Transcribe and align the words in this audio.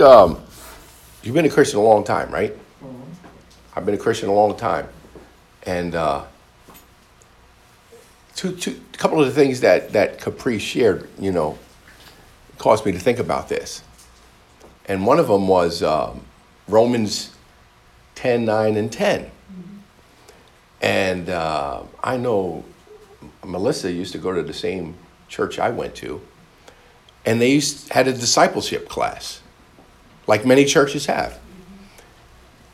Um, 0.00 0.40
you've 1.22 1.34
been 1.34 1.44
a 1.44 1.50
Christian 1.50 1.78
a 1.78 1.82
long 1.82 2.04
time, 2.04 2.30
right? 2.30 2.56
I've 3.74 3.84
been 3.84 3.94
a 3.94 3.98
Christian 3.98 4.28
a 4.28 4.32
long 4.32 4.56
time. 4.56 4.88
And 5.64 5.94
uh, 5.94 6.24
two, 8.34 8.56
two, 8.56 8.80
a 8.92 8.96
couple 8.96 9.20
of 9.20 9.26
the 9.26 9.32
things 9.32 9.60
that, 9.60 9.92
that 9.92 10.20
Caprice 10.20 10.62
shared, 10.62 11.08
you 11.18 11.30
know, 11.30 11.58
caused 12.58 12.86
me 12.86 12.92
to 12.92 12.98
think 12.98 13.18
about 13.18 13.48
this. 13.48 13.82
And 14.86 15.06
one 15.06 15.18
of 15.18 15.28
them 15.28 15.46
was 15.46 15.82
um, 15.82 16.22
Romans 16.68 17.34
10, 18.14 18.44
9, 18.44 18.76
and 18.76 18.92
10. 18.92 19.30
And 20.80 21.28
uh, 21.28 21.82
I 22.02 22.16
know 22.16 22.64
Melissa 23.44 23.92
used 23.92 24.12
to 24.12 24.18
go 24.18 24.32
to 24.32 24.42
the 24.42 24.52
same 24.52 24.96
church 25.28 25.58
I 25.58 25.70
went 25.70 25.94
to, 25.96 26.20
and 27.24 27.40
they 27.40 27.52
used, 27.52 27.92
had 27.92 28.08
a 28.08 28.12
discipleship 28.12 28.88
class, 28.88 29.41
like 30.26 30.46
many 30.46 30.64
churches 30.64 31.06
have. 31.06 31.38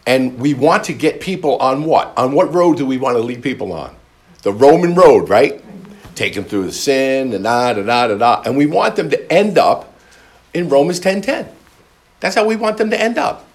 And 0.06 0.38
we 0.38 0.54
want 0.54 0.84
to 0.84 0.94
get 0.94 1.20
people 1.20 1.58
on 1.58 1.84
what? 1.84 2.16
On 2.16 2.32
what 2.32 2.52
road 2.54 2.78
do 2.78 2.86
we 2.86 2.96
want 2.96 3.16
to 3.16 3.22
lead 3.22 3.42
people 3.42 3.72
on? 3.72 3.94
The 4.42 4.52
Roman 4.52 4.94
road, 4.94 5.28
right? 5.28 5.62
Take 6.14 6.34
them 6.34 6.44
through 6.44 6.64
the 6.64 6.72
sin, 6.72 7.32
and 7.32 7.44
da 7.44 7.74
da 7.74 7.82
da 7.82 8.08
da 8.08 8.16
da. 8.16 8.42
And 8.44 8.56
we 8.56 8.66
want 8.66 8.96
them 8.96 9.10
to 9.10 9.32
end 9.32 9.58
up 9.58 9.94
in 10.54 10.68
Romans 10.68 10.98
10 10.98 11.20
10. 11.22 11.48
That's 12.20 12.34
how 12.34 12.44
we 12.44 12.56
want 12.56 12.78
them 12.78 12.90
to 12.90 13.00
end 13.00 13.18
up. 13.18 13.46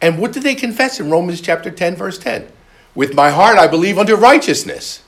And 0.00 0.18
what 0.18 0.32
did 0.32 0.42
they 0.42 0.54
confess 0.54 1.00
in 1.00 1.10
Romans 1.10 1.40
chapter 1.40 1.70
10, 1.70 1.96
verse 1.96 2.18
10? 2.18 2.48
With 2.94 3.14
my 3.14 3.30
heart 3.30 3.58
I 3.58 3.66
believe 3.66 3.98
unto 3.98 4.14
righteousness. 4.14 5.02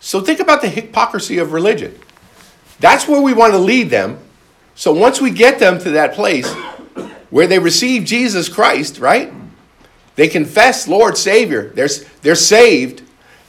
So 0.00 0.20
think 0.20 0.40
about 0.40 0.62
the 0.62 0.68
hypocrisy 0.68 1.38
of 1.38 1.52
religion. 1.52 1.98
That's 2.80 3.06
where 3.06 3.20
we 3.20 3.34
want 3.34 3.52
to 3.52 3.58
lead 3.58 3.90
them. 3.90 4.18
So 4.80 4.94
once 4.94 5.20
we 5.20 5.30
get 5.30 5.58
them 5.58 5.78
to 5.80 5.90
that 5.90 6.14
place 6.14 6.50
where 7.28 7.46
they 7.46 7.58
receive 7.58 8.06
Jesus 8.06 8.48
Christ, 8.48 8.98
right? 8.98 9.30
They 10.16 10.26
confess 10.26 10.88
Lord 10.88 11.18
Savior. 11.18 11.68
They're, 11.74 11.90
they're 12.22 12.34
saved. 12.34 13.02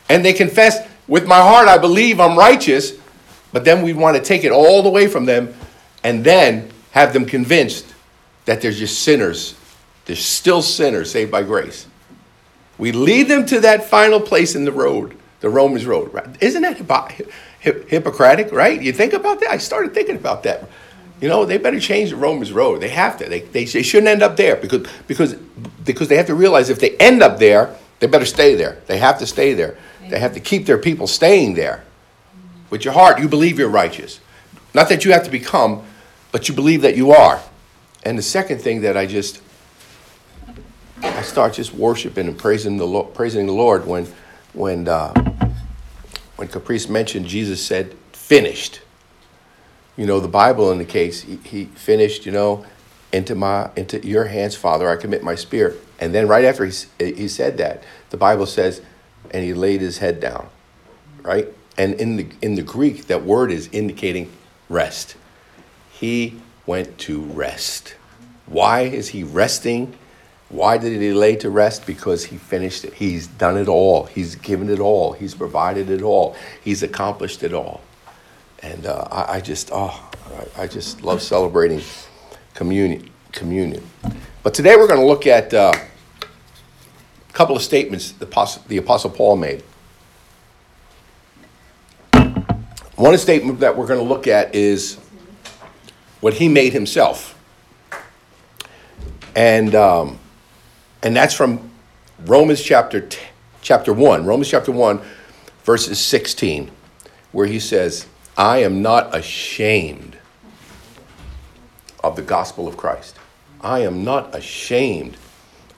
And 0.10 0.26
they 0.26 0.34
confess, 0.34 0.86
with 1.08 1.26
my 1.26 1.40
heart 1.40 1.70
I 1.70 1.78
believe 1.78 2.20
I'm 2.20 2.38
righteous. 2.38 2.98
But 3.54 3.64
then 3.64 3.82
we 3.82 3.94
want 3.94 4.18
to 4.18 4.22
take 4.22 4.44
it 4.44 4.52
all 4.52 4.84
the 4.84 4.90
way 4.90 5.08
from 5.08 5.24
them 5.24 5.54
and 6.04 6.22
then 6.22 6.70
have 6.92 7.14
them 7.14 7.24
convinced 7.24 7.86
that 8.44 8.60
they're 8.60 8.74
just 8.74 9.02
sinners. 9.02 9.56
They're 10.08 10.18
still 10.18 10.62
sinners 10.62 11.12
saved 11.12 11.32
by 11.32 11.44
grace. 11.44 11.88
We 12.78 12.92
lead 12.92 13.30
them 13.30 13.46
to 13.46 13.62
that 13.62 13.86
final 13.86 14.20
place 14.20 14.54
in 14.54 14.66
the 14.66 14.74
road, 14.74 15.16
the 15.40 15.48
Romans 15.48 15.86
road. 15.86 16.12
Isn't 16.42 16.64
that 16.64 16.76
Hippocratic, 17.62 18.52
right? 18.52 18.82
You 18.82 18.92
think 18.92 19.14
about 19.14 19.40
that? 19.40 19.50
I 19.50 19.60
started 19.60 19.94
thinking 19.94 20.18
about 20.18 20.44
that. 20.44 20.68
You 21.22 21.30
know, 21.30 21.46
they 21.46 21.60
better 21.60 21.80
change 21.80 22.10
the 22.10 22.16
Romans 22.16 22.52
road. 22.52 22.82
They 22.82 22.90
have 22.90 23.18
to. 23.20 23.30
They, 23.30 23.42
they, 23.42 23.66
they 23.66 23.84
shouldn't 23.84 24.08
end 24.08 24.24
up 24.24 24.36
there 24.36 24.56
because, 24.56 24.88
because, 25.08 25.36
because 25.86 26.08
they 26.08 26.18
have 26.18 26.26
to 26.26 26.36
realize 26.36 26.70
if 26.70 26.80
they 26.80 26.98
end 26.98 27.22
up 27.22 27.38
there, 27.38 27.76
they 28.00 28.08
better 28.08 28.26
stay 28.26 28.56
there. 28.56 28.80
They 28.88 28.98
have 28.98 29.20
to 29.20 29.28
stay 29.28 29.54
there. 29.54 29.78
They 30.10 30.20
have 30.20 30.34
to 30.34 30.40
keep 30.40 30.66
their 30.66 30.80
people 30.80 31.06
staying 31.06 31.54
there. 31.54 31.84
With 32.72 32.84
your 32.84 32.96
heart, 32.96 33.20
you 33.20 33.28
believe 33.28 33.60
you're 33.60 33.70
righteous. 33.70 34.20
Not 34.74 34.90
that 34.90 35.06
you 35.06 35.12
have 35.12 35.24
to 35.26 35.30
become, 35.30 35.84
but 36.32 36.50
you 36.50 36.56
believe 36.56 36.82
that 36.82 36.98
you 36.98 37.12
are. 37.12 37.40
And 38.04 38.18
the 38.18 38.24
second 38.24 38.60
thing 38.60 38.82
that 38.82 38.98
I 38.98 39.06
just, 39.06 39.42
I 41.04 41.22
start 41.22 41.54
just 41.54 41.74
worshiping 41.74 42.28
and 42.28 42.38
praising 42.38 42.78
the 42.78 42.88
Lord, 42.88 43.14
praising 43.14 43.46
the 43.46 43.54
Lord 43.54 43.86
when, 43.86 44.08
when, 44.54 44.88
uh, 44.88 45.14
when 46.38 46.48
Caprice 46.48 46.90
mentioned 46.90 47.28
Jesus 47.28 47.64
said, 47.64 47.96
finished. 48.12 48.82
You 49.98 50.06
know, 50.06 50.20
the 50.20 50.28
Bible 50.28 50.72
indicates 50.72 51.22
he, 51.22 51.38
he 51.38 51.66
finished, 51.66 52.26
you 52.26 52.32
know, 52.32 52.66
into 53.12 53.36
my 53.36 53.70
into 53.76 54.06
your 54.06 54.26
hands, 54.26 54.56
Father, 54.56 54.90
I 54.90 54.96
commit 54.96 55.24
my 55.24 55.36
spirit. 55.36 55.80
And 56.00 56.16
then 56.16 56.28
right 56.28 56.46
after 56.46 56.66
he, 56.66 56.74
he 57.00 57.28
said 57.28 57.58
that, 57.58 57.84
the 58.10 58.18
Bible 58.18 58.46
says, 58.46 58.82
and 59.32 59.44
he 59.44 59.54
laid 59.54 59.82
his 59.82 60.00
head 60.00 60.20
down, 60.20 60.48
right? 61.22 61.48
And 61.78 61.94
in 61.96 62.16
the 62.16 62.28
in 62.42 62.56
the 62.56 62.64
Greek, 62.64 63.08
that 63.08 63.24
word 63.24 63.52
is 63.52 63.70
indicating 63.72 64.32
rest. 64.70 65.16
He 65.92 66.40
went 66.66 66.98
to 67.00 67.22
rest. 67.22 67.96
Why 68.46 68.82
is 68.82 69.10
he 69.10 69.24
resting? 69.24 69.98
Why 70.50 70.78
did 70.78 71.00
he 71.00 71.14
lay 71.14 71.38
to 71.38 71.50
rest? 71.50 71.86
Because 71.86 72.26
he 72.26 72.38
finished 72.38 72.84
it. 72.84 72.94
He's 72.96 73.28
done 73.28 73.58
it 73.58 73.70
all. 73.70 74.06
He's 74.06 74.36
given 74.36 74.70
it 74.70 74.80
all. 74.80 75.14
He's 75.14 75.34
provided 75.34 75.90
it 75.90 76.02
all. 76.02 76.36
He's 76.62 76.84
accomplished 76.84 77.44
it 77.44 77.54
all. 77.54 77.82
And 78.62 78.86
uh, 78.86 79.08
I, 79.12 79.38
I, 79.38 79.42
just, 79.42 79.70
oh, 79.72 80.10
I, 80.58 80.64
I, 80.64 80.68
just 80.68 81.02
love 81.02 81.22
celebrating 81.22 81.82
communion. 82.54 83.10
Communion. 83.32 83.84
But 84.44 84.54
today 84.54 84.76
we're 84.76 84.88
going 84.88 85.00
to 85.00 85.06
look 85.06 85.26
at 85.26 85.54
uh, 85.54 85.74
a 86.22 87.34
couple 87.34 87.56
of 87.56 87.62
statements 87.62 88.12
the 88.12 88.26
Apostle, 88.26 88.64
the 88.68 88.78
Apostle 88.78 89.10
Paul 89.10 89.38
made. 89.38 89.64
One 92.96 93.18
statement 93.18 93.62
that 93.62 93.76
we're 93.76 93.88
going 93.88 94.00
to 94.00 94.06
look 94.06 94.28
at 94.28 94.54
is 94.54 94.98
what 96.20 96.36
he 96.36 96.48
made 96.48 96.74
himself. 96.74 97.38
And 99.36 99.74
um, 99.74 100.20
and 101.04 101.16
that's 101.16 101.34
from 101.34 101.72
Romans 102.26 102.62
chapter, 102.62 103.02
t- 103.02 103.20
chapter 103.62 103.92
1, 103.92 104.26
Romans 104.26 104.50
chapter 104.50 104.72
1, 104.72 105.02
verses 105.64 106.00
16, 106.00 106.70
where 107.32 107.48
he 107.48 107.60
says, 107.60 108.06
I 108.38 108.60
am 108.60 108.82
not 108.82 109.16
ashamed 109.16 110.18
of 112.04 112.16
the 112.16 112.22
gospel 112.22 112.68
of 112.68 112.78
Christ. 112.78 113.18
I 113.62 113.80
am 113.80 114.04
not 114.04 114.34
ashamed 114.34 115.18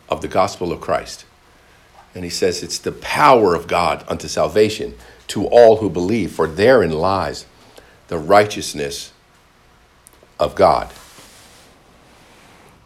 of 0.09 0.21
the 0.21 0.27
gospel 0.27 0.71
of 0.71 0.79
Christ. 0.79 1.25
And 2.15 2.23
he 2.23 2.29
says, 2.29 2.63
It's 2.63 2.77
the 2.77 2.91
power 2.91 3.55
of 3.55 3.67
God 3.67 4.05
unto 4.07 4.27
salvation 4.27 4.95
to 5.27 5.47
all 5.47 5.77
who 5.77 5.89
believe, 5.89 6.31
for 6.31 6.47
therein 6.47 6.91
lies 6.91 7.45
the 8.07 8.17
righteousness 8.17 9.11
of 10.39 10.55
God. 10.55 10.91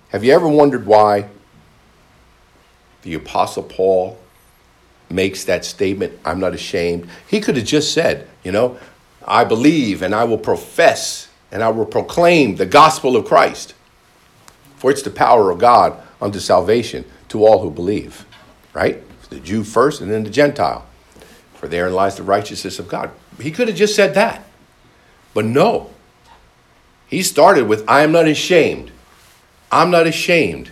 Have 0.09 0.23
you 0.23 0.33
ever 0.33 0.47
wondered 0.47 0.85
why 0.85 1.29
the 3.01 3.13
Apostle 3.13 3.63
Paul 3.63 4.17
makes 5.09 5.45
that 5.45 5.63
statement, 5.63 6.19
I'm 6.25 6.39
not 6.39 6.53
ashamed. 6.53 7.09
He 7.27 7.39
could 7.39 7.55
have 7.55 7.65
just 7.65 7.93
said, 7.93 8.27
you 8.43 8.51
know, 8.51 8.77
I 9.27 9.43
believe 9.43 10.01
and 10.01 10.15
I 10.15 10.23
will 10.23 10.37
profess 10.37 11.29
and 11.51 11.63
I 11.63 11.69
will 11.69 11.85
proclaim 11.85 12.55
the 12.55 12.65
gospel 12.65 13.15
of 13.15 13.25
Christ. 13.25 13.73
For 14.77 14.91
it's 14.91 15.01
the 15.01 15.09
power 15.09 15.51
of 15.51 15.59
God 15.59 16.01
unto 16.21 16.39
salvation 16.39 17.05
to 17.29 17.45
all 17.45 17.61
who 17.61 17.71
believe, 17.71 18.25
right? 18.73 19.01
The 19.29 19.39
Jew 19.39 19.63
first 19.63 20.01
and 20.01 20.09
then 20.09 20.23
the 20.23 20.29
Gentile. 20.29 20.85
For 21.55 21.67
therein 21.67 21.93
lies 21.93 22.15
the 22.15 22.23
righteousness 22.23 22.79
of 22.79 22.87
God. 22.87 23.11
He 23.41 23.51
could 23.51 23.67
have 23.67 23.77
just 23.77 23.95
said 23.95 24.13
that. 24.13 24.47
But 25.33 25.45
no. 25.45 25.89
He 27.07 27.23
started 27.23 27.67
with, 27.67 27.83
I 27.87 28.03
am 28.03 28.11
not 28.11 28.27
ashamed. 28.27 28.91
I'm 29.71 29.89
not 29.89 30.07
ashamed. 30.07 30.71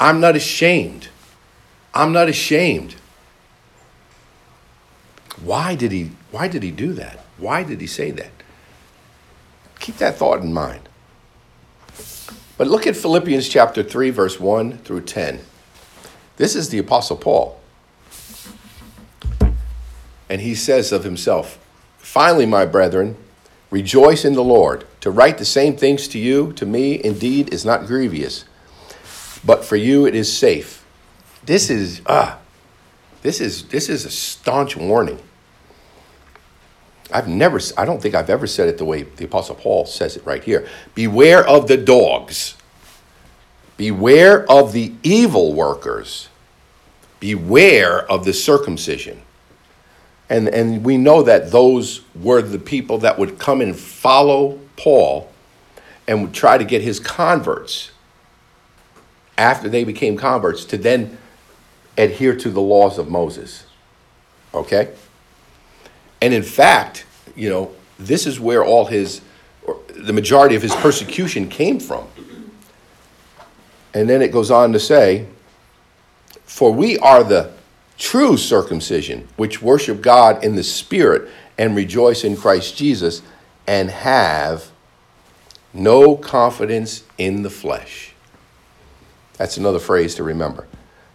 I'm 0.00 0.20
not 0.20 0.36
ashamed. 0.36 1.08
I'm 1.94 2.12
not 2.12 2.28
ashamed. 2.28 2.94
Why 5.42 5.74
did 5.74 5.92
he 5.92 6.12
why 6.30 6.48
did 6.48 6.62
he 6.62 6.70
do 6.70 6.92
that? 6.94 7.24
Why 7.38 7.62
did 7.62 7.80
he 7.80 7.86
say 7.86 8.10
that? 8.10 8.30
Keep 9.78 9.98
that 9.98 10.16
thought 10.16 10.42
in 10.42 10.52
mind. 10.52 10.88
But 12.56 12.66
look 12.66 12.86
at 12.86 12.96
Philippians 12.96 13.48
chapter 13.48 13.82
3 13.82 14.10
verse 14.10 14.40
1 14.40 14.78
through 14.78 15.02
10. 15.02 15.40
This 16.36 16.56
is 16.56 16.68
the 16.68 16.78
apostle 16.78 17.16
Paul. 17.16 17.60
And 20.28 20.40
he 20.40 20.54
says 20.54 20.92
of 20.92 21.04
himself, 21.04 21.58
"Finally, 21.98 22.46
my 22.46 22.66
brethren, 22.66 23.16
rejoice 23.70 24.24
in 24.24 24.34
the 24.34 24.44
Lord. 24.44 24.84
To 25.00 25.10
write 25.10 25.38
the 25.38 25.44
same 25.44 25.76
things 25.76 26.08
to 26.08 26.18
you, 26.18 26.52
to 26.54 26.66
me 26.66 27.02
indeed 27.02 27.52
is 27.54 27.64
not 27.64 27.86
grievous, 27.86 28.44
but 29.44 29.64
for 29.64 29.76
you 29.76 30.04
it 30.06 30.14
is 30.14 30.30
safe." 30.30 30.84
This 31.44 31.70
is 31.70 32.02
ah, 32.06 32.38
this 33.22 33.40
is 33.40 33.64
this 33.64 33.88
is 33.88 34.04
a 34.04 34.10
staunch 34.10 34.76
warning. 34.76 35.20
I've 37.12 37.28
never, 37.28 37.58
I 37.76 37.84
don't 37.84 38.02
think 38.02 38.14
I've 38.14 38.30
ever 38.30 38.46
said 38.46 38.68
it 38.68 38.78
the 38.78 38.84
way 38.84 39.02
the 39.02 39.24
Apostle 39.24 39.54
Paul 39.54 39.86
says 39.86 40.16
it 40.16 40.24
right 40.26 40.42
here. 40.44 40.68
Beware 40.94 41.46
of 41.46 41.66
the 41.66 41.76
dogs. 41.76 42.54
Beware 43.76 44.50
of 44.50 44.72
the 44.72 44.92
evil 45.02 45.54
workers. 45.54 46.28
Beware 47.20 48.10
of 48.10 48.24
the 48.24 48.32
circumcision. 48.32 49.22
And, 50.28 50.48
and 50.48 50.84
we 50.84 50.98
know 50.98 51.22
that 51.22 51.50
those 51.50 52.02
were 52.14 52.42
the 52.42 52.58
people 52.58 52.98
that 52.98 53.18
would 53.18 53.38
come 53.38 53.62
and 53.62 53.74
follow 53.74 54.58
Paul 54.76 55.32
and 56.06 56.22
would 56.22 56.34
try 56.34 56.58
to 56.58 56.64
get 56.64 56.82
his 56.82 57.00
converts 57.00 57.92
after 59.38 59.68
they 59.68 59.84
became 59.84 60.16
converts 60.16 60.64
to 60.66 60.76
then 60.76 61.16
adhere 61.96 62.36
to 62.36 62.50
the 62.50 62.60
laws 62.60 62.98
of 62.98 63.08
Moses. 63.08 63.64
Okay? 64.52 64.90
And 66.20 66.34
in 66.34 66.42
fact, 66.42 67.06
you 67.36 67.48
know, 67.48 67.72
this 67.98 68.26
is 68.26 68.40
where 68.40 68.64
all 68.64 68.86
his 68.86 69.20
the 69.98 70.12
majority 70.12 70.54
of 70.54 70.62
his 70.62 70.74
persecution 70.76 71.48
came 71.48 71.80
from. 71.80 72.06
And 73.92 74.08
then 74.08 74.22
it 74.22 74.30
goes 74.30 74.50
on 74.50 74.72
to 74.72 74.80
say, 74.80 75.26
For 76.44 76.72
we 76.72 76.98
are 76.98 77.24
the 77.24 77.52
true 77.98 78.36
circumcision, 78.36 79.26
which 79.36 79.60
worship 79.60 80.00
God 80.00 80.44
in 80.44 80.54
the 80.54 80.62
Spirit 80.62 81.28
and 81.58 81.74
rejoice 81.74 82.22
in 82.22 82.36
Christ 82.36 82.76
Jesus, 82.76 83.22
and 83.66 83.90
have 83.90 84.70
no 85.74 86.16
confidence 86.16 87.02
in 87.18 87.42
the 87.42 87.50
flesh. 87.50 88.12
That's 89.36 89.56
another 89.56 89.80
phrase 89.80 90.14
to 90.16 90.22
remember. 90.22 90.66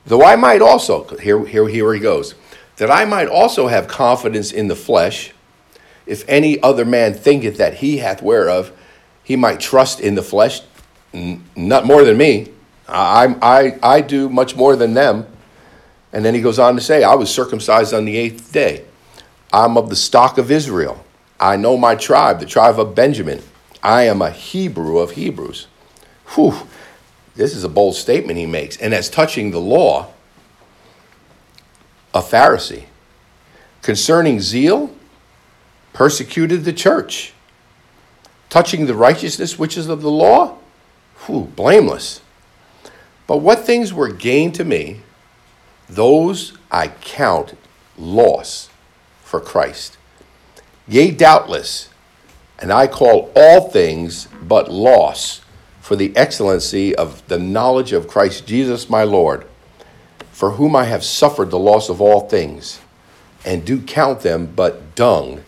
Though 0.06 0.24
I 0.24 0.36
might 0.36 0.62
also, 0.62 1.06
here, 1.18 1.46
here, 1.46 1.68
here 1.68 1.94
he 1.94 2.00
goes, 2.00 2.36
that 2.78 2.92
I 2.92 3.06
might 3.06 3.28
also 3.28 3.68
have 3.68 3.88
confidence 3.88 4.52
in 4.52 4.68
the 4.68 4.76
flesh, 4.76 5.34
if 6.06 6.28
any 6.28 6.62
other 6.62 6.86
man 6.86 7.14
thinketh 7.14 7.58
that 7.58 7.76
he 7.76 7.98
hath 7.98 8.22
whereof 8.22 8.72
he 9.24 9.36
might 9.36 9.60
trust 9.60 10.00
in 10.00 10.16
the 10.16 10.22
flesh, 10.22 10.62
n- 11.14 11.44
not 11.56 11.86
more 11.86 12.04
than 12.04 12.18
me. 12.18 12.50
I, 12.88 13.36
I, 13.42 13.80
I 13.82 14.02
do 14.02 14.28
much 14.28 14.56
more 14.56 14.76
than 14.76 14.94
them. 14.94 15.26
And 16.12 16.24
then 16.24 16.36
he 16.36 16.42
goes 16.42 16.60
on 16.60 16.76
to 16.76 16.82
say, 16.82 17.04
I 17.04 17.16
was 17.16 17.34
circumcised 17.34 17.94
on 17.94 18.06
the 18.06 18.18
eighth 18.18 18.52
day. 18.52 18.86
I'm 19.52 19.78
of 19.78 19.90
the 19.90 19.96
stock 19.96 20.38
of 20.38 20.52
Israel. 20.52 21.04
I 21.40 21.56
know 21.56 21.78
my 21.78 21.96
tribe, 21.96 22.40
the 22.40 22.46
tribe 22.46 22.80
of 22.80 22.94
Benjamin. 22.94 23.42
I 23.82 24.04
am 24.04 24.22
a 24.22 24.30
Hebrew 24.30 25.00
of 25.00 25.12
Hebrews. 25.12 25.68
Whew, 26.36 26.54
this 27.36 27.56
is 27.56 27.64
a 27.64 27.70
bold 27.70 27.96
statement 27.96 28.38
he 28.38 28.46
makes. 28.46 28.78
And 28.78 28.94
as 28.94 29.10
touching 29.10 29.52
the 29.52 29.60
law, 29.60 30.12
a 32.14 32.22
Pharisee. 32.22 32.86
Concerning 33.82 34.40
zeal, 34.40 34.96
persecuted 35.94 36.64
the 36.64 36.74
church. 36.74 37.34
Touching 38.50 38.86
the 38.86 38.96
righteousness 38.96 39.58
which 39.58 39.78
is 39.78 39.90
of 39.90 40.02
the 40.02 40.12
law, 40.12 40.58
whew, 41.26 41.52
blameless. 41.56 42.22
But 43.26 43.38
what 43.38 43.60
things 43.60 43.94
were 43.94 44.10
gain 44.10 44.52
to 44.54 44.64
me, 44.64 45.02
those 45.90 46.58
I 46.72 46.90
count 46.90 47.56
loss 47.98 48.70
for 49.24 49.40
Christ. 49.40 49.98
Yea, 50.88 51.12
doubtless, 51.12 51.90
and 52.60 52.72
I 52.72 52.88
call 52.88 53.32
all 53.36 53.70
things 53.70 54.28
but 54.42 54.72
loss 54.72 55.42
for 55.82 55.96
the 55.96 56.16
excellency 56.16 56.96
of 56.96 57.28
the 57.28 57.40
knowledge 57.40 57.92
of 57.92 58.08
Christ 58.08 58.46
Jesus 58.46 58.90
my 58.90 59.04
Lord, 59.04 59.46
for 60.34 60.52
whom 60.52 60.76
I 60.76 60.86
have 60.86 61.04
suffered 61.04 61.52
the 61.52 61.60
loss 61.60 61.90
of 61.90 62.02
all 62.02 62.22
things, 62.22 62.82
and 63.46 63.64
do 63.64 63.80
count 63.80 64.22
them 64.22 64.48
but 64.48 64.96
dung, 64.96 65.44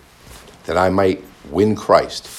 that 0.66 0.78
I 0.78 0.90
might 0.90 1.24
win 1.50 1.76
Christ, 1.76 2.30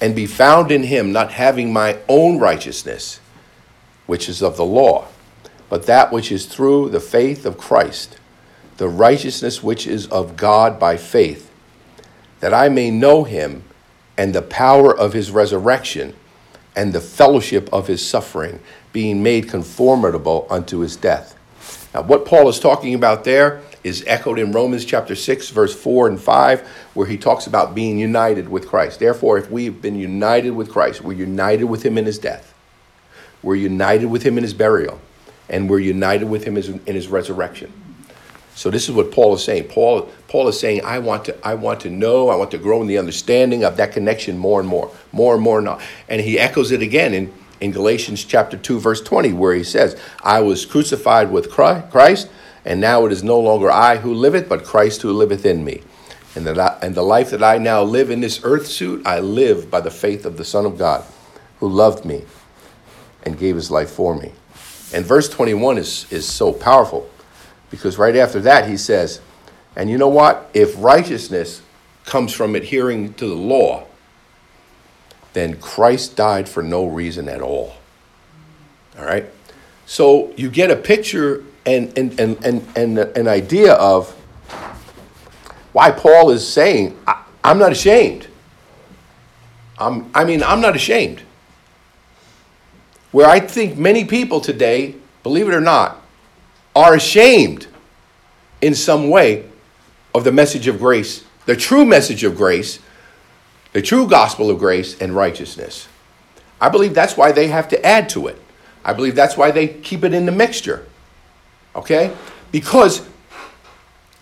and 0.00 0.16
be 0.16 0.26
found 0.26 0.72
in 0.72 0.84
him, 0.84 1.12
not 1.12 1.32
having 1.32 1.70
my 1.72 1.98
own 2.08 2.38
righteousness, 2.38 3.20
which 4.06 4.30
is 4.30 4.42
of 4.42 4.56
the 4.56 4.64
law, 4.64 5.08
but 5.68 5.84
that 5.84 6.10
which 6.10 6.32
is 6.32 6.46
through 6.46 6.88
the 6.88 7.00
faith 7.00 7.44
of 7.44 7.58
Christ, 7.58 8.18
the 8.78 8.88
righteousness 8.88 9.62
which 9.62 9.86
is 9.86 10.06
of 10.06 10.38
God 10.38 10.80
by 10.80 10.96
faith, 10.96 11.50
that 12.40 12.54
I 12.54 12.70
may 12.70 12.90
know 12.90 13.24
him 13.24 13.62
and 14.16 14.34
the 14.34 14.42
power 14.42 14.96
of 14.96 15.12
his 15.12 15.30
resurrection 15.30 16.14
and 16.74 16.94
the 16.94 17.00
fellowship 17.00 17.68
of 17.72 17.88
his 17.88 18.06
suffering, 18.06 18.60
being 18.92 19.22
made 19.22 19.50
conformable 19.50 20.46
unto 20.48 20.78
his 20.78 20.96
death. 20.96 21.37
Now, 21.98 22.04
what 22.04 22.24
Paul 22.24 22.48
is 22.48 22.60
talking 22.60 22.94
about 22.94 23.24
there 23.24 23.60
is 23.82 24.04
echoed 24.06 24.38
in 24.38 24.52
Romans 24.52 24.84
chapter 24.84 25.16
6, 25.16 25.50
verse 25.50 25.74
4 25.74 26.06
and 26.06 26.20
5, 26.20 26.60
where 26.94 27.08
he 27.08 27.18
talks 27.18 27.48
about 27.48 27.74
being 27.74 27.98
united 27.98 28.48
with 28.48 28.68
Christ. 28.68 29.00
Therefore, 29.00 29.36
if 29.36 29.50
we've 29.50 29.82
been 29.82 29.96
united 29.96 30.52
with 30.52 30.70
Christ, 30.70 31.02
we're 31.02 31.14
united 31.14 31.64
with 31.64 31.82
him 31.82 31.98
in 31.98 32.06
his 32.06 32.16
death, 32.16 32.54
we're 33.42 33.56
united 33.56 34.06
with 34.06 34.22
him 34.22 34.38
in 34.38 34.44
his 34.44 34.54
burial, 34.54 35.00
and 35.48 35.68
we're 35.68 35.80
united 35.80 36.26
with 36.26 36.44
him 36.44 36.56
in 36.56 36.94
his 36.94 37.08
resurrection. 37.08 37.72
So 38.54 38.70
this 38.70 38.88
is 38.88 38.94
what 38.94 39.10
Paul 39.10 39.34
is 39.34 39.42
saying. 39.42 39.64
Paul, 39.64 40.08
Paul 40.28 40.46
is 40.46 40.60
saying, 40.60 40.84
I 40.84 41.00
want 41.00 41.24
to, 41.24 41.36
I 41.44 41.54
want 41.54 41.80
to 41.80 41.90
know, 41.90 42.28
I 42.28 42.36
want 42.36 42.52
to 42.52 42.58
grow 42.58 42.80
in 42.80 42.86
the 42.86 42.98
understanding 42.98 43.64
of 43.64 43.76
that 43.78 43.90
connection 43.90 44.38
more 44.38 44.60
and 44.60 44.68
more, 44.68 44.92
more 45.10 45.34
and 45.34 45.42
more. 45.42 45.58
And, 45.58 45.68
and 46.08 46.20
he 46.20 46.38
echoes 46.38 46.70
it 46.70 46.80
again 46.80 47.12
in, 47.12 47.34
in 47.60 47.72
Galatians 47.72 48.24
chapter 48.24 48.56
2, 48.56 48.80
verse 48.80 49.00
20, 49.00 49.32
where 49.32 49.54
he 49.54 49.64
says, 49.64 50.00
I 50.22 50.40
was 50.40 50.66
crucified 50.66 51.30
with 51.30 51.50
Christ, 51.50 52.28
and 52.64 52.80
now 52.80 53.06
it 53.06 53.12
is 53.12 53.22
no 53.22 53.38
longer 53.40 53.70
I 53.70 53.96
who 53.96 54.14
liveth, 54.14 54.48
but 54.48 54.64
Christ 54.64 55.02
who 55.02 55.12
liveth 55.12 55.44
in 55.44 55.64
me. 55.64 55.82
And, 56.34 56.46
that 56.46 56.58
I, 56.58 56.78
and 56.82 56.94
the 56.94 57.02
life 57.02 57.30
that 57.30 57.42
I 57.42 57.58
now 57.58 57.82
live 57.82 58.10
in 58.10 58.20
this 58.20 58.40
earth 58.44 58.66
suit, 58.66 59.06
I 59.06 59.20
live 59.20 59.70
by 59.70 59.80
the 59.80 59.90
faith 59.90 60.24
of 60.24 60.36
the 60.36 60.44
Son 60.44 60.66
of 60.66 60.78
God, 60.78 61.04
who 61.60 61.68
loved 61.68 62.04
me 62.04 62.24
and 63.24 63.38
gave 63.38 63.56
his 63.56 63.70
life 63.70 63.90
for 63.90 64.14
me. 64.14 64.32
And 64.92 65.04
verse 65.04 65.28
21 65.28 65.78
is, 65.78 66.10
is 66.12 66.26
so 66.26 66.52
powerful 66.52 67.10
because 67.70 67.98
right 67.98 68.16
after 68.16 68.40
that, 68.40 68.68
he 68.68 68.76
says, 68.76 69.20
and 69.76 69.90
you 69.90 69.98
know 69.98 70.08
what? 70.08 70.50
If 70.54 70.74
righteousness 70.78 71.62
comes 72.04 72.32
from 72.32 72.54
adhering 72.54 73.14
to 73.14 73.26
the 73.26 73.34
law, 73.34 73.86
then 75.38 75.56
Christ 75.60 76.16
died 76.16 76.48
for 76.48 76.62
no 76.62 76.86
reason 76.86 77.28
at 77.28 77.40
all. 77.40 77.74
All 78.98 79.04
right? 79.04 79.26
So 79.86 80.32
you 80.36 80.50
get 80.50 80.70
a 80.70 80.76
picture 80.76 81.44
and, 81.64 81.96
and, 81.96 82.18
and, 82.18 82.44
and, 82.44 82.68
and 82.76 82.98
an 82.98 83.28
idea 83.28 83.74
of 83.74 84.10
why 85.72 85.92
Paul 85.92 86.30
is 86.30 86.46
saying, 86.46 86.98
I, 87.06 87.22
am 87.44 87.58
not 87.58 87.72
ashamed. 87.72 88.26
I'm, 89.78 90.10
I 90.14 90.24
mean, 90.24 90.42
I'm 90.42 90.60
not 90.60 90.74
ashamed. 90.74 91.22
Where 93.12 93.28
I 93.28 93.40
think 93.40 93.78
many 93.78 94.04
people 94.04 94.40
today, 94.40 94.96
believe 95.22 95.48
it 95.48 95.54
or 95.54 95.60
not, 95.60 96.02
are 96.74 96.94
ashamed 96.94 97.66
in 98.60 98.74
some 98.74 99.08
way 99.08 99.48
of 100.14 100.24
the 100.24 100.32
message 100.32 100.66
of 100.66 100.78
grace, 100.78 101.24
the 101.46 101.56
true 101.56 101.84
message 101.84 102.24
of 102.24 102.36
grace, 102.36 102.80
the 103.72 103.82
true 103.82 104.06
gospel 104.06 104.50
of 104.50 104.58
grace 104.58 105.00
and 105.00 105.14
righteousness. 105.14 105.88
I 106.60 106.68
believe 106.68 106.94
that's 106.94 107.16
why 107.16 107.32
they 107.32 107.48
have 107.48 107.68
to 107.68 107.86
add 107.86 108.08
to 108.10 108.26
it. 108.26 108.40
I 108.84 108.92
believe 108.92 109.14
that's 109.14 109.36
why 109.36 109.50
they 109.50 109.68
keep 109.68 110.04
it 110.04 110.14
in 110.14 110.26
the 110.26 110.32
mixture. 110.32 110.86
Okay? 111.76 112.14
Because, 112.50 113.06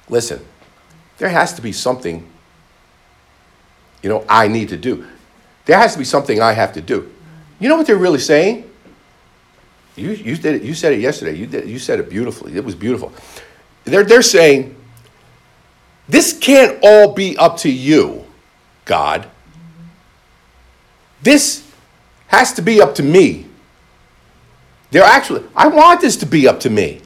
listen, 0.08 0.44
there 1.18 1.28
has 1.28 1.54
to 1.54 1.62
be 1.62 1.72
something, 1.72 2.26
you 4.02 4.08
know, 4.08 4.24
I 4.28 4.48
need 4.48 4.68
to 4.70 4.76
do. 4.76 5.06
There 5.64 5.78
has 5.78 5.92
to 5.92 5.98
be 5.98 6.04
something 6.04 6.40
I 6.40 6.52
have 6.52 6.72
to 6.74 6.80
do. 6.80 7.12
You 7.58 7.68
know 7.68 7.76
what 7.76 7.86
they're 7.86 7.96
really 7.96 8.18
saying? 8.18 8.70
You, 9.96 10.10
you, 10.10 10.36
did 10.36 10.56
it, 10.56 10.62
you 10.62 10.74
said 10.74 10.92
it 10.92 11.00
yesterday. 11.00 11.36
You, 11.36 11.46
did, 11.46 11.68
you 11.68 11.78
said 11.78 11.98
it 11.98 12.10
beautifully. 12.10 12.54
It 12.54 12.64
was 12.64 12.74
beautiful. 12.74 13.12
They're, 13.84 14.04
they're 14.04 14.20
saying, 14.20 14.76
this 16.08 16.38
can't 16.38 16.78
all 16.82 17.14
be 17.14 17.36
up 17.38 17.56
to 17.58 17.70
you, 17.70 18.24
God. 18.84 19.28
This 21.26 21.68
has 22.28 22.52
to 22.52 22.62
be 22.62 22.80
up 22.80 22.94
to 22.94 23.02
me. 23.02 23.46
They're 24.92 25.02
actually, 25.02 25.42
I 25.56 25.66
want 25.66 26.00
this 26.00 26.14
to 26.18 26.26
be 26.26 26.46
up 26.46 26.60
to 26.60 26.70
me. 26.70 27.00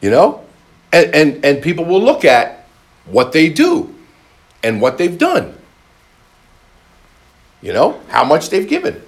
You 0.00 0.12
know? 0.12 0.44
And, 0.92 1.12
and, 1.12 1.44
and 1.44 1.60
people 1.60 1.84
will 1.84 2.00
look 2.00 2.24
at 2.24 2.68
what 3.06 3.32
they 3.32 3.48
do 3.48 3.92
and 4.62 4.80
what 4.80 4.96
they've 4.96 5.18
done. 5.18 5.56
You 7.60 7.72
know, 7.72 8.00
how 8.06 8.22
much 8.22 8.48
they've 8.48 8.68
given, 8.68 9.02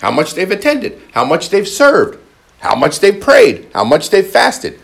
how 0.00 0.10
much 0.10 0.32
they've 0.32 0.50
attended, 0.50 0.98
how 1.12 1.26
much 1.26 1.50
they've 1.50 1.68
served, 1.68 2.18
how 2.60 2.74
much 2.74 3.00
they've 3.00 3.20
prayed, 3.20 3.68
how 3.74 3.84
much 3.84 4.08
they've 4.08 4.26
fasted, 4.26 4.80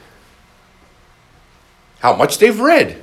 how 2.00 2.14
much 2.14 2.36
they've 2.36 2.60
read. 2.60 3.02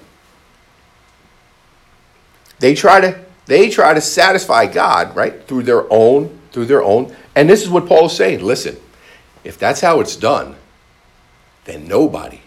They 2.59 2.73
try 2.73 3.01
to 3.01 3.25
they 3.47 3.69
try 3.69 3.93
to 3.93 4.01
satisfy 4.01 4.67
God, 4.67 5.15
right? 5.15 5.47
Through 5.47 5.63
their 5.63 5.91
own, 5.91 6.37
through 6.51 6.65
their 6.65 6.83
own. 6.83 7.15
And 7.33 7.49
this 7.49 7.63
is 7.63 7.69
what 7.69 7.87
Paul 7.87 8.07
is 8.07 8.13
saying. 8.13 8.43
Listen, 8.43 8.77
if 9.43 9.57
that's 9.57 9.79
how 9.79 10.01
it's 10.01 10.17
done, 10.17 10.57
then 11.63 11.87
nobody, 11.87 12.41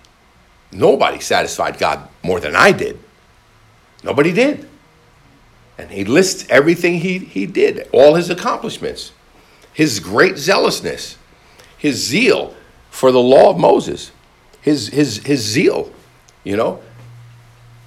nobody 0.70 1.18
satisfied 1.18 1.78
God 1.78 2.06
more 2.22 2.38
than 2.38 2.54
I 2.54 2.72
did. 2.72 2.98
Nobody 4.04 4.32
did. 4.32 4.68
And 5.78 5.90
he 5.90 6.04
lists 6.04 6.46
everything 6.50 7.00
he, 7.00 7.18
he 7.18 7.46
did, 7.46 7.88
all 7.92 8.14
his 8.14 8.28
accomplishments, 8.28 9.12
his 9.72 10.00
great 10.00 10.36
zealousness, 10.36 11.16
his 11.78 11.96
zeal 11.96 12.54
for 12.90 13.10
the 13.10 13.20
law 13.20 13.48
of 13.48 13.58
Moses, 13.58 14.12
his, 14.60 14.88
his, 14.88 15.18
his 15.18 15.40
zeal, 15.40 15.90
you 16.44 16.58
know, 16.58 16.82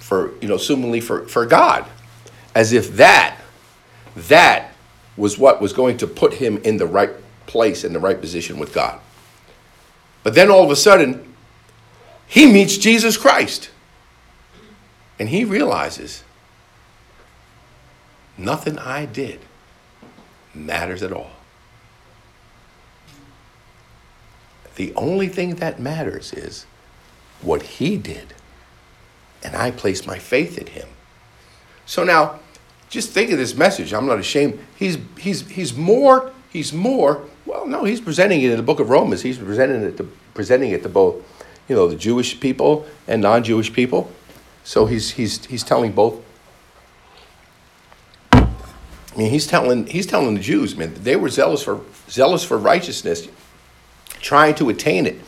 for, 0.00 0.34
you 0.40 0.48
know, 0.48 0.56
assumingly 0.56 1.00
for, 1.00 1.28
for 1.28 1.46
God, 1.46 1.86
as 2.54 2.72
if 2.72 2.96
that, 2.96 3.38
that 4.16 4.72
was 5.16 5.38
what 5.38 5.60
was 5.60 5.72
going 5.72 5.96
to 5.98 6.06
put 6.06 6.34
him 6.34 6.58
in 6.58 6.76
the 6.76 6.86
right 6.86 7.10
place, 7.46 7.84
in 7.84 7.92
the 7.92 8.00
right 8.00 8.20
position 8.20 8.58
with 8.58 8.72
God. 8.72 9.00
But 10.22 10.34
then 10.34 10.50
all 10.50 10.64
of 10.64 10.70
a 10.70 10.76
sudden, 10.76 11.34
he 12.26 12.50
meets 12.50 12.78
Jesus 12.78 13.16
Christ. 13.16 13.70
And 15.18 15.28
he 15.28 15.44
realizes 15.44 16.24
Nothing 18.36 18.78
I 18.78 19.06
did 19.06 19.40
matters 20.54 21.02
at 21.02 21.12
all. 21.12 21.30
The 24.76 24.92
only 24.96 25.28
thing 25.28 25.56
that 25.56 25.78
matters 25.78 26.32
is 26.32 26.66
what 27.42 27.62
he 27.62 27.96
did. 27.96 28.34
And 29.42 29.54
I 29.54 29.70
place 29.70 30.06
my 30.06 30.18
faith 30.18 30.58
in 30.58 30.66
him. 30.66 30.88
So 31.86 32.02
now, 32.02 32.40
just 32.94 33.10
think 33.10 33.32
of 33.32 33.38
this 33.38 33.56
message. 33.56 33.92
I'm 33.92 34.06
not 34.06 34.20
ashamed. 34.20 34.58
He's, 34.76 34.98
he's, 35.18 35.46
he's 35.50 35.76
more, 35.76 36.32
he's 36.50 36.72
more, 36.72 37.26
well, 37.44 37.66
no, 37.66 37.84
he's 37.84 38.00
presenting 38.00 38.40
it 38.40 38.52
in 38.52 38.56
the 38.56 38.62
book 38.62 38.78
of 38.78 38.88
Romans. 38.88 39.20
He's 39.20 39.36
presenting 39.36 39.82
it 39.82 39.96
to, 39.96 40.04
presenting 40.32 40.70
it 40.70 40.84
to 40.84 40.88
both, 40.88 41.16
you 41.68 41.74
know, 41.74 41.88
the 41.88 41.96
Jewish 41.96 42.38
people 42.38 42.86
and 43.08 43.20
non-Jewish 43.20 43.72
people. 43.72 44.12
So 44.62 44.86
he's, 44.86 45.10
he's, 45.10 45.44
he's 45.44 45.64
telling 45.64 45.90
both. 45.92 46.22
I 48.32 48.46
mean, 49.16 49.30
he's 49.30 49.46
telling, 49.46 49.88
he's 49.88 50.06
telling 50.06 50.34
the 50.34 50.40
Jews, 50.40 50.76
man, 50.76 50.94
they 50.94 51.16
were 51.16 51.28
zealous 51.28 51.64
for, 51.64 51.80
zealous 52.08 52.44
for 52.44 52.56
righteousness, 52.56 53.28
trying 54.20 54.54
to 54.54 54.70
attain 54.70 55.06
it, 55.06 55.20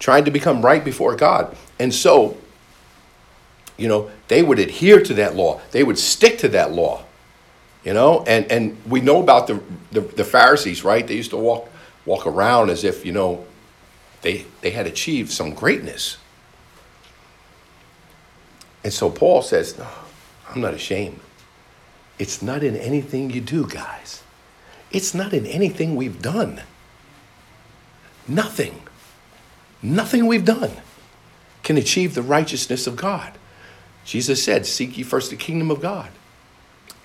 trying 0.00 0.24
to 0.24 0.32
become 0.32 0.60
right 0.60 0.84
before 0.84 1.14
God. 1.14 1.56
And 1.78 1.94
so, 1.94 2.36
you 3.76 3.86
know, 3.86 4.10
they 4.26 4.42
would 4.42 4.58
adhere 4.58 5.00
to 5.02 5.14
that 5.14 5.36
law. 5.36 5.60
They 5.70 5.84
would 5.84 5.98
stick 5.98 6.38
to 6.38 6.48
that 6.48 6.72
law. 6.72 7.04
You 7.84 7.94
know, 7.94 8.22
and, 8.26 8.50
and 8.50 8.76
we 8.86 9.00
know 9.00 9.20
about 9.20 9.48
the, 9.48 9.60
the, 9.90 10.00
the 10.00 10.24
Pharisees, 10.24 10.84
right? 10.84 11.06
They 11.06 11.16
used 11.16 11.30
to 11.30 11.36
walk 11.36 11.68
walk 12.04 12.26
around 12.26 12.70
as 12.70 12.82
if, 12.84 13.04
you 13.06 13.12
know, 13.12 13.44
they 14.22 14.46
they 14.60 14.70
had 14.70 14.86
achieved 14.86 15.30
some 15.32 15.52
greatness. 15.52 16.16
And 18.84 18.92
so 18.92 19.10
Paul 19.10 19.42
says, 19.42 19.78
No, 19.78 19.88
I'm 20.48 20.60
not 20.60 20.74
ashamed. 20.74 21.18
It's 22.18 22.40
not 22.40 22.62
in 22.62 22.76
anything 22.76 23.30
you 23.30 23.40
do, 23.40 23.66
guys. 23.66 24.22
It's 24.92 25.14
not 25.14 25.32
in 25.32 25.46
anything 25.46 25.96
we've 25.96 26.22
done. 26.22 26.62
Nothing. 28.28 28.82
Nothing 29.82 30.26
we've 30.26 30.44
done 30.44 30.70
can 31.64 31.76
achieve 31.76 32.14
the 32.14 32.22
righteousness 32.22 32.86
of 32.86 32.94
God. 32.94 33.32
Jesus 34.04 34.44
said, 34.44 34.66
Seek 34.66 34.96
ye 34.96 35.02
first 35.02 35.30
the 35.30 35.36
kingdom 35.36 35.68
of 35.72 35.80
God 35.80 36.10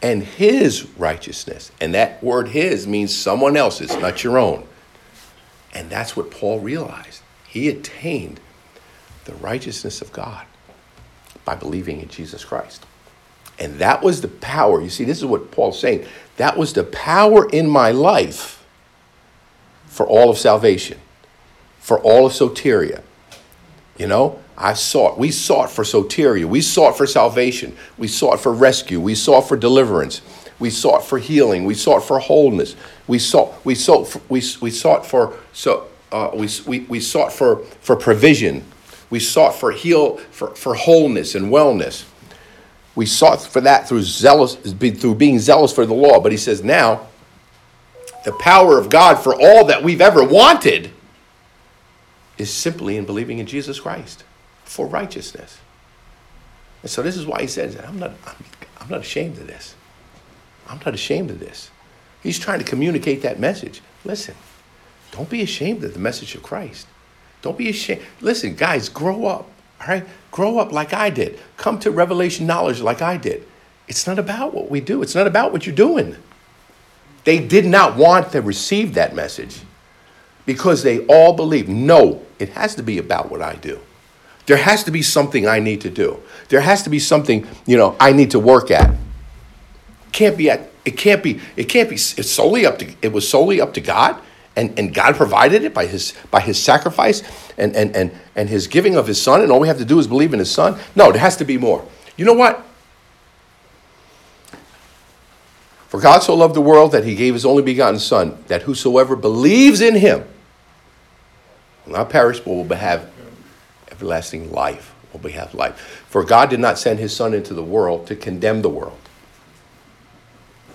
and 0.02 0.24
his 0.24 0.86
righteousness. 0.98 1.72
And 1.82 1.94
that 1.94 2.24
word 2.24 2.50
his 2.50 2.86
means 2.88 3.16
someone 3.16 3.58
else's, 3.58 3.96
not 3.98 4.24
your 4.24 4.38
own. 4.38 4.66
And 5.74 5.90
that's 5.90 6.16
what 6.16 6.32
Paul 6.32 6.60
realized. 6.60 7.22
He 7.48 7.70
attained 7.70 8.40
the 9.26 9.34
righteousness 9.36 10.02
of 10.02 10.12
God 10.14 10.46
by 11.46 11.56
believing 11.56 12.02
in 12.02 12.10
Jesus 12.10 12.46
Christ. 12.46 12.86
And 13.60 13.80
that 13.80 14.04
was 14.04 14.22
the 14.22 14.28
power. 14.28 14.82
You 14.82 14.90
see, 14.90 15.04
this 15.04 15.18
is 15.18 15.26
what 15.26 15.52
Paul's 15.52 15.80
saying. 15.80 16.06
That 16.38 16.58
was 16.58 16.74
the 16.74 16.84
power 16.84 17.50
in 17.50 17.68
my 17.68 17.92
life 17.92 18.66
for 19.88 20.06
all 20.06 20.30
of 20.30 20.38
salvation, 20.38 21.00
for 21.80 22.00
all 22.00 22.28
of 22.28 22.34
soteria. 22.34 23.02
You 23.98 24.08
know, 24.08 24.40
I 24.58 24.74
sought, 24.74 25.20
we 25.20 25.30
sought 25.30 25.70
for 25.70 25.84
soteria, 25.84 26.46
we 26.46 26.62
sought 26.62 26.98
for 26.98 27.06
salvation, 27.06 27.78
we 27.96 28.08
sought 28.08 28.40
for 28.40 28.52
rescue, 28.52 29.00
we 29.00 29.14
sought 29.14 29.42
for 29.42 29.56
deliverance, 29.56 30.22
we 30.58 30.72
sought 30.72 31.04
for 31.06 31.20
healing, 31.20 31.64
we 31.64 31.76
sought 31.76 32.04
for 32.04 32.18
wholeness, 32.18 32.76
we 33.06 33.20
sought, 33.20 33.64
we 33.64 33.76
sought, 33.76 34.08
for, 34.08 34.20
we, 34.30 34.42
we 34.60 34.72
sought 34.72 35.06
for, 35.06 35.38
so, 35.54 35.88
uh, 36.12 36.32
we, 36.34 36.50
we, 36.66 36.80
we 36.82 37.00
sought 37.00 37.32
for, 37.32 37.60
for 37.82 37.96
provision, 37.96 38.64
we 39.12 39.20
sought 39.20 39.54
for 39.54 39.72
heal, 39.72 40.18
for, 40.32 40.56
for 40.56 40.74
wholeness 40.74 41.36
and 41.36 41.52
wellness. 41.52 42.06
We 42.96 43.06
sought 43.06 43.42
for 43.44 43.62
that 43.62 43.88
through 43.88 44.02
zealous, 44.02 44.56
through 44.56 45.16
being 45.16 45.38
zealous 45.38 45.72
for 45.72 45.86
the 45.86 45.94
law. 45.94 46.20
But 46.20 46.32
he 46.32 46.38
says 46.38 46.64
now, 46.64 47.08
the 48.26 48.34
power 48.34 48.80
of 48.80 48.90
God 48.90 49.16
for 49.16 49.36
all 49.40 49.66
that 49.66 49.84
we've 49.84 50.02
ever 50.02 50.24
wanted 50.24 50.90
is 52.40 52.52
simply 52.52 52.98
in 52.98 53.06
believing 53.06 53.38
in 53.38 53.46
Jesus 53.46 53.80
Christ 53.80 54.24
for 54.68 54.88
righteousness. 54.88 55.60
And 56.82 56.92
so 56.92 57.02
this 57.02 57.18
is 57.18 57.26
why 57.26 57.42
he 57.42 57.48
says, 57.48 57.76
I'm 57.76 58.00
not, 58.00 58.12
I'm, 58.26 58.46
I'm 58.80 58.90
not 58.90 59.02
ashamed 59.02 59.38
of 59.38 59.48
this. 59.48 59.76
I'm 60.68 60.80
not 60.86 60.94
ashamed 60.94 61.32
of 61.32 61.40
this. 61.40 61.72
He's 62.22 62.40
trying 62.40 62.60
to 62.60 62.66
communicate 62.66 63.22
that 63.22 63.40
message. 63.40 63.82
Listen, 64.04 64.36
don't 65.12 65.30
be 65.30 65.42
ashamed 65.42 65.84
of 65.84 65.94
the 65.94 66.00
message 66.00 66.36
of 66.36 66.44
Christ. 66.44 66.88
Don't 67.42 67.58
be 67.58 67.70
ashamed. 67.70 68.02
Listen, 68.22 68.56
guys, 68.56 68.90
grow 68.90 69.26
up. 69.26 69.50
All 69.82 69.88
right? 69.88 70.06
Grow 70.32 70.60
up 70.60 70.72
like 70.72 70.94
I 70.94 71.10
did. 71.10 71.40
Come 71.56 71.80
to 71.80 71.92
revelation 71.92 72.46
knowledge 72.46 72.82
like 72.82 73.02
I 73.02 73.18
did. 73.18 73.48
It's 73.88 74.06
not 74.06 74.20
about 74.20 74.54
what 74.54 74.70
we 74.70 74.82
do, 74.82 75.02
it's 75.02 75.16
not 75.16 75.28
about 75.28 75.52
what 75.52 75.66
you're 75.66 75.76
doing. 75.76 76.16
They 77.24 77.40
did 77.40 77.66
not 77.66 77.98
want 77.98 78.32
to 78.32 78.42
receive 78.42 78.94
that 78.94 79.16
message 79.16 79.60
because 80.46 80.84
they 80.84 81.06
all 81.08 81.34
believe 81.34 81.68
no, 81.68 82.22
it 82.40 82.50
has 82.50 82.76
to 82.76 82.84
be 82.84 82.98
about 82.98 83.30
what 83.30 83.42
I 83.42 83.56
do. 83.56 83.80
There 84.48 84.58
has 84.58 84.84
to 84.86 84.92
be 84.92 85.02
something 85.02 85.48
I 85.48 85.60
need 85.60 85.82
to 85.82 85.90
do. 85.90 86.22
There 86.50 86.62
has 86.62 86.82
to 86.84 86.90
be 86.90 87.00
something, 87.00 87.46
you 87.66 87.78
know, 87.78 87.96
I 88.00 88.14
need 88.14 88.32
to 88.32 88.40
work 88.40 88.72
at. 88.72 88.96
Can't 90.12 90.38
be 90.38 90.50
at 90.50 90.72
it 90.86 90.98
can't 90.98 91.22
be 91.22 91.42
it 91.58 91.66
can't 91.66 91.90
be 91.90 91.96
it's 91.96 92.32
solely 92.32 92.66
up 92.66 92.80
to 92.80 92.92
it 93.02 93.12
was 93.12 93.28
solely 93.28 93.60
up 93.60 93.74
to 93.74 93.82
God 93.82 94.20
and, 94.56 94.80
and 94.80 94.94
God 94.94 95.16
provided 95.16 95.64
it 95.64 95.74
by 95.74 95.86
his 95.86 96.14
by 96.32 96.40
his 96.40 96.62
sacrifice 96.62 97.22
and, 97.58 97.76
and 97.76 97.94
and 97.94 98.12
and 98.36 98.48
his 98.48 98.68
giving 98.68 98.96
of 98.96 99.06
his 99.06 99.22
son 99.22 99.42
and 99.42 99.52
all 99.52 99.60
we 99.60 99.68
have 99.68 99.80
to 99.80 99.86
do 99.86 100.00
is 100.00 100.08
believe 100.08 100.32
in 100.32 100.40
his 100.40 100.50
son. 100.50 100.80
No, 100.96 101.12
there 101.12 101.20
has 101.20 101.36
to 101.38 101.46
be 101.46 101.58
more. 101.58 101.86
You 102.16 102.24
know 102.24 102.34
what? 102.34 102.66
For 105.90 106.00
God 106.00 106.20
so 106.20 106.34
loved 106.34 106.56
the 106.56 106.62
world 106.62 106.94
that 106.94 107.04
he 107.04 107.16
gave 107.16 107.34
his 107.34 107.46
only 107.46 107.64
begotten 107.64 108.00
son 108.00 108.42
that 108.48 108.62
whosoever 108.62 109.18
believes 109.18 109.82
in 109.82 109.96
him 109.96 110.24
will 111.86 111.94
not 111.94 112.10
perish 112.10 112.40
but 112.40 112.52
will 112.52 112.76
have 112.76 113.10
everlasting 113.98 114.52
life 114.52 114.94
will 115.12 115.20
we 115.22 115.32
have 115.32 115.54
life. 115.54 116.06
For 116.10 116.24
God 116.24 116.50
did 116.50 116.60
not 116.60 116.78
send 116.78 117.00
his 117.00 117.16
Son 117.16 117.34
into 117.34 117.54
the 117.54 117.64
world 117.64 118.08
to 118.08 118.16
condemn 118.16 118.62
the 118.62 118.70
world, 118.70 119.00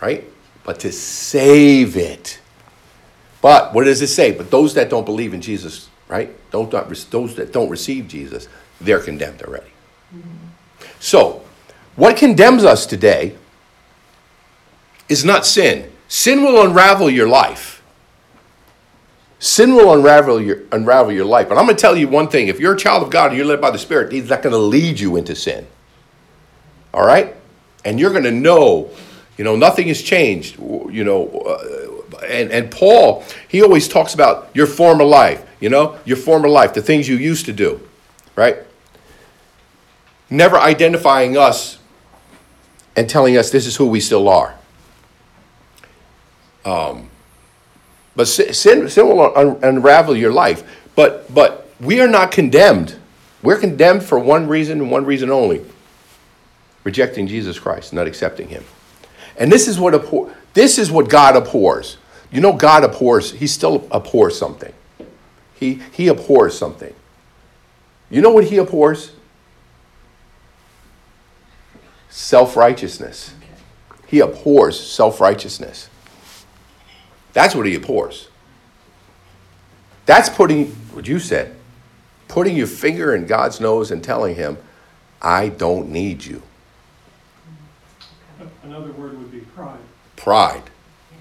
right? 0.01 0.25
But 0.65 0.81
to 0.81 0.93
save 0.93 1.97
it. 1.97 2.41
But 3.41 3.75
what 3.75 3.85
does 3.85 4.03
it 4.03 4.09
say? 4.09 4.33
But 4.33 4.51
those 4.51 4.75
that 4.75 4.91
don't 4.91 5.05
believe 5.05 5.35
in 5.35 5.41
Jesus, 5.41 5.89
right? 6.09 6.31
Don't, 6.51 6.73
not, 6.73 6.89
those 7.11 7.35
that 7.37 7.53
don't 7.53 7.69
receive 7.69 8.09
Jesus, 8.09 8.49
they're 8.81 9.01
condemned 9.01 9.43
already. 9.43 9.71
Mm-hmm. 10.15 10.49
So, 10.99 11.45
what 11.95 12.17
condemns 12.17 12.65
us 12.65 12.87
today 12.87 13.37
is 15.09 15.25
not 15.25 15.45
sin. 15.47 15.91
Sin 16.09 16.43
will 16.43 16.65
unravel 16.65 17.11
your 17.11 17.29
life. 17.29 17.82
Sin 19.43 19.75
will 19.75 19.93
unravel 19.93 20.41
your, 20.41 20.61
unravel 20.71 21.11
your 21.11 21.25
life. 21.25 21.49
But 21.49 21.59
I'm 21.59 21.65
going 21.65 21.75
to 21.75 21.81
tell 21.81 21.97
you 21.97 22.07
one 22.07 22.29
thing. 22.29 22.47
If 22.47 22.61
you're 22.61 22.75
a 22.75 22.79
child 22.79 23.03
of 23.03 23.11
God 23.11 23.31
and 23.31 23.37
you're 23.37 23.45
led 23.45 23.61
by 23.61 23.73
the 23.73 23.79
Spirit, 23.79 24.13
He's 24.13 24.31
not 24.31 24.41
going 24.41 24.53
to 24.53 24.59
lead 24.59 25.01
you 25.01 25.17
into 25.17 25.35
sin. 25.35 25.67
All 26.95 27.05
right? 27.05 27.35
And 27.85 27.99
you're 27.99 28.13
going 28.13 28.23
to 28.23 28.31
know, 28.31 28.91
you 29.37 29.43
know, 29.43 29.57
nothing 29.57 29.89
has 29.89 30.01
changed. 30.01 30.61
You 30.61 31.03
know, 31.03 31.27
uh, 31.29 32.25
and, 32.25 32.53
and 32.53 32.71
Paul, 32.71 33.25
he 33.49 33.63
always 33.63 33.89
talks 33.89 34.15
about 34.15 34.49
your 34.55 34.69
former 34.69 35.03
life, 35.03 35.45
you 35.59 35.71
know, 35.71 35.99
your 36.05 36.19
former 36.19 36.49
life, 36.49 36.73
the 36.73 36.81
things 36.81 37.09
you 37.09 37.17
used 37.17 37.47
to 37.47 37.53
do, 37.53 37.81
right? 38.37 38.59
Never 40.31 40.57
identifying 40.57 41.37
us 41.37 41.79
and 42.95 43.11
telling 43.11 43.37
us 43.37 43.51
this 43.51 43.67
is 43.67 43.75
who 43.75 43.89
we 43.89 43.99
still 43.99 44.29
are. 44.29 44.55
Um, 46.65 47.11
but 48.15 48.27
sin, 48.27 48.89
sin 48.89 49.09
will 49.09 49.59
unravel 49.63 50.17
your 50.17 50.33
life. 50.33 50.63
But, 50.95 51.33
but 51.33 51.69
we 51.81 52.01
are 52.01 52.09
not 52.09 52.31
condemned. 52.31 52.97
We're 53.43 53.59
condemned 53.59 54.03
for 54.05 54.19
one 54.19 54.47
reason 54.47 54.81
and 54.81 54.91
one 54.91 55.05
reason 55.05 55.31
only 55.31 55.65
rejecting 56.85 57.27
Jesus 57.27 57.59
Christ, 57.59 57.93
not 57.93 58.07
accepting 58.07 58.49
Him. 58.49 58.65
And 59.37 59.51
this 59.51 59.69
is 59.69 59.79
what, 59.79 59.95
abhor- 59.95 60.35
this 60.55 60.79
is 60.79 60.91
what 60.91 61.09
God 61.09 61.37
abhors. 61.37 61.97
You 62.31 62.41
know, 62.41 62.53
God 62.53 62.85
abhors, 62.85 63.33
He 63.33 63.47
still 63.47 63.87
abhors 63.91 64.39
something. 64.39 64.73
He, 65.55 65.81
he 65.93 66.09
abhors 66.09 66.59
something. 66.59 66.93
You 68.11 68.21
know 68.21 68.31
what 68.31 68.45
He 68.45 68.59
abhors? 68.59 69.13
Self 72.11 72.57
righteousness. 72.57 73.35
He 74.07 74.21
abhors 74.21 74.79
self 74.79 75.21
righteousness. 75.21 75.89
That's 77.33 77.55
what 77.55 77.67
he 77.67 77.75
abhors. 77.75 78.29
That's 80.07 80.29
putting, 80.29 80.67
what 80.93 81.07
you 81.07 81.19
said, 81.19 81.55
putting 82.29 82.57
your 82.57 82.67
finger 82.67 83.15
in 83.15 83.27
God's 83.27 83.61
nose 83.61 83.91
and 83.91 84.03
telling 84.03 84.35
him, 84.35 84.59
I 85.21 85.49
don't 85.49 85.91
need 85.91 86.25
you. 86.25 86.43
Another 88.65 88.93
word 88.93 89.19
would 89.19 89.31
be 89.31 89.41
pride. 89.41 89.79
Pride. 90.17 90.63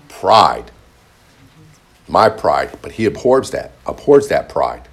Pride. 0.09 0.71
My 2.07 2.29
pride. 2.29 2.77
But 2.81 2.93
he 2.93 3.05
abhors 3.05 3.51
that, 3.51 3.71
abhors 3.85 4.27
that 4.29 4.49
pride. 4.49 4.87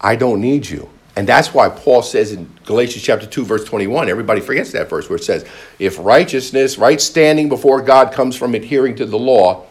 I 0.00 0.16
don't 0.16 0.40
need 0.40 0.68
you. 0.68 0.90
And 1.14 1.28
that's 1.28 1.52
why 1.52 1.68
Paul 1.68 2.02
says 2.02 2.32
in 2.32 2.50
Galatians 2.64 3.04
chapter 3.04 3.26
2, 3.26 3.44
verse 3.44 3.64
21, 3.64 4.08
everybody 4.08 4.40
forgets 4.40 4.72
that 4.72 4.88
verse 4.88 5.08
where 5.10 5.16
it 5.16 5.24
says, 5.24 5.44
If 5.78 5.98
righteousness, 5.98 6.78
right 6.78 7.00
standing 7.00 7.48
before 7.48 7.82
God 7.82 8.12
comes 8.12 8.34
from 8.34 8.54
adhering 8.54 8.96
to 8.96 9.04
the 9.04 9.18
law, 9.18 9.66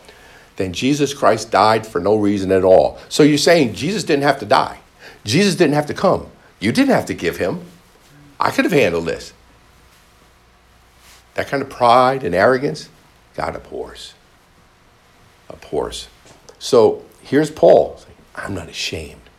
then 0.57 0.73
Jesus 0.73 1.13
Christ 1.13 1.51
died 1.51 1.85
for 1.87 1.99
no 1.99 2.15
reason 2.15 2.51
at 2.51 2.63
all. 2.63 2.99
So 3.09 3.23
you're 3.23 3.37
saying 3.37 3.73
Jesus 3.73 4.03
didn't 4.03 4.23
have 4.23 4.39
to 4.39 4.45
die. 4.45 4.79
Jesus 5.23 5.55
didn't 5.55 5.75
have 5.75 5.85
to 5.87 5.93
come. 5.93 6.27
You 6.59 6.71
didn't 6.71 6.93
have 6.93 7.05
to 7.07 7.13
give 7.13 7.37
him. 7.37 7.61
I 8.39 8.51
could 8.51 8.65
have 8.65 8.71
handled 8.71 9.05
this. 9.05 9.33
That 11.35 11.47
kind 11.47 11.63
of 11.63 11.69
pride 11.69 12.23
and 12.23 12.35
arrogance, 12.35 12.89
God 13.35 13.55
abhors. 13.55 14.13
Abhors. 15.49 16.07
So 16.59 17.03
here's 17.21 17.49
Paul 17.49 17.99
I'm 18.35 18.53
not 18.53 18.69
ashamed, 18.69 19.29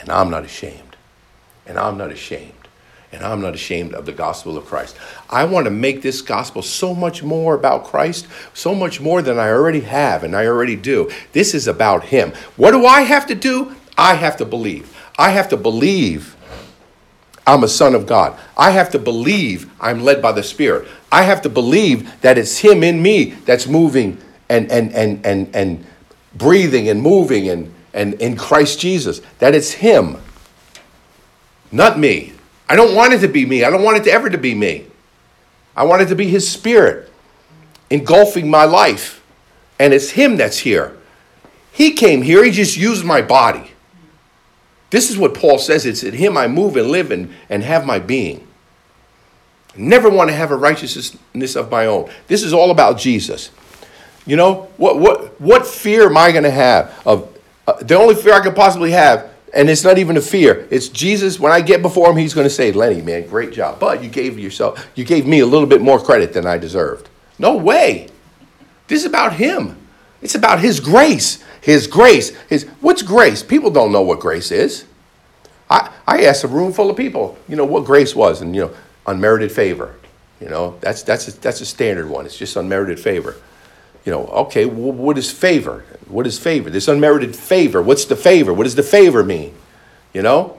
and 0.00 0.10
I'm 0.10 0.30
not 0.30 0.44
ashamed, 0.44 0.96
and 1.66 1.78
I'm 1.78 1.98
not 1.98 2.10
ashamed, 2.10 2.52
and 3.12 3.24
I'm 3.24 3.40
not 3.40 3.54
ashamed 3.54 3.94
of 3.94 4.06
the 4.06 4.12
gospel 4.12 4.58
of 4.58 4.66
Christ. 4.66 4.96
I 5.30 5.44
want 5.44 5.64
to 5.64 5.70
make 5.70 6.02
this 6.02 6.20
gospel 6.20 6.62
so 6.62 6.94
much 6.94 7.22
more 7.22 7.54
about 7.54 7.84
Christ, 7.84 8.26
so 8.52 8.74
much 8.74 9.00
more 9.00 9.22
than 9.22 9.38
I 9.38 9.48
already 9.48 9.80
have 9.80 10.24
and 10.24 10.36
I 10.36 10.46
already 10.46 10.76
do. 10.76 11.10
This 11.32 11.54
is 11.54 11.66
about 11.66 12.04
Him. 12.04 12.32
What 12.56 12.72
do 12.72 12.84
I 12.84 13.02
have 13.02 13.26
to 13.26 13.34
do? 13.34 13.74
I 13.96 14.14
have 14.14 14.36
to 14.38 14.44
believe. 14.44 14.94
I 15.18 15.30
have 15.30 15.48
to 15.48 15.56
believe 15.56 16.36
I'm 17.48 17.64
a 17.64 17.68
son 17.68 17.94
of 17.94 18.06
God. 18.06 18.38
I 18.58 18.72
have 18.72 18.90
to 18.90 18.98
believe 18.98 19.70
I'm 19.80 20.00
led 20.00 20.20
by 20.20 20.32
the 20.32 20.42
Spirit. 20.42 20.86
I 21.10 21.22
have 21.22 21.40
to 21.42 21.48
believe 21.48 22.20
that 22.20 22.36
it's 22.36 22.58
Him 22.58 22.84
in 22.84 23.00
me 23.00 23.30
that's 23.46 23.66
moving 23.66 24.18
and 24.50 24.70
and 24.70 24.92
and 24.92 25.24
and 25.24 25.56
and 25.56 25.86
breathing 26.34 26.90
and 26.90 27.00
moving 27.00 27.48
and 27.48 27.72
and 27.94 28.14
in 28.14 28.36
Christ 28.36 28.78
Jesus. 28.78 29.22
That 29.38 29.54
it's 29.54 29.72
Him, 29.72 30.18
not 31.72 31.98
me. 31.98 32.34
I 32.68 32.76
don't 32.76 32.94
want 32.94 33.14
it 33.14 33.20
to 33.20 33.28
be 33.28 33.46
me. 33.46 33.64
I 33.64 33.70
don't 33.70 33.82
want 33.82 33.96
it 33.96 34.04
to 34.04 34.10
ever 34.10 34.28
to 34.28 34.38
be 34.38 34.54
me. 34.54 34.86
I 35.76 35.84
want 35.84 36.02
it 36.02 36.06
to 36.06 36.14
be 36.14 36.28
His 36.28 36.48
Spirit 36.48 37.10
engulfing 37.90 38.50
my 38.50 38.64
life, 38.64 39.24
and 39.78 39.94
it's 39.94 40.10
Him 40.10 40.36
that's 40.36 40.58
here. 40.58 40.96
He 41.72 41.92
came 41.92 42.22
here. 42.22 42.44
He 42.44 42.50
just 42.50 42.76
used 42.76 43.04
my 43.04 43.22
body. 43.22 43.70
This 44.90 45.10
is 45.10 45.18
what 45.18 45.34
Paul 45.34 45.58
says 45.58 45.84
it's 45.84 46.02
in 46.02 46.14
him 46.14 46.36
I 46.36 46.48
move 46.48 46.76
and 46.76 46.90
live 46.90 47.10
and, 47.10 47.32
and 47.48 47.62
have 47.62 47.84
my 47.84 47.98
being. 47.98 48.46
Never 49.76 50.08
want 50.08 50.30
to 50.30 50.34
have 50.34 50.50
a 50.50 50.56
righteousness 50.56 51.56
of 51.56 51.70
my 51.70 51.86
own. 51.86 52.10
This 52.26 52.42
is 52.42 52.52
all 52.52 52.70
about 52.70 52.98
Jesus. 52.98 53.50
You 54.26 54.36
know, 54.36 54.68
what, 54.76 54.98
what, 54.98 55.40
what 55.40 55.66
fear 55.66 56.06
am 56.06 56.16
I 56.16 56.32
going 56.32 56.44
to 56.44 56.50
have 56.50 57.00
of 57.06 57.38
uh, 57.66 57.74
the 57.82 57.96
only 57.96 58.14
fear 58.14 58.34
I 58.34 58.40
could 58.40 58.56
possibly 58.56 58.90
have, 58.90 59.30
and 59.54 59.70
it's 59.70 59.84
not 59.84 59.98
even 59.98 60.16
a 60.16 60.20
fear. 60.20 60.66
It's 60.70 60.88
Jesus. 60.88 61.40
When 61.40 61.52
I 61.52 61.60
get 61.60 61.82
before 61.82 62.10
him, 62.10 62.16
he's 62.16 62.34
going 62.34 62.46
to 62.46 62.50
say, 62.50 62.72
Lenny, 62.72 63.00
man, 63.02 63.26
great 63.26 63.52
job. 63.52 63.80
But 63.80 64.02
you 64.02 64.10
gave 64.10 64.38
yourself, 64.38 64.86
you 64.94 65.04
gave 65.04 65.26
me 65.26 65.40
a 65.40 65.46
little 65.46 65.66
bit 65.66 65.80
more 65.80 66.00
credit 66.00 66.32
than 66.32 66.46
I 66.46 66.58
deserved. 66.58 67.08
No 67.38 67.56
way. 67.56 68.08
This 68.88 69.00
is 69.00 69.06
about 69.06 69.34
him. 69.34 69.76
It's 70.20 70.34
about 70.34 70.60
his 70.60 70.80
grace. 70.80 71.42
His 71.60 71.86
grace. 71.86 72.30
His 72.48 72.64
what's 72.80 73.02
grace? 73.02 73.42
People 73.42 73.70
don't 73.70 73.92
know 73.92 74.02
what 74.02 74.20
grace 74.20 74.50
is. 74.50 74.84
I, 75.70 75.92
I 76.06 76.24
asked 76.24 76.44
a 76.44 76.48
room 76.48 76.72
full 76.72 76.90
of 76.90 76.96
people, 76.96 77.36
you 77.48 77.56
know, 77.56 77.64
what 77.64 77.84
grace 77.84 78.16
was, 78.16 78.40
and 78.40 78.54
you 78.54 78.62
know, 78.62 78.74
unmerited 79.06 79.52
favor. 79.52 79.94
You 80.40 80.48
know, 80.48 80.78
that's 80.80 81.02
that's 81.02 81.28
a, 81.28 81.40
that's 81.40 81.60
a 81.60 81.66
standard 81.66 82.08
one. 82.08 82.24
It's 82.24 82.38
just 82.38 82.56
unmerited 82.56 82.98
favor. 82.98 83.36
You 84.04 84.12
know, 84.12 84.26
okay, 84.26 84.64
well, 84.64 84.92
what 84.92 85.18
is 85.18 85.30
favor? 85.30 85.84
What 86.08 86.26
is 86.26 86.38
favor? 86.38 86.70
This 86.70 86.88
unmerited 86.88 87.36
favor. 87.36 87.82
What's 87.82 88.04
the 88.04 88.16
favor? 88.16 88.52
What 88.54 88.64
does 88.64 88.74
the 88.74 88.82
favor 88.82 89.22
mean? 89.22 89.54
You 90.14 90.22
know? 90.22 90.58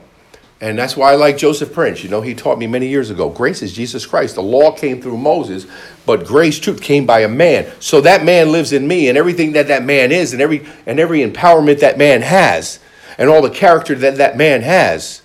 And 0.62 0.78
that's 0.78 0.94
why 0.94 1.12
I 1.12 1.14
like 1.14 1.38
Joseph 1.38 1.72
Prince. 1.72 2.04
You 2.04 2.10
know, 2.10 2.20
he 2.20 2.34
taught 2.34 2.58
me 2.58 2.66
many 2.66 2.86
years 2.86 3.08
ago. 3.08 3.30
Grace 3.30 3.62
is 3.62 3.72
Jesus 3.72 4.04
Christ. 4.04 4.34
The 4.34 4.42
law 4.42 4.72
came 4.72 5.00
through 5.00 5.16
Moses, 5.16 5.66
but 6.04 6.26
grace, 6.26 6.58
truth 6.58 6.82
came 6.82 7.06
by 7.06 7.20
a 7.20 7.28
man. 7.28 7.72
So 7.80 8.02
that 8.02 8.24
man 8.24 8.52
lives 8.52 8.72
in 8.72 8.86
me, 8.86 9.08
and 9.08 9.16
everything 9.16 9.52
that 9.52 9.68
that 9.68 9.84
man 9.84 10.12
is, 10.12 10.34
and 10.34 10.42
every 10.42 10.66
and 10.84 11.00
every 11.00 11.20
empowerment 11.20 11.80
that 11.80 11.96
man 11.96 12.20
has, 12.20 12.78
and 13.16 13.30
all 13.30 13.40
the 13.40 13.48
character 13.48 13.94
that 13.94 14.16
that 14.16 14.36
man 14.36 14.60
has, 14.60 15.22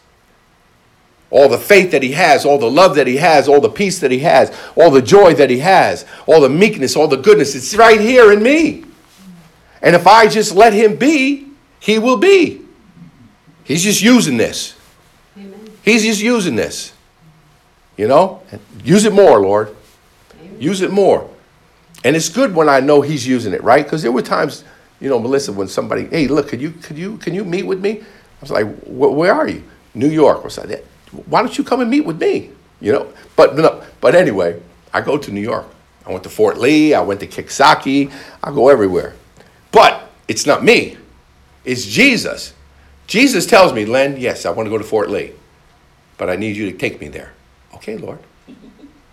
all 1.35 1.49
the 1.49 1.57
faith 1.57 1.91
that 1.91 2.01
he 2.01 2.13
has, 2.13 2.45
all 2.45 2.57
the 2.57 2.71
love 2.71 2.95
that 2.95 3.07
he 3.07 3.17
has, 3.17 3.49
all 3.49 3.59
the 3.59 3.69
peace 3.69 3.99
that 3.99 4.09
he 4.09 4.19
has, 4.19 4.57
all 4.77 4.89
the 4.89 5.01
joy 5.01 5.33
that 5.33 5.49
he 5.49 5.59
has, 5.59 6.05
all 6.27 6.39
the 6.39 6.47
meekness, 6.47 6.95
all 6.95 7.09
the 7.09 7.17
goodness, 7.17 7.55
it's 7.55 7.75
right 7.75 7.99
here 7.99 8.31
in 8.31 8.41
me. 8.41 8.85
And 9.81 9.97
if 9.97 10.07
I 10.07 10.29
just 10.29 10.55
let 10.55 10.71
him 10.71 10.95
be, 10.95 11.49
he 11.81 11.99
will 11.99 12.15
be. 12.15 12.61
He's 13.65 13.83
just 13.83 14.01
using 14.01 14.37
this. 14.37 14.77
He's 15.83 16.03
just 16.03 16.21
using 16.21 16.55
this. 16.55 16.93
You 17.97 18.07
know? 18.07 18.41
Use 18.85 19.03
it 19.03 19.11
more, 19.11 19.41
Lord. 19.41 19.75
Use 20.57 20.79
it 20.79 20.91
more. 20.91 21.29
And 22.05 22.15
it's 22.15 22.29
good 22.29 22.55
when 22.55 22.69
I 22.69 22.79
know 22.79 23.01
he's 23.01 23.27
using 23.27 23.51
it, 23.51 23.61
right? 23.61 23.83
Because 23.83 24.01
there 24.03 24.11
were 24.13 24.21
times, 24.21 24.63
you 25.01 25.09
know, 25.09 25.19
Melissa, 25.19 25.51
when 25.51 25.67
somebody, 25.67 26.05
hey, 26.05 26.29
look, 26.29 26.47
could 26.47 26.61
you 26.61 26.71
could 26.71 26.97
you 26.97 27.17
can 27.17 27.33
you 27.33 27.43
meet 27.43 27.63
with 27.63 27.81
me? 27.81 27.99
I 27.99 28.05
was 28.39 28.51
like, 28.51 28.67
where 28.85 29.33
are 29.33 29.49
you? 29.49 29.63
New 29.93 30.09
York. 30.09 30.39
I 30.39 30.43
was 30.43 30.57
like, 30.57 30.85
why 31.27 31.41
don't 31.41 31.57
you 31.57 31.63
come 31.63 31.81
and 31.81 31.89
meet 31.89 32.05
with 32.05 32.19
me? 32.19 32.51
You 32.81 32.91
know? 32.93 33.13
But 33.35 33.55
no, 33.55 33.83
but 34.01 34.15
anyway, 34.15 34.61
I 34.93 35.01
go 35.01 35.17
to 35.17 35.31
New 35.31 35.41
York. 35.41 35.65
I 36.05 36.11
went 36.11 36.23
to 36.23 36.29
Fort 36.29 36.59
Lee, 36.59 36.93
I 36.93 37.01
went 37.01 37.19
to 37.21 37.27
Coxsackie, 37.27 38.11
I 38.43 38.51
go 38.51 38.69
everywhere. 38.69 39.15
But 39.71 40.07
it's 40.27 40.45
not 40.45 40.63
me. 40.63 40.97
It's 41.63 41.85
Jesus. 41.85 42.53
Jesus 43.07 43.47
tells 43.47 43.73
me, 43.73 43.85
Len, 43.85 44.17
yes, 44.17 44.45
I 44.45 44.51
want 44.51 44.67
to 44.67 44.69
go 44.69 44.77
to 44.77 44.83
Fort 44.83 45.09
Lee 45.09 45.33
but 46.17 46.29
I 46.29 46.35
need 46.35 46.55
you 46.55 46.71
to 46.71 46.77
take 46.77 46.99
me 47.01 47.07
there. 47.07 47.33
Okay, 47.75 47.97
Lord. 47.97 48.19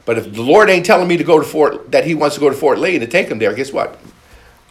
But 0.05 0.19
if 0.19 0.35
the 0.35 0.43
Lord 0.43 0.69
ain't 0.69 0.85
telling 0.85 1.07
me 1.07 1.17
to 1.17 1.23
go 1.23 1.39
to 1.39 1.45
Fort, 1.45 1.93
that 1.93 2.05
He 2.05 2.17
wants 2.17 2.35
to 2.35 2.41
go 2.41 2.51
to 2.51 2.57
Fort 2.57 2.81
Lee 2.81 2.97
and 2.97 3.03
to 3.03 3.07
take 3.07 3.29
him 3.29 3.39
there, 3.39 3.55
guess 3.55 3.73
what? 3.73 4.01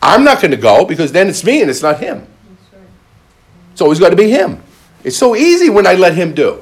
I'm 0.02 0.26
not 0.26 0.42
going 0.42 0.52
to 0.52 0.58
go 0.58 0.84
because 0.84 1.14
then 1.14 1.30
it's 1.30 1.46
me 1.46 1.62
and 1.62 1.70
it's 1.70 1.82
not 1.82 2.02
Him. 2.02 2.28
It's 3.72 3.80
always 3.80 3.98
got 3.98 4.10
to 4.10 4.18
be 4.18 4.30
Him. 4.30 4.62
It's 5.06 5.16
so 5.16 5.34
easy 5.38 5.70
when 5.70 5.88
I 5.88 5.94
let 5.94 6.16
Him 6.16 6.34
do. 6.34 6.60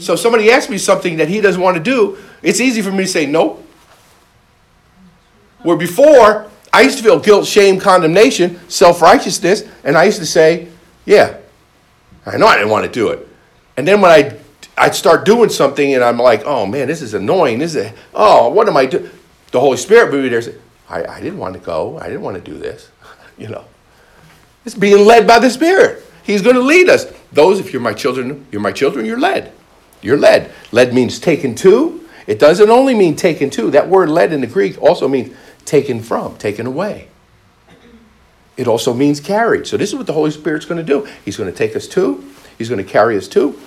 So 0.00 0.14
if 0.14 0.20
somebody 0.20 0.50
asks 0.50 0.70
me 0.70 0.78
something 0.78 1.16
that 1.18 1.28
He 1.28 1.40
doesn't 1.40 1.60
want 1.60 1.76
to 1.76 1.82
do, 1.82 2.18
it's 2.42 2.60
easy 2.60 2.82
for 2.82 2.90
me 2.90 3.04
to 3.04 3.08
say 3.08 3.26
no. 3.26 3.62
Where 5.62 5.76
before, 5.76 6.50
I 6.72 6.82
used 6.82 6.98
to 6.98 7.04
feel 7.04 7.20
guilt, 7.20 7.46
shame, 7.46 7.78
condemnation, 7.78 8.58
self 8.68 9.02
righteousness, 9.02 9.64
and 9.84 9.96
I 9.96 10.04
used 10.04 10.18
to 10.18 10.26
say, 10.26 10.68
yeah, 11.04 11.36
I 12.24 12.36
know 12.36 12.46
I 12.46 12.56
didn't 12.56 12.70
want 12.70 12.86
to 12.86 12.90
do 12.90 13.08
it. 13.08 13.26
And 13.76 13.86
then 13.86 14.00
when 14.00 14.10
I 14.10 14.38
I'd 14.80 14.94
start 14.94 15.26
doing 15.26 15.50
something 15.50 15.94
and 15.94 16.02
I'm 16.02 16.18
like, 16.18 16.44
oh 16.46 16.64
man, 16.64 16.88
this 16.88 17.02
is 17.02 17.12
annoying. 17.12 17.58
This 17.58 17.74
is, 17.74 17.92
oh, 18.14 18.48
what 18.48 18.66
am 18.66 18.78
I 18.78 18.86
doing? 18.86 19.10
The 19.52 19.60
Holy 19.60 19.76
Spirit 19.76 20.10
would 20.10 20.22
be 20.22 20.28
there. 20.30 20.40
Say, 20.40 20.54
I, 20.88 21.04
I 21.04 21.20
didn't 21.20 21.38
want 21.38 21.54
to 21.54 21.60
go. 21.60 21.98
I 21.98 22.06
didn't 22.06 22.22
want 22.22 22.42
to 22.42 22.50
do 22.50 22.56
this. 22.56 22.90
you 23.38 23.48
know, 23.48 23.64
it's 24.64 24.74
being 24.74 25.04
led 25.04 25.26
by 25.26 25.38
the 25.38 25.50
Spirit. 25.50 26.02
He's 26.22 26.40
going 26.40 26.56
to 26.56 26.62
lead 26.62 26.88
us. 26.88 27.12
Those, 27.32 27.60
if 27.60 27.72
you're 27.72 27.82
my 27.82 27.92
children, 27.92 28.46
you're 28.50 28.60
my 28.60 28.72
children. 28.72 29.04
You're 29.04 29.18
led. 29.18 29.52
You're 30.02 30.18
led. 30.18 30.52
Led 30.72 30.94
means 30.94 31.18
taken 31.18 31.54
to. 31.56 32.08
It 32.26 32.38
doesn't 32.38 32.70
only 32.70 32.94
mean 32.94 33.16
taken 33.16 33.50
to. 33.50 33.70
That 33.70 33.88
word 33.88 34.08
led 34.08 34.32
in 34.32 34.40
the 34.40 34.46
Greek 34.46 34.80
also 34.80 35.08
means 35.08 35.34
taken 35.64 36.00
from, 36.00 36.36
taken 36.36 36.66
away. 36.66 37.08
It 38.56 38.68
also 38.68 38.92
means 38.92 39.20
carried. 39.20 39.66
So 39.66 39.76
this 39.76 39.88
is 39.88 39.94
what 39.94 40.06
the 40.06 40.12
Holy 40.12 40.30
Spirit's 40.30 40.66
going 40.66 40.84
to 40.84 40.86
do. 40.86 41.08
He's 41.24 41.36
going 41.36 41.50
to 41.50 41.56
take 41.56 41.74
us 41.74 41.86
to. 41.88 42.24
He's 42.58 42.68
going 42.68 42.84
to 42.84 42.90
carry 42.90 43.16
us 43.16 43.26
to. 43.28 43.58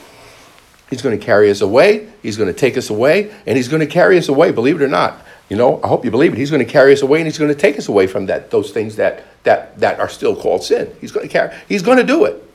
He's 0.89 1.01
going 1.01 1.17
to 1.17 1.25
carry 1.25 1.49
us 1.49 1.61
away. 1.61 2.11
He's 2.21 2.37
going 2.37 2.53
to 2.53 2.57
take 2.57 2.77
us 2.77 2.91
away, 2.91 3.33
and 3.47 3.57
he's 3.57 3.67
going 3.67 3.79
to 3.79 3.87
carry 3.87 4.17
us 4.19 4.29
away. 4.29 4.51
Believe 4.51 4.79
it 4.79 4.85
or 4.85 4.87
not, 4.87 5.25
you 5.49 5.57
know. 5.57 5.81
I 5.83 5.87
hope 5.87 6.05
you 6.05 6.11
believe 6.11 6.33
it. 6.33 6.37
He's 6.37 6.51
going 6.51 6.63
to 6.63 6.71
carry 6.71 6.93
us 6.93 7.01
away, 7.01 7.17
and 7.19 7.25
he's 7.25 7.39
going 7.39 7.51
to 7.51 7.59
take 7.59 7.79
us 7.79 7.87
away 7.87 8.05
from 8.05 8.27
that 8.27 8.51
those 8.51 8.69
things 8.71 8.97
that 8.97 9.23
that 9.43 9.79
that 9.79 9.99
are 9.99 10.09
still 10.09 10.35
called 10.35 10.63
sin. 10.63 10.95
He's 11.01 11.11
going 11.11 11.27
to 11.27 11.31
carry. 11.33 11.57
He's 11.67 11.81
going 11.81 11.97
to 11.97 12.03
do 12.03 12.25
it. 12.25 12.47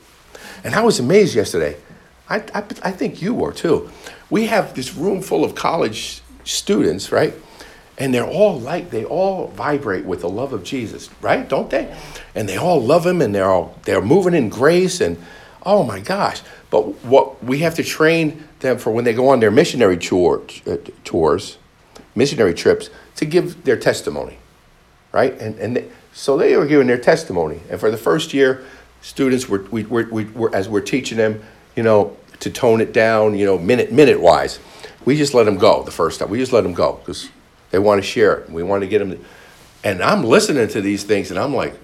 And 0.63 0.73
I 0.73 0.81
was 0.81 0.99
amazed 0.99 1.35
yesterday. 1.35 1.75
I, 2.29 2.37
I, 2.53 2.63
I 2.83 2.91
think 2.91 3.21
you 3.21 3.33
were 3.33 3.51
too. 3.51 3.89
We 4.29 4.45
have 4.47 4.75
this 4.75 4.95
room 4.95 5.21
full 5.21 5.43
of 5.43 5.55
college 5.55 6.21
students, 6.43 7.11
right? 7.11 7.33
And 7.97 8.13
they're 8.13 8.27
all 8.27 8.59
like 8.59 8.91
they 8.91 9.03
all 9.03 9.47
vibrate 9.47 10.05
with 10.05 10.21
the 10.21 10.29
love 10.29 10.53
of 10.53 10.63
Jesus, 10.63 11.09
right? 11.21 11.47
Don't 11.47 11.69
they? 11.69 11.93
And 12.35 12.47
they 12.47 12.57
all 12.57 12.81
love 12.81 13.05
him, 13.05 13.21
and 13.21 13.35
they're 13.35 13.49
all 13.49 13.77
they're 13.83 14.01
moving 14.01 14.33
in 14.33 14.49
grace, 14.49 15.01
and 15.01 15.17
oh 15.65 15.83
my 15.83 15.99
gosh! 15.99 16.41
But 16.69 17.03
what 17.03 17.43
we 17.43 17.59
have 17.59 17.75
to 17.75 17.83
train 17.83 18.47
them 18.59 18.77
for 18.77 18.91
when 18.91 19.03
they 19.03 19.13
go 19.13 19.29
on 19.29 19.39
their 19.39 19.51
missionary 19.51 19.97
tour, 19.97 20.43
uh, 20.67 20.77
tours, 21.03 21.57
missionary 22.15 22.53
trips, 22.53 22.89
to 23.15 23.25
give 23.25 23.63
their 23.63 23.77
testimony, 23.77 24.37
right? 25.11 25.33
And, 25.39 25.57
and 25.59 25.75
they, 25.75 25.89
so 26.13 26.37
they 26.37 26.55
were 26.57 26.65
giving 26.65 26.87
their 26.87 26.97
testimony. 26.97 27.61
And 27.69 27.79
for 27.79 27.91
the 27.91 27.97
first 27.97 28.33
year, 28.33 28.63
students 29.01 29.47
were, 29.47 29.63
we, 29.71 29.83
we, 29.83 30.03
we, 30.05 30.25
were, 30.25 30.53
as 30.55 30.69
we're 30.69 30.81
teaching 30.81 31.17
them, 31.17 31.41
you 31.75 31.83
know, 31.83 32.15
to 32.39 32.49
tone 32.49 32.81
it 32.81 32.93
down, 32.93 33.37
you 33.37 33.45
know, 33.45 33.57
minute, 33.57 33.91
minute 33.91 34.19
wise, 34.19 34.59
we 35.05 35.15
just 35.17 35.33
let 35.33 35.43
them 35.43 35.57
go 35.57 35.83
the 35.83 35.91
first 35.91 36.19
time. 36.19 36.29
We 36.29 36.37
just 36.37 36.53
let 36.53 36.61
them 36.61 36.73
go 36.73 36.93
because 36.93 37.29
they 37.71 37.79
want 37.79 38.01
to 38.01 38.07
share 38.07 38.37
it. 38.37 38.49
We 38.49 38.63
want 38.63 38.81
to 38.81 38.87
get 38.87 38.99
them. 38.99 39.11
To, 39.11 39.19
and 39.83 40.01
I'm 40.01 40.23
listening 40.23 40.67
to 40.69 40.81
these 40.81 41.03
things 41.03 41.31
and 41.31 41.39
I'm 41.39 41.53
like, 41.53 41.75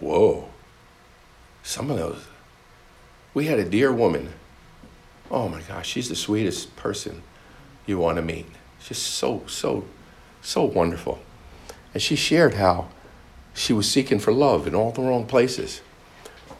whoa, 0.00 0.48
some 1.62 1.90
of 1.90 1.96
those 1.96 2.26
we 3.32 3.46
had 3.46 3.58
a 3.58 3.64
dear 3.64 3.92
woman 3.92 4.32
Oh 5.30 5.48
my 5.48 5.60
gosh, 5.62 5.88
she's 5.88 6.08
the 6.08 6.16
sweetest 6.16 6.76
person 6.76 7.22
you 7.86 7.98
want 7.98 8.16
to 8.16 8.22
meet. 8.22 8.46
Just 8.80 9.02
so, 9.02 9.42
so, 9.46 9.84
so 10.42 10.64
wonderful. 10.64 11.18
And 11.92 12.02
she 12.02 12.16
shared 12.16 12.54
how 12.54 12.88
she 13.54 13.72
was 13.72 13.90
seeking 13.90 14.18
for 14.18 14.32
love 14.32 14.66
in 14.66 14.74
all 14.74 14.92
the 14.92 15.02
wrong 15.02 15.26
places. 15.26 15.80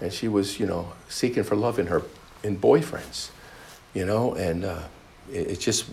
And 0.00 0.12
she 0.12 0.28
was, 0.28 0.60
you 0.60 0.66
know, 0.66 0.92
seeking 1.08 1.44
for 1.44 1.56
love 1.56 1.78
in 1.78 1.86
her 1.86 2.02
in 2.42 2.58
boyfriends, 2.58 3.30
you 3.94 4.04
know, 4.04 4.34
and 4.34 4.64
uh, 4.64 4.82
it, 5.32 5.52
it 5.52 5.60
just 5.60 5.86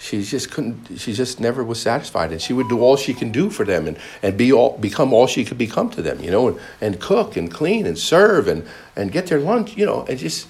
she 0.00 0.22
just 0.22 0.50
couldn't 0.50 0.98
she 0.98 1.12
just 1.12 1.40
never 1.40 1.62
was 1.62 1.80
satisfied. 1.80 2.32
And 2.32 2.40
she 2.40 2.54
would 2.54 2.68
do 2.68 2.80
all 2.80 2.96
she 2.96 3.12
can 3.12 3.30
do 3.30 3.50
for 3.50 3.66
them 3.66 3.86
and, 3.86 3.98
and 4.22 4.36
be 4.36 4.50
all 4.50 4.78
become 4.78 5.12
all 5.12 5.26
she 5.26 5.44
could 5.44 5.58
become 5.58 5.90
to 5.90 6.02
them 6.02 6.20
you 6.20 6.30
know 6.30 6.48
and, 6.48 6.60
and 6.80 7.00
cook 7.00 7.36
and 7.36 7.50
clean 7.50 7.86
and 7.86 7.98
serve 7.98 8.48
and, 8.48 8.66
and 8.96 9.12
get 9.12 9.26
their 9.26 9.38
lunch 9.38 9.76
you 9.76 9.84
know 9.84 10.06
and 10.08 10.18
just 10.18 10.48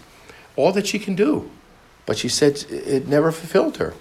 all 0.57 0.73
that 0.73 0.87
she 0.87 0.99
can 0.99 1.17
do. 1.17 1.51
But 2.07 2.17
she 2.17 2.29
said 2.29 2.65
it 2.71 3.09
never 3.09 3.33
fulfilled 3.33 3.79
her. 3.79 3.95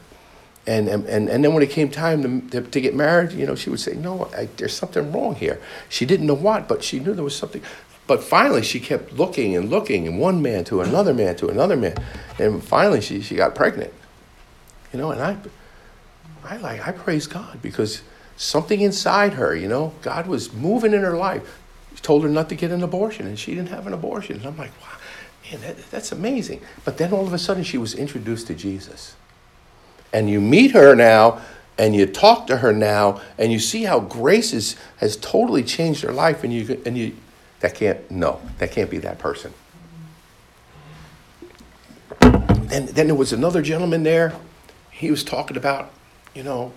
And 0.68 0.88
and, 0.88 1.30
and 1.30 1.44
then 1.44 1.54
when 1.56 1.64
it 1.64 1.72
came 1.72 1.90
time 1.90 2.22
to, 2.22 2.62
to, 2.62 2.70
to 2.70 2.82
get 2.82 2.94
married 2.94 3.32
you 3.32 3.48
know 3.48 3.56
she 3.56 3.72
would 3.72 3.80
say 3.80 3.96
no 3.96 4.30
I, 4.38 4.50
there's 4.58 4.74
something 4.74 5.12
wrong 5.12 5.34
here. 5.34 5.60
She 5.90 6.06
didn't 6.06 6.28
know 6.28 6.36
what 6.36 6.68
but 6.68 6.84
she 6.84 7.00
knew 7.00 7.16
there 7.16 7.24
was 7.24 7.36
something 7.36 7.64
but 8.10 8.22
finally 8.22 8.62
she 8.62 8.82
kept 8.82 9.14
looking 9.14 9.56
and 9.56 9.70
looking 9.70 10.06
and 10.06 10.20
one 10.20 10.42
man 10.42 10.66
to 10.66 10.82
another 10.82 11.14
man 11.14 11.34
to 11.38 11.48
another 11.48 11.78
man 11.78 11.96
and 12.38 12.62
finally 12.62 13.00
she, 13.00 13.22
she 13.22 13.36
got 13.36 13.56
pregnant 13.56 13.94
you 14.94 15.00
know, 15.00 15.12
and 15.12 15.22
I, 15.22 15.38
I 16.44 16.58
like, 16.58 16.88
I 16.88 16.92
praise 16.92 17.28
God 17.28 17.62
because 17.62 18.02
something 18.38 18.82
inside 18.82 19.34
her, 19.34 19.56
you 19.56 19.68
know, 19.68 19.94
God 20.02 20.28
was 20.28 20.54
moving 20.54 20.94
in 20.94 21.02
her 21.02 21.16
life. 21.16 21.62
He 21.92 21.98
told 21.98 22.24
her 22.24 22.30
not 22.30 22.50
to 22.50 22.56
get 22.56 22.72
an 22.72 22.82
abortion, 22.82 23.28
and 23.28 23.38
she 23.38 23.54
didn't 23.54 23.70
have 23.70 23.86
an 23.88 23.94
abortion. 23.94 24.38
And 24.38 24.46
I'm 24.48 24.58
like, 24.58 24.72
wow, 24.82 24.98
man, 25.52 25.62
that, 25.62 25.92
that's 25.92 26.12
amazing. 26.12 26.62
But 26.86 26.98
then 26.98 27.14
all 27.14 27.26
of 27.26 27.34
a 27.34 27.38
sudden, 27.38 27.64
she 27.64 27.78
was 27.78 27.94
introduced 27.94 28.48
to 28.48 28.56
Jesus. 28.56 29.16
And 30.12 30.30
you 30.30 30.42
meet 30.42 30.72
her 30.72 30.96
now, 30.96 31.42
and 31.78 31.96
you 31.96 32.08
talk 32.08 32.48
to 32.48 32.58
her 32.58 32.74
now, 32.74 33.22
and 33.38 33.52
you 33.52 33.60
see 33.60 33.84
how 33.84 34.00
grace 34.00 34.54
is, 34.54 34.76
has 34.98 35.18
totally 35.18 35.64
changed 35.64 36.02
her 36.02 36.12
life, 36.12 36.44
and 36.44 36.52
you, 36.52 36.82
and 36.86 36.98
you, 36.98 37.16
that 37.60 37.76
can't, 37.76 38.10
no, 38.10 38.42
that 38.58 38.72
can't 38.72 38.90
be 38.90 39.00
that 39.00 39.20
person. 39.20 39.54
And 42.22 42.88
then 42.90 43.08
there 43.08 43.16
was 43.16 43.34
another 43.34 43.62
gentleman 43.62 44.04
there 44.04 44.34
he 45.00 45.10
was 45.10 45.24
talking 45.24 45.56
about, 45.56 45.92
you 46.36 46.44
know, 46.44 46.74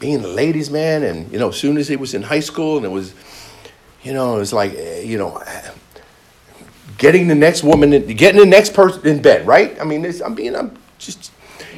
being 0.00 0.22
a 0.24 0.26
ladies' 0.26 0.68
man, 0.68 1.04
and 1.04 1.30
you 1.32 1.38
know, 1.38 1.50
as 1.50 1.56
soon 1.56 1.78
as 1.78 1.86
he 1.86 1.94
was 1.94 2.12
in 2.12 2.22
high 2.22 2.40
school, 2.40 2.76
and 2.76 2.84
it 2.84 2.88
was, 2.88 3.14
you 4.02 4.12
know, 4.12 4.34
it 4.34 4.40
was 4.40 4.52
like, 4.52 4.74
eh, 4.74 5.02
you 5.02 5.16
know, 5.16 5.40
getting 6.98 7.28
the 7.28 7.36
next 7.36 7.62
woman, 7.62 7.90
getting 7.90 8.40
the 8.40 8.46
next 8.46 8.74
person 8.74 9.06
in 9.06 9.22
bed, 9.22 9.46
right? 9.46 9.80
I 9.80 9.84
mean, 9.84 10.04
I'm 10.24 10.34
being, 10.34 10.56
I'm 10.56 10.76
just, 10.98 11.30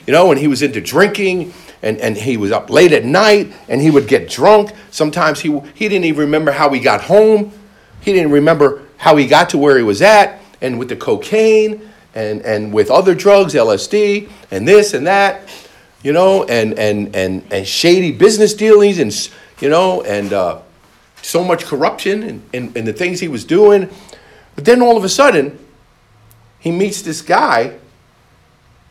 you 0.07 0.13
know, 0.15 0.31
and 0.31 0.41
he 0.41 0.49
was 0.49 0.63
into 0.63 0.81
drinking, 0.81 1.53
and 1.83 1.99
and 1.99 2.17
he 2.17 2.37
was 2.37 2.53
up 2.53 2.71
late 2.71 2.93
at 2.93 3.05
night, 3.05 3.53
and 3.69 3.81
he 3.81 3.91
would 3.91 4.09
get 4.09 4.29
drunk. 4.29 4.73
Sometimes 4.91 5.41
he 5.41 5.61
he 5.75 5.89
didn't 5.89 6.05
even 6.05 6.21
remember 6.21 6.53
how 6.53 6.71
he 6.71 6.81
got 6.81 7.03
home. 7.03 7.53
He 8.01 8.13
didn't 8.13 8.33
remember 8.33 8.83
how 8.97 9.17
he 9.17 9.27
got 9.27 9.51
to 9.51 9.59
where 9.59 9.77
he 9.77 9.83
was 9.83 10.03
at, 10.03 10.41
and 10.61 10.79
with 10.79 10.89
the 10.89 10.97
cocaine 10.97 11.89
and, 12.15 12.43
and 12.43 12.73
with 12.73 12.91
other 12.91 13.15
drugs, 13.15 13.55
LSD, 13.55 14.29
and 14.51 14.67
this 14.67 14.93
and 14.93 15.07
that, 15.07 15.49
you 16.03 16.13
know, 16.13 16.45
and, 16.45 16.79
and, 16.79 17.15
and, 17.15 17.45
and 17.53 17.67
shady 17.67 18.11
business 18.11 18.55
dealings, 18.55 18.99
and, 18.99 19.31
you 19.61 19.69
know, 19.69 20.03
and 20.03 20.33
uh, 20.33 20.61
so 21.23 21.45
much 21.45 21.65
corruption 21.65 22.23
and, 22.25 22.43
in, 22.53 22.73
in 22.77 22.85
the 22.85 22.93
things 22.93 23.21
he 23.21 23.29
was 23.29 23.45
doing. 23.45 23.89
But 24.57 24.65
then 24.65 24.83
all 24.83 24.97
of 24.97 25.05
a 25.05 25.09
sudden, 25.09 25.59
he 26.59 26.73
meets 26.73 27.03
this 27.03 27.23
guy 27.23 27.79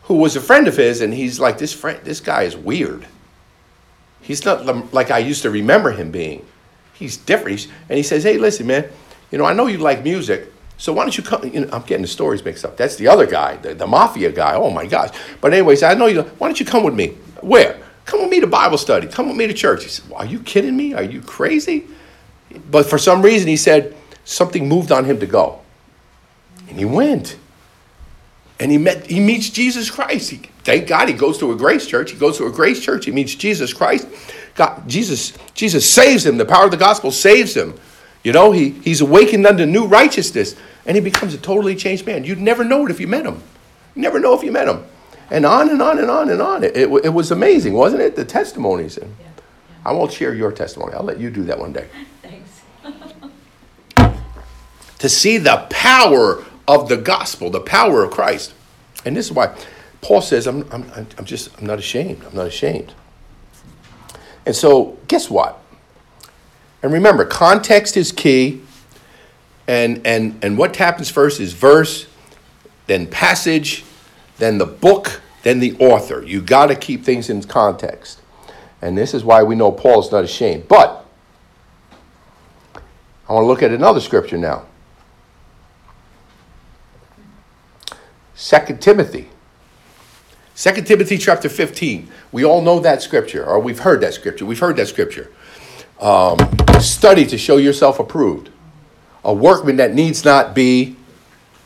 who 0.08 0.14
was 0.14 0.36
a 0.36 0.40
friend 0.40 0.66
of 0.66 0.76
his, 0.76 1.02
and 1.02 1.12
he's 1.12 1.38
like, 1.38 1.58
this, 1.58 1.72
friend, 1.72 2.00
this 2.02 2.18
guy 2.18 2.42
is 2.42 2.56
weird. 2.56 3.06
He's 4.22 4.42
not 4.42 4.92
like 4.94 5.10
I 5.10 5.18
used 5.18 5.42
to 5.42 5.50
remember 5.50 5.90
him 5.92 6.10
being. 6.10 6.44
He's 6.94 7.18
different. 7.18 7.60
He's, 7.60 7.70
and 7.90 7.96
he 7.98 8.02
says, 8.02 8.24
hey, 8.24 8.38
listen, 8.38 8.66
man, 8.66 8.88
you 9.30 9.36
know, 9.36 9.44
I 9.44 9.52
know 9.52 9.66
you 9.66 9.76
like 9.76 10.02
music, 10.02 10.50
so 10.78 10.94
why 10.94 11.04
don't 11.04 11.16
you 11.16 11.22
come? 11.22 11.44
You 11.44 11.60
know, 11.60 11.68
I'm 11.72 11.82
getting 11.82 12.02
the 12.02 12.08
stories 12.08 12.42
mixed 12.42 12.64
up. 12.64 12.78
That's 12.78 12.96
the 12.96 13.06
other 13.06 13.26
guy, 13.26 13.56
the, 13.56 13.74
the 13.74 13.86
mafia 13.86 14.32
guy. 14.32 14.54
Oh 14.54 14.70
my 14.70 14.86
gosh! 14.86 15.10
But 15.42 15.52
anyways, 15.52 15.82
I 15.82 15.92
know 15.92 16.06
you. 16.06 16.22
Why 16.22 16.48
don't 16.48 16.58
you 16.58 16.64
come 16.64 16.84
with 16.84 16.94
me? 16.94 17.08
Where? 17.42 17.78
Come 18.06 18.20
with 18.22 18.30
me 18.30 18.40
to 18.40 18.46
Bible 18.46 18.78
study. 18.78 19.08
Come 19.08 19.28
with 19.28 19.36
me 19.36 19.46
to 19.46 19.52
church. 19.52 19.82
He 19.82 19.90
said, 19.90 20.08
well, 20.08 20.20
"Are 20.20 20.26
you 20.26 20.40
kidding 20.40 20.76
me? 20.76 20.94
Are 20.94 21.02
you 21.02 21.20
crazy?" 21.20 21.86
But 22.70 22.86
for 22.86 22.96
some 22.96 23.20
reason, 23.20 23.48
he 23.48 23.58
said 23.58 23.94
something 24.24 24.66
moved 24.66 24.90
on 24.90 25.04
him 25.04 25.20
to 25.20 25.26
go, 25.26 25.60
and 26.68 26.78
he 26.78 26.86
went. 26.86 27.36
And 28.60 28.72
he 28.72 28.78
met. 28.78 29.06
He 29.06 29.20
meets 29.20 29.50
Jesus 29.50 29.90
Christ. 29.90 30.30
He, 30.30 30.36
thank 30.64 30.88
God, 30.88 31.08
he 31.08 31.14
goes 31.14 31.38
to 31.38 31.52
a 31.52 31.56
grace 31.56 31.86
church. 31.86 32.10
He 32.10 32.18
goes 32.18 32.38
to 32.38 32.46
a 32.46 32.50
grace 32.50 32.82
church. 32.82 33.04
He 33.04 33.12
meets 33.12 33.34
Jesus 33.34 33.72
Christ. 33.72 34.08
God, 34.54 34.88
Jesus, 34.88 35.32
Jesus 35.54 35.88
saves 35.88 36.26
him. 36.26 36.36
The 36.36 36.44
power 36.44 36.64
of 36.64 36.72
the 36.72 36.76
gospel 36.76 37.12
saves 37.12 37.56
him. 37.56 37.74
You 38.24 38.32
know, 38.32 38.50
he, 38.50 38.70
he's 38.70 39.00
awakened 39.00 39.46
unto 39.46 39.64
new 39.64 39.86
righteousness 39.86 40.56
and 40.84 40.96
he 40.96 41.00
becomes 41.00 41.34
a 41.34 41.38
totally 41.38 41.76
changed 41.76 42.06
man. 42.06 42.24
You'd 42.24 42.40
never 42.40 42.64
know 42.64 42.84
it 42.84 42.90
if 42.90 42.98
you 42.98 43.06
met 43.06 43.24
him. 43.24 43.42
You 43.94 44.02
never 44.02 44.18
know 44.18 44.34
if 44.34 44.42
you 44.42 44.50
met 44.50 44.66
him. 44.66 44.84
And 45.30 45.46
on 45.46 45.68
and 45.68 45.80
on 45.80 45.98
and 45.98 46.10
on 46.10 46.30
and 46.30 46.42
on. 46.42 46.64
It, 46.64 46.76
it, 46.76 47.04
it 47.04 47.10
was 47.10 47.30
amazing, 47.30 47.74
wasn't 47.74 48.02
it? 48.02 48.16
The 48.16 48.24
testimonies. 48.24 48.98
Yeah, 49.00 49.06
yeah. 49.20 49.26
I 49.84 49.92
won't 49.92 50.12
share 50.12 50.34
your 50.34 50.50
testimony. 50.50 50.94
I'll 50.94 51.04
let 51.04 51.20
you 51.20 51.30
do 51.30 51.44
that 51.44 51.58
one 51.58 51.72
day. 51.72 51.88
Thanks. 52.22 52.62
to 54.98 55.08
see 55.08 55.38
the 55.38 55.66
power 55.70 56.44
of 56.68 56.88
the 56.88 56.98
gospel, 56.98 57.50
the 57.50 57.60
power 57.60 58.04
of 58.04 58.12
Christ. 58.12 58.52
And 59.04 59.16
this 59.16 59.26
is 59.26 59.32
why 59.32 59.56
Paul 60.02 60.20
says, 60.20 60.46
I'm, 60.46 60.70
I'm, 60.70 61.08
I'm 61.16 61.24
just, 61.24 61.58
I'm 61.58 61.66
not 61.66 61.78
ashamed. 61.78 62.22
I'm 62.24 62.36
not 62.36 62.46
ashamed. 62.46 62.92
And 64.46 64.54
so, 64.54 64.98
guess 65.08 65.28
what? 65.28 65.58
And 66.82 66.92
remember, 66.92 67.24
context 67.24 67.96
is 67.96 68.12
key. 68.12 68.60
And, 69.66 70.06
and, 70.06 70.38
and 70.42 70.56
what 70.56 70.76
happens 70.76 71.10
first 71.10 71.40
is 71.40 71.52
verse, 71.52 72.06
then 72.86 73.06
passage, 73.06 73.84
then 74.36 74.58
the 74.58 74.66
book, 74.66 75.20
then 75.42 75.60
the 75.60 75.76
author. 75.78 76.22
You 76.22 76.40
got 76.40 76.66
to 76.66 76.76
keep 76.76 77.02
things 77.04 77.28
in 77.28 77.42
context. 77.42 78.20
And 78.80 78.96
this 78.96 79.12
is 79.12 79.24
why 79.24 79.42
we 79.42 79.56
know 79.56 79.72
Paul 79.72 80.00
is 80.00 80.12
not 80.12 80.24
ashamed. 80.24 80.68
But 80.68 81.04
I 83.28 83.32
want 83.32 83.42
to 83.42 83.46
look 83.46 83.62
at 83.62 83.72
another 83.72 84.00
scripture 84.00 84.38
now. 84.38 84.67
2 88.38 88.76
Timothy. 88.76 89.28
2 90.54 90.82
Timothy 90.82 91.18
chapter 91.18 91.48
15. 91.48 92.08
We 92.30 92.44
all 92.44 92.62
know 92.62 92.78
that 92.80 93.02
scripture, 93.02 93.44
or 93.44 93.58
we've 93.58 93.80
heard 93.80 94.00
that 94.02 94.14
scripture. 94.14 94.46
We've 94.46 94.58
heard 94.58 94.76
that 94.76 94.86
scripture. 94.86 95.32
Um, 96.00 96.38
study 96.80 97.26
to 97.26 97.36
show 97.36 97.56
yourself 97.56 97.98
approved 97.98 98.50
a 99.24 99.34
workman 99.34 99.76
that 99.76 99.94
needs 99.94 100.24
not 100.24 100.54
be 100.54 100.96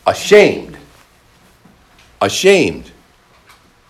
ashamed. 0.06 0.78
Ashamed. 2.20 2.90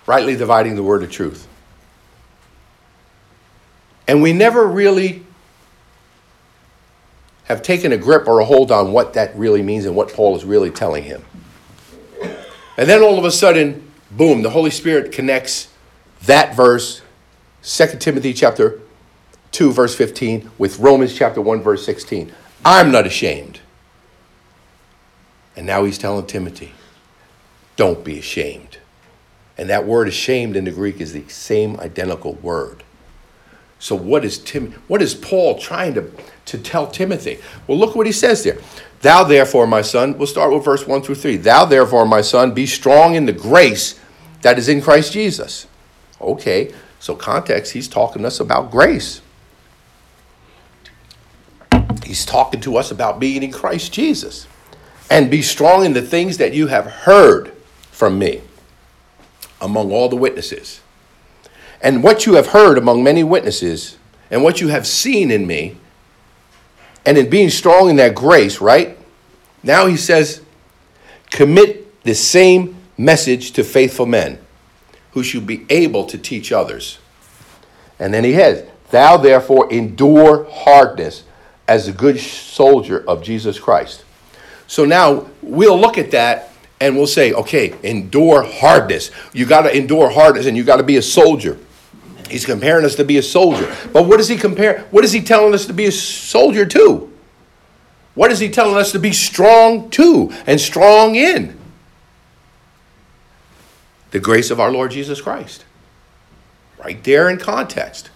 Rightly 0.06 0.36
dividing 0.36 0.74
the 0.74 0.82
word 0.82 1.04
of 1.04 1.10
truth. 1.10 1.46
And 4.08 4.20
we 4.20 4.32
never 4.32 4.66
really 4.66 5.24
have 7.44 7.62
taken 7.62 7.92
a 7.92 7.96
grip 7.96 8.26
or 8.26 8.40
a 8.40 8.44
hold 8.44 8.72
on 8.72 8.92
what 8.92 9.12
that 9.14 9.34
really 9.36 9.62
means 9.62 9.86
and 9.86 9.94
what 9.94 10.12
Paul 10.12 10.34
is 10.34 10.44
really 10.44 10.70
telling 10.70 11.04
him. 11.04 11.22
And 12.76 12.88
then 12.88 13.02
all 13.02 13.18
of 13.18 13.24
a 13.24 13.30
sudden, 13.30 13.90
boom, 14.10 14.42
the 14.42 14.50
Holy 14.50 14.70
Spirit 14.70 15.12
connects 15.12 15.68
that 16.24 16.54
verse, 16.54 17.02
2 17.62 17.98
Timothy 17.98 18.32
chapter 18.32 18.80
2, 19.52 19.72
verse 19.72 19.94
15, 19.94 20.50
with 20.58 20.78
Romans 20.78 21.14
chapter 21.14 21.40
1, 21.40 21.62
verse 21.62 21.84
16. 21.84 22.32
I'm 22.64 22.90
not 22.90 23.06
ashamed. 23.06 23.60
And 25.56 25.66
now 25.66 25.84
he's 25.84 25.98
telling 25.98 26.26
Timothy, 26.26 26.72
don't 27.76 28.02
be 28.02 28.18
ashamed. 28.18 28.78
And 29.58 29.68
that 29.68 29.86
word 29.86 30.08
ashamed 30.08 30.56
in 30.56 30.64
the 30.64 30.70
Greek 30.70 31.00
is 31.00 31.12
the 31.12 31.28
same 31.28 31.78
identical 31.78 32.34
word. 32.34 32.82
So 33.78 33.96
what 33.96 34.24
is 34.24 34.38
Tim 34.38 34.72
what 34.86 35.02
is 35.02 35.12
Paul 35.14 35.58
trying 35.58 35.94
to, 35.94 36.10
to 36.46 36.58
tell 36.58 36.86
Timothy? 36.86 37.40
Well, 37.66 37.76
look 37.76 37.96
what 37.96 38.06
he 38.06 38.12
says 38.12 38.44
there. 38.44 38.58
Thou 39.02 39.24
therefore, 39.24 39.66
my 39.66 39.82
son, 39.82 40.16
we'll 40.16 40.28
start 40.28 40.52
with 40.52 40.64
verse 40.64 40.86
1 40.86 41.02
through 41.02 41.16
3. 41.16 41.36
Thou 41.36 41.64
therefore, 41.64 42.06
my 42.06 42.20
son, 42.20 42.54
be 42.54 42.66
strong 42.66 43.14
in 43.14 43.26
the 43.26 43.32
grace 43.32 44.00
that 44.42 44.58
is 44.58 44.68
in 44.68 44.80
Christ 44.80 45.12
Jesus. 45.12 45.66
Okay, 46.20 46.72
so 47.00 47.16
context, 47.16 47.72
he's 47.72 47.88
talking 47.88 48.22
to 48.22 48.28
us 48.28 48.38
about 48.38 48.70
grace. 48.70 49.20
He's 52.04 52.24
talking 52.24 52.60
to 52.60 52.76
us 52.76 52.92
about 52.92 53.18
being 53.18 53.42
in 53.42 53.50
Christ 53.50 53.92
Jesus 53.92 54.46
and 55.10 55.30
be 55.30 55.42
strong 55.42 55.84
in 55.84 55.94
the 55.94 56.02
things 56.02 56.38
that 56.38 56.54
you 56.54 56.68
have 56.68 56.86
heard 56.86 57.52
from 57.90 58.18
me 58.18 58.40
among 59.60 59.90
all 59.90 60.08
the 60.08 60.16
witnesses. 60.16 60.80
And 61.80 62.04
what 62.04 62.24
you 62.24 62.34
have 62.34 62.48
heard 62.48 62.78
among 62.78 63.02
many 63.02 63.24
witnesses, 63.24 63.98
and 64.30 64.44
what 64.44 64.60
you 64.60 64.68
have 64.68 64.86
seen 64.86 65.32
in 65.32 65.46
me, 65.46 65.76
and 67.04 67.18
in 67.18 67.28
being 67.30 67.50
strong 67.50 67.90
in 67.90 67.96
that 67.96 68.14
grace, 68.14 68.60
right? 68.60 68.98
Now 69.62 69.86
he 69.86 69.96
says, 69.96 70.42
commit 71.30 72.02
the 72.02 72.14
same 72.14 72.76
message 72.96 73.52
to 73.52 73.64
faithful 73.64 74.06
men 74.06 74.38
who 75.12 75.22
should 75.22 75.46
be 75.46 75.66
able 75.68 76.06
to 76.06 76.18
teach 76.18 76.52
others. 76.52 76.98
And 77.98 78.12
then 78.12 78.24
he 78.24 78.32
has, 78.34 78.64
Thou 78.90 79.16
therefore 79.16 79.72
endure 79.72 80.46
hardness 80.50 81.24
as 81.66 81.88
a 81.88 81.92
good 81.92 82.20
soldier 82.20 83.02
of 83.08 83.22
Jesus 83.22 83.58
Christ. 83.58 84.04
So 84.66 84.84
now 84.84 85.28
we'll 85.40 85.78
look 85.78 85.98
at 85.98 86.10
that 86.10 86.52
and 86.80 86.96
we'll 86.96 87.06
say, 87.06 87.32
okay, 87.32 87.74
endure 87.82 88.42
hardness. 88.42 89.10
You 89.32 89.46
got 89.46 89.62
to 89.62 89.76
endure 89.76 90.10
hardness 90.10 90.46
and 90.46 90.56
you 90.56 90.64
got 90.64 90.76
to 90.76 90.82
be 90.82 90.96
a 90.96 91.02
soldier. 91.02 91.58
He's 92.32 92.46
comparing 92.46 92.86
us 92.86 92.94
to 92.94 93.04
be 93.04 93.18
a 93.18 93.22
soldier. 93.22 93.76
But 93.92 94.04
what 94.04 94.18
is 94.18 94.26
he 94.26 94.38
compare? 94.38 94.80
What 94.90 95.04
is 95.04 95.12
he 95.12 95.20
telling 95.20 95.52
us 95.52 95.66
to 95.66 95.74
be 95.74 95.84
a 95.84 95.92
soldier 95.92 96.64
to? 96.64 97.12
What 98.14 98.32
is 98.32 98.38
he 98.38 98.48
telling 98.48 98.76
us 98.76 98.90
to 98.92 98.98
be 98.98 99.12
strong 99.12 99.90
to 99.90 100.32
and 100.46 100.58
strong 100.58 101.14
in? 101.14 101.58
The 104.12 104.18
grace 104.18 104.50
of 104.50 104.58
our 104.58 104.72
Lord 104.72 104.92
Jesus 104.92 105.20
Christ. 105.20 105.66
Right 106.82 107.04
there 107.04 107.28
in 107.28 107.36
context. 107.36 108.08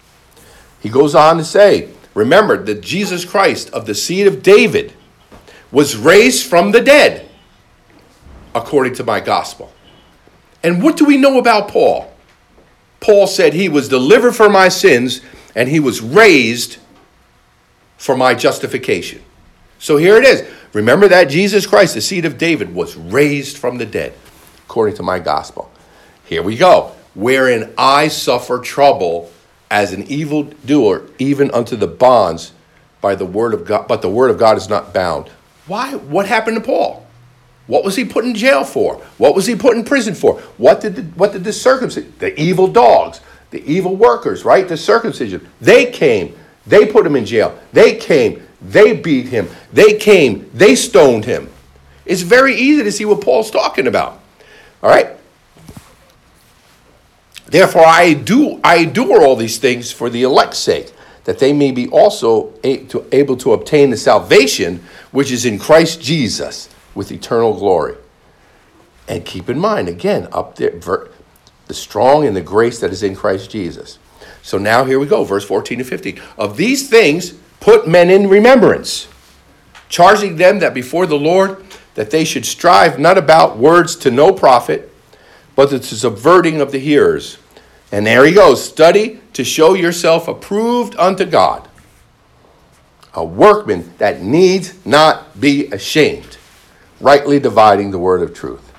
He 0.79 0.89
goes 0.89 1.13
on 1.13 1.37
to 1.37 1.43
say, 1.43 1.93
remember 2.15 2.57
that 2.63 2.81
Jesus 2.81 3.23
Christ 3.23 3.69
of 3.69 3.85
the 3.85 3.93
seed 3.93 4.25
of 4.25 4.41
David 4.41 4.93
was 5.71 5.95
raised 5.95 6.47
from 6.47 6.71
the 6.71 6.81
dead 6.81 7.29
according 8.55 8.95
to 8.95 9.03
my 9.03 9.19
gospel. 9.19 9.71
And 10.63 10.81
what 10.81 10.97
do 10.97 11.05
we 11.05 11.17
know 11.17 11.37
about 11.37 11.67
Paul? 11.67 12.11
Paul 12.99 13.27
said 13.27 13.53
he 13.53 13.69
was 13.69 13.89
delivered 13.89 14.33
for 14.33 14.49
my 14.49 14.69
sins 14.69 15.21
and 15.55 15.69
he 15.69 15.79
was 15.79 16.01
raised 16.01 16.77
for 17.97 18.15
my 18.15 18.33
justification. 18.33 19.21
So 19.79 19.97
here 19.97 20.17
it 20.17 20.25
is. 20.25 20.47
Remember 20.73 21.07
that 21.07 21.25
Jesus 21.25 21.65
Christ, 21.65 21.93
the 21.93 22.01
seed 22.01 22.25
of 22.25 22.37
David, 22.37 22.73
was 22.73 22.95
raised 22.95 23.57
from 23.57 23.77
the 23.77 23.85
dead, 23.85 24.13
according 24.65 24.95
to 24.95 25.03
my 25.03 25.19
gospel. 25.19 25.71
Here 26.25 26.43
we 26.43 26.57
go. 26.57 26.91
Wherein 27.15 27.73
I 27.77 28.09
suffer 28.09 28.59
trouble 28.59 29.31
as 29.71 29.93
an 29.93 30.03
evil 30.03 30.43
doer, 30.43 31.03
even 31.17 31.49
unto 31.51 31.75
the 31.75 31.87
bonds 31.87 32.51
by 33.01 33.15
the 33.15 33.25
word 33.25 33.53
of 33.53 33.65
God, 33.65 33.87
but 33.87 34.01
the 34.01 34.09
word 34.09 34.29
of 34.29 34.37
God 34.37 34.57
is 34.57 34.69
not 34.69 34.93
bound. 34.93 35.29
Why? 35.65 35.95
What 35.95 36.27
happened 36.27 36.57
to 36.57 36.63
Paul? 36.63 37.06
What 37.67 37.83
was 37.83 37.95
he 37.95 38.05
put 38.05 38.25
in 38.25 38.33
jail 38.33 38.63
for? 38.63 38.95
What 39.17 39.35
was 39.35 39.45
he 39.45 39.55
put 39.55 39.75
in 39.77 39.83
prison 39.83 40.15
for? 40.15 40.39
What 40.57 40.81
did 40.81 40.95
the, 40.95 41.01
what 41.03 41.33
did 41.33 41.43
the 41.43 41.53
circumcision, 41.53 42.13
the 42.19 42.37
evil 42.39 42.67
dogs, 42.67 43.21
the 43.51 43.63
evil 43.69 43.95
workers, 43.95 44.43
right? 44.45 44.67
The 44.67 44.77
circumcision, 44.77 45.47
they 45.59 45.91
came, 45.91 46.35
they 46.65 46.85
put 46.85 47.05
him 47.05 47.15
in 47.15 47.25
jail. 47.25 47.57
They 47.73 47.95
came, 47.95 48.41
they 48.61 48.95
beat 48.95 49.27
him. 49.27 49.49
They 49.71 49.97
came, 49.97 50.49
they 50.53 50.75
stoned 50.75 51.25
him. 51.25 51.49
It's 52.05 52.21
very 52.21 52.55
easy 52.55 52.83
to 52.83 52.91
see 52.91 53.05
what 53.05 53.21
Paul's 53.21 53.51
talking 53.51 53.87
about. 53.87 54.21
All 54.81 54.89
right? 54.89 55.09
Therefore, 57.47 57.85
I 57.85 58.13
do 58.13 58.59
I 58.63 58.77
endure 58.77 59.23
all 59.23 59.35
these 59.35 59.57
things 59.57 59.91
for 59.91 60.09
the 60.09 60.23
elect's 60.23 60.59
sake, 60.59 60.93
that 61.25 61.39
they 61.39 61.51
may 61.51 61.71
be 61.71 61.87
also 61.89 62.53
able 62.63 63.35
to 63.37 63.53
obtain 63.53 63.89
the 63.89 63.97
salvation 63.97 64.83
which 65.11 65.31
is 65.31 65.45
in 65.45 65.59
Christ 65.59 66.01
Jesus 66.01 66.69
with 66.97 67.11
eternal 67.11 67.53
glory. 67.53 67.95
And 69.07 69.23
keep 69.23 69.49
in 69.49 69.57
mind, 69.57 69.87
again, 69.87 70.27
up 70.33 70.55
there, 70.55 70.71
the 71.67 71.73
strong 71.73 72.25
and 72.25 72.35
the 72.35 72.41
grace 72.41 72.79
that 72.79 72.91
is 72.91 73.03
in 73.03 73.15
Christ 73.15 73.49
Jesus. 73.49 73.99
So 74.41 74.57
now 74.57 74.83
here 74.83 74.99
we 74.99 75.05
go, 75.05 75.23
verse 75.23 75.45
14 75.45 75.77
to 75.77 75.83
15. 75.83 76.19
Of 76.37 76.57
these 76.57 76.89
things, 76.89 77.33
put 77.59 77.87
men 77.87 78.09
in 78.09 78.27
remembrance, 78.27 79.07
charging 79.87 80.35
them 80.35 80.59
that 80.59 80.73
before 80.73 81.05
the 81.05 81.17
Lord, 81.17 81.63
that 81.93 82.11
they 82.11 82.25
should 82.25 82.45
strive 82.45 82.99
not 82.99 83.17
about 83.17 83.57
words 83.57 83.95
to 83.97 84.11
no 84.11 84.33
profit, 84.33 84.91
but 85.55 85.69
to 85.69 85.81
subverting 85.83 86.59
of 86.59 86.71
the 86.71 86.79
hearers. 86.79 87.37
And 87.91 88.05
there 88.05 88.25
he 88.25 88.33
goes, 88.33 88.63
study 88.63 89.21
to 89.33 89.43
show 89.43 89.73
yourself 89.73 90.27
approved 90.27 90.95
unto 90.97 91.25
God, 91.25 91.67
a 93.13 93.23
workman 93.23 93.93
that 93.97 94.21
needs 94.21 94.85
not 94.85 95.39
be 95.39 95.67
ashamed 95.67 96.36
rightly 96.99 97.39
dividing 97.39 97.91
the 97.91 97.99
word 97.99 98.21
of 98.21 98.33
truth. 98.33 98.73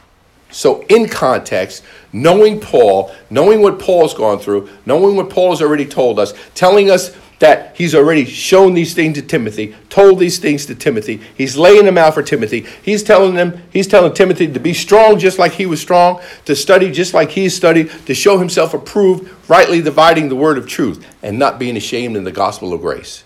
So, 0.51 0.83
in 0.89 1.09
context, 1.09 1.85
knowing 2.13 2.59
Paul, 2.61 3.15
knowing 3.29 3.61
what 3.61 3.79
Paul's 3.79 4.15
gone 4.15 4.39
through, 4.39 4.69
knowing 4.87 5.17
what 5.17 5.29
Paul 5.29 5.51
has 5.51 5.61
already 5.61 5.85
told 5.85 6.19
us, 6.19 6.33
telling 6.55 6.91
us 6.91 7.15
that 7.39 7.77
he's 7.77 7.95
already 7.95 8.25
shown 8.25 8.75
these 8.75 8.95
things 8.95 9.17
to 9.17 9.23
Timothy, 9.23 9.77
told 9.89 10.19
these 10.19 10.39
things 10.39 10.67
to 10.67 10.75
Timothy. 10.75 11.21
He's 11.37 11.57
laying 11.57 11.85
them 11.85 11.99
out 11.99 12.15
for 12.15 12.23
Timothy. 12.23 12.67
He's 12.83 13.03
telling 13.03 13.35
them, 13.35 13.63
he's 13.73 13.87
telling 13.87 14.13
Timothy 14.13 14.53
to 14.53 14.59
be 14.59 14.75
strong 14.75 15.19
just 15.19 15.39
like 15.39 15.53
he 15.53 15.67
was 15.67 15.81
strong, 15.81 16.21
to 16.47 16.57
study 16.57 16.91
just 16.91 17.15
like 17.15 17.31
he 17.31 17.49
studied, 17.49 17.91
to 18.07 18.15
show 18.15 18.39
himself 18.39 18.75
approved, 18.75 19.31
rightly 19.49 19.81
dividing 19.81 20.29
the 20.29 20.37
word 20.37 20.59
of 20.59 20.67
truth, 20.67 21.07
and 21.23 21.39
not 21.39 21.59
being 21.59 21.77
ashamed 21.77 22.17
in 22.17 22.25
the 22.25 22.33
gospel 22.33 22.73
of 22.73 22.81
grace, 22.81 23.23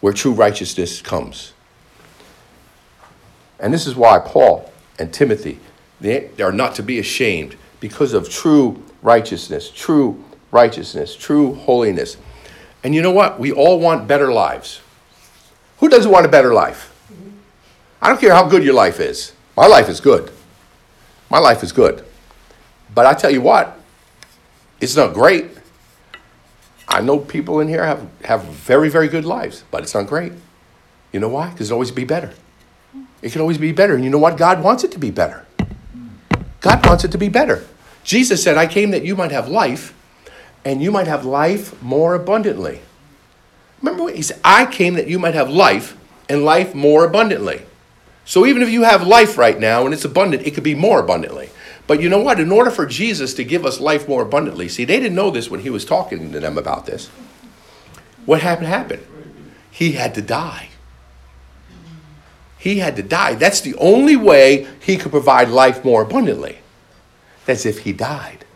where 0.00 0.12
true 0.12 0.32
righteousness 0.32 1.00
comes. 1.00 1.53
And 3.58 3.72
this 3.72 3.86
is 3.86 3.94
why 3.94 4.18
Paul 4.18 4.70
and 4.98 5.12
Timothy, 5.12 5.58
they 6.00 6.30
are 6.40 6.52
not 6.52 6.74
to 6.76 6.82
be 6.82 6.98
ashamed 6.98 7.56
because 7.80 8.12
of 8.12 8.28
true 8.28 8.82
righteousness, 9.02 9.70
true 9.70 10.22
righteousness, 10.50 11.16
true 11.16 11.54
holiness. 11.54 12.16
And 12.82 12.94
you 12.94 13.02
know 13.02 13.10
what? 13.10 13.38
We 13.38 13.52
all 13.52 13.78
want 13.78 14.06
better 14.06 14.32
lives. 14.32 14.80
Who 15.78 15.88
doesn't 15.88 16.10
want 16.10 16.26
a 16.26 16.28
better 16.28 16.54
life? 16.54 16.90
I 18.00 18.08
don't 18.08 18.20
care 18.20 18.34
how 18.34 18.46
good 18.48 18.62
your 18.62 18.74
life 18.74 19.00
is. 19.00 19.32
My 19.56 19.66
life 19.66 19.88
is 19.88 20.00
good. 20.00 20.30
My 21.30 21.38
life 21.38 21.62
is 21.62 21.72
good. 21.72 22.04
But 22.94 23.06
I 23.06 23.14
tell 23.14 23.30
you 23.30 23.40
what, 23.40 23.78
it's 24.80 24.94
not 24.94 25.14
great. 25.14 25.46
I 26.86 27.00
know 27.00 27.18
people 27.18 27.60
in 27.60 27.68
here 27.68 27.84
have, 27.84 28.06
have 28.24 28.44
very, 28.44 28.88
very 28.88 29.08
good 29.08 29.24
lives, 29.24 29.64
but 29.70 29.82
it's 29.82 29.94
not 29.94 30.06
great. 30.06 30.32
You 31.12 31.20
know 31.20 31.28
why? 31.28 31.50
Because 31.50 31.70
it 31.70 31.74
always 31.74 31.90
be 31.90 32.04
better. 32.04 32.32
It 33.24 33.32
can 33.32 33.40
always 33.40 33.56
be 33.56 33.72
better. 33.72 33.94
And 33.94 34.04
you 34.04 34.10
know 34.10 34.18
what? 34.18 34.36
God 34.36 34.62
wants 34.62 34.84
it 34.84 34.92
to 34.92 34.98
be 34.98 35.10
better. 35.10 35.46
God 36.60 36.84
wants 36.86 37.04
it 37.04 37.10
to 37.12 37.18
be 37.18 37.30
better. 37.30 37.64
Jesus 38.04 38.42
said, 38.42 38.58
I 38.58 38.66
came 38.66 38.90
that 38.90 39.02
you 39.02 39.16
might 39.16 39.32
have 39.32 39.48
life, 39.48 39.94
and 40.62 40.82
you 40.82 40.92
might 40.92 41.06
have 41.06 41.24
life 41.24 41.82
more 41.82 42.14
abundantly. 42.14 42.82
Remember 43.80 44.04
what 44.04 44.14
he 44.14 44.20
said? 44.20 44.40
I 44.44 44.66
came 44.66 44.92
that 44.94 45.08
you 45.08 45.18
might 45.18 45.32
have 45.32 45.48
life, 45.48 45.96
and 46.28 46.44
life 46.44 46.74
more 46.74 47.02
abundantly. 47.06 47.62
So 48.26 48.44
even 48.44 48.60
if 48.60 48.68
you 48.68 48.82
have 48.82 49.06
life 49.06 49.38
right 49.38 49.58
now 49.58 49.86
and 49.86 49.94
it's 49.94 50.04
abundant, 50.04 50.46
it 50.46 50.52
could 50.52 50.62
be 50.62 50.74
more 50.74 51.00
abundantly. 51.00 51.48
But 51.86 52.02
you 52.02 52.10
know 52.10 52.20
what? 52.20 52.40
In 52.40 52.52
order 52.52 52.70
for 52.70 52.84
Jesus 52.84 53.32
to 53.34 53.44
give 53.44 53.64
us 53.64 53.80
life 53.80 54.06
more 54.06 54.22
abundantly, 54.22 54.68
see, 54.68 54.84
they 54.84 55.00
didn't 55.00 55.16
know 55.16 55.30
this 55.30 55.50
when 55.50 55.60
he 55.60 55.70
was 55.70 55.86
talking 55.86 56.30
to 56.30 56.40
them 56.40 56.58
about 56.58 56.84
this. 56.84 57.08
What 58.26 58.42
happened 58.42 58.68
happened? 58.68 59.06
He 59.70 59.92
had 59.92 60.14
to 60.14 60.22
die. 60.22 60.68
He 62.64 62.78
had 62.78 62.96
to 62.96 63.02
die. 63.02 63.34
That's 63.34 63.60
the 63.60 63.74
only 63.74 64.16
way 64.16 64.66
he 64.80 64.96
could 64.96 65.10
provide 65.10 65.50
life 65.50 65.84
more 65.84 66.00
abundantly. 66.00 66.60
That's 67.44 67.66
if 67.66 67.80
he 67.80 67.92
died. 67.92 68.46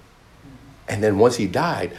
And 0.89 1.03
then 1.03 1.19
once 1.19 1.37
he 1.37 1.47
died, 1.47 1.95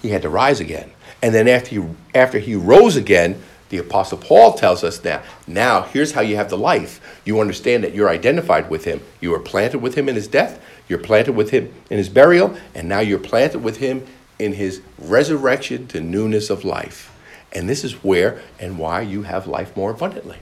he 0.00 0.08
had 0.08 0.22
to 0.22 0.30
rise 0.30 0.60
again. 0.60 0.92
And 1.20 1.34
then 1.34 1.46
after 1.46 1.68
he, 1.68 1.86
after 2.14 2.38
he 2.38 2.54
rose 2.54 2.96
again, 2.96 3.42
the 3.68 3.76
Apostle 3.76 4.16
Paul 4.16 4.54
tells 4.54 4.82
us 4.82 5.04
now, 5.04 5.22
now 5.46 5.82
here's 5.82 6.12
how 6.12 6.22
you 6.22 6.36
have 6.36 6.48
the 6.48 6.56
life. 6.56 7.20
You 7.26 7.38
understand 7.38 7.84
that 7.84 7.94
you're 7.94 8.08
identified 8.08 8.70
with 8.70 8.86
him. 8.86 9.02
You 9.20 9.32
were 9.32 9.38
planted 9.38 9.80
with 9.80 9.94
him 9.94 10.08
in 10.08 10.14
his 10.14 10.28
death, 10.28 10.58
you're 10.88 10.98
planted 10.98 11.32
with 11.32 11.50
him 11.50 11.70
in 11.90 11.98
his 11.98 12.08
burial, 12.08 12.56
and 12.74 12.88
now 12.88 13.00
you're 13.00 13.18
planted 13.18 13.58
with 13.58 13.76
him 13.76 14.06
in 14.38 14.54
his 14.54 14.80
resurrection 14.96 15.86
to 15.88 16.00
newness 16.00 16.48
of 16.48 16.64
life. 16.64 17.14
And 17.52 17.68
this 17.68 17.84
is 17.84 18.02
where 18.02 18.40
and 18.58 18.78
why 18.78 19.02
you 19.02 19.24
have 19.24 19.46
life 19.46 19.76
more 19.76 19.90
abundantly 19.90 20.38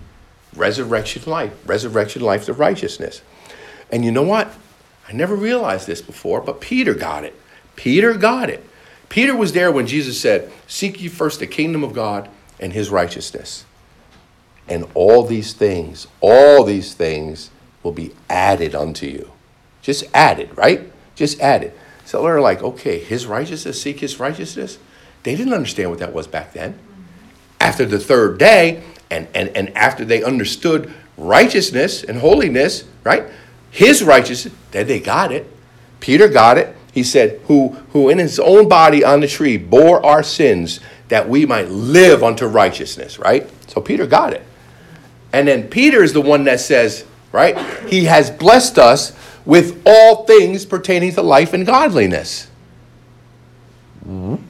resurrection 0.56 1.22
life, 1.26 1.52
resurrection 1.66 2.22
life 2.22 2.48
of 2.48 2.58
righteousness. 2.58 3.22
And 3.90 4.04
you 4.04 4.12
know 4.12 4.22
what? 4.22 4.52
I 5.08 5.12
never 5.12 5.34
realized 5.34 5.86
this 5.86 6.00
before, 6.00 6.40
but 6.40 6.60
Peter 6.60 6.94
got 6.94 7.24
it. 7.24 7.38
Peter 7.76 8.14
got 8.14 8.48
it. 8.48 8.64
Peter 9.08 9.36
was 9.36 9.52
there 9.52 9.70
when 9.70 9.86
Jesus 9.86 10.20
said, 10.20 10.50
Seek 10.66 11.00
ye 11.00 11.08
first 11.08 11.40
the 11.40 11.46
kingdom 11.46 11.84
of 11.84 11.92
God 11.92 12.28
and 12.58 12.72
his 12.72 12.90
righteousness. 12.90 13.64
And 14.66 14.86
all 14.94 15.24
these 15.24 15.52
things, 15.52 16.06
all 16.20 16.64
these 16.64 16.94
things 16.94 17.50
will 17.82 17.92
be 17.92 18.12
added 18.30 18.74
unto 18.74 19.06
you. 19.06 19.30
Just 19.82 20.04
added, 20.14 20.56
right? 20.56 20.90
Just 21.14 21.38
added. 21.40 21.72
So 22.04 22.22
they're 22.22 22.40
like, 22.40 22.62
okay, 22.62 22.98
his 22.98 23.26
righteousness, 23.26 23.80
seek 23.80 24.00
his 24.00 24.18
righteousness. 24.18 24.78
They 25.22 25.36
didn't 25.36 25.52
understand 25.52 25.90
what 25.90 25.98
that 25.98 26.12
was 26.12 26.26
back 26.26 26.52
then. 26.52 26.78
After 27.60 27.84
the 27.84 27.98
third 27.98 28.38
day, 28.38 28.82
and, 29.14 29.28
and, 29.34 29.48
and 29.56 29.76
after 29.76 30.04
they 30.04 30.22
understood 30.22 30.92
righteousness 31.16 32.02
and 32.02 32.18
holiness, 32.18 32.84
right? 33.04 33.24
His 33.70 34.02
righteousness, 34.02 34.54
then 34.72 34.86
they 34.86 35.00
got 35.00 35.32
it. 35.32 35.50
Peter 36.00 36.28
got 36.28 36.58
it. 36.58 36.76
He 36.92 37.02
said, 37.02 37.40
who, 37.46 37.68
who 37.90 38.08
in 38.08 38.18
his 38.18 38.38
own 38.38 38.68
body 38.68 39.04
on 39.04 39.20
the 39.20 39.26
tree 39.26 39.56
bore 39.56 40.04
our 40.04 40.22
sins 40.22 40.80
that 41.08 41.28
we 41.28 41.46
might 41.46 41.68
live 41.68 42.22
unto 42.22 42.46
righteousness, 42.46 43.18
right? 43.18 43.48
So 43.68 43.80
Peter 43.80 44.06
got 44.06 44.32
it. 44.32 44.42
And 45.32 45.48
then 45.48 45.68
Peter 45.68 46.02
is 46.02 46.12
the 46.12 46.20
one 46.20 46.44
that 46.44 46.60
says, 46.60 47.04
right? 47.32 47.58
He 47.88 48.04
has 48.04 48.30
blessed 48.30 48.78
us 48.78 49.12
with 49.44 49.82
all 49.84 50.24
things 50.24 50.64
pertaining 50.64 51.12
to 51.14 51.22
life 51.22 51.52
and 51.52 51.66
godliness. 51.66 52.48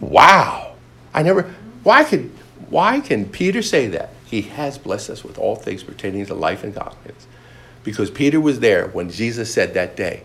Wow. 0.01 0.75
I 1.13 1.23
never 1.23 1.55
why 1.83 2.05
could 2.05 2.31
why 2.71 3.01
can 3.01 3.27
Peter 3.27 3.63
say 3.63 3.87
that? 3.89 4.14
He 4.25 4.43
has 4.43 4.79
blessed 4.79 5.11
us 5.11 5.25
with 5.25 5.39
all 5.39 5.57
things 5.57 5.83
pertaining 5.83 6.27
to 6.27 6.35
life 6.35 6.65
and 6.65 6.75
godliness. 6.75 7.27
Because 7.83 8.11
Peter 8.11 8.41
was 8.41 8.61
there 8.61 8.89
when 8.89 9.11
Jesus 9.11 9.53
said 9.53 9.75
that 9.75 9.97
day, 9.97 10.23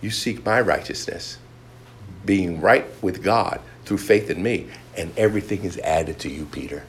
You 0.00 0.10
seek 0.10 0.44
my 0.44 0.60
righteousness, 0.60 1.38
being 2.24 2.60
right 2.60 2.86
with 3.02 3.22
God 3.22 3.60
through 3.84 3.98
faith 3.98 4.30
in 4.30 4.42
me, 4.42 4.68
and 4.96 5.16
everything 5.16 5.64
is 5.64 5.78
added 5.78 6.18
to 6.20 6.28
you, 6.28 6.44
Peter. 6.44 6.84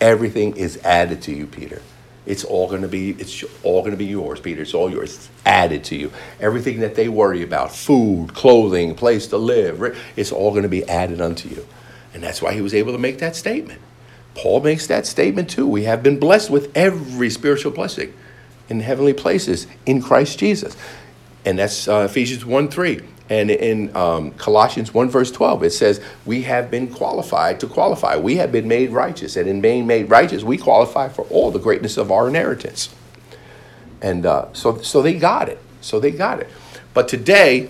Everything 0.00 0.56
is 0.56 0.78
added 0.78 1.20
to 1.22 1.34
you, 1.34 1.46
Peter. 1.46 1.82
It's 2.26 2.44
all 2.44 2.68
going 2.68 2.82
to 2.82 2.88
be 2.88 3.10
it's 3.10 3.44
all 3.62 3.80
going 3.80 3.92
to 3.92 3.96
be 3.96 4.06
yours, 4.06 4.40
Peter. 4.40 4.62
It's 4.62 4.74
all 4.74 4.90
yours. 4.90 5.16
It's 5.16 5.28
added 5.44 5.84
to 5.84 5.96
you. 5.96 6.12
Everything 6.38 6.80
that 6.80 6.94
they 6.94 7.08
worry 7.08 7.42
about, 7.42 7.74
food, 7.74 8.34
clothing, 8.34 8.94
place 8.94 9.26
to 9.28 9.38
live, 9.38 9.98
it's 10.16 10.30
all 10.30 10.50
going 10.50 10.62
to 10.62 10.68
be 10.68 10.88
added 10.88 11.20
unto 11.20 11.48
you. 11.48 11.66
And 12.14 12.22
that's 12.22 12.40
why 12.40 12.52
he 12.52 12.60
was 12.60 12.74
able 12.74 12.92
to 12.92 12.98
make 12.98 13.18
that 13.18 13.36
statement. 13.36 13.80
Paul 14.40 14.60
makes 14.60 14.86
that 14.86 15.04
statement 15.04 15.50
too. 15.50 15.66
We 15.66 15.84
have 15.84 16.02
been 16.02 16.18
blessed 16.18 16.48
with 16.48 16.74
every 16.74 17.28
spiritual 17.28 17.72
blessing 17.72 18.14
in 18.70 18.80
heavenly 18.80 19.12
places 19.12 19.66
in 19.84 20.00
Christ 20.00 20.38
Jesus. 20.38 20.78
And 21.44 21.58
that's 21.58 21.86
uh, 21.86 22.06
Ephesians 22.08 22.46
1 22.46 22.68
3. 22.68 23.02
And 23.28 23.50
in 23.50 23.94
um, 23.94 24.30
Colossians 24.32 24.94
1, 24.94 25.10
verse 25.10 25.30
12, 25.30 25.64
it 25.64 25.70
says, 25.72 26.00
We 26.24 26.42
have 26.42 26.70
been 26.70 26.88
qualified 26.88 27.60
to 27.60 27.66
qualify. 27.66 28.16
We 28.16 28.36
have 28.36 28.50
been 28.50 28.66
made 28.66 28.92
righteous. 28.92 29.36
And 29.36 29.46
in 29.46 29.60
being 29.60 29.86
made 29.86 30.08
righteous, 30.08 30.42
we 30.42 30.56
qualify 30.56 31.10
for 31.10 31.26
all 31.26 31.50
the 31.50 31.58
greatness 31.58 31.98
of 31.98 32.10
our 32.10 32.26
inheritance. 32.26 32.88
And 34.00 34.24
uh, 34.24 34.50
so, 34.54 34.80
so 34.80 35.02
they 35.02 35.18
got 35.18 35.50
it. 35.50 35.58
So 35.82 36.00
they 36.00 36.12
got 36.12 36.40
it. 36.40 36.48
But 36.94 37.08
today, 37.08 37.68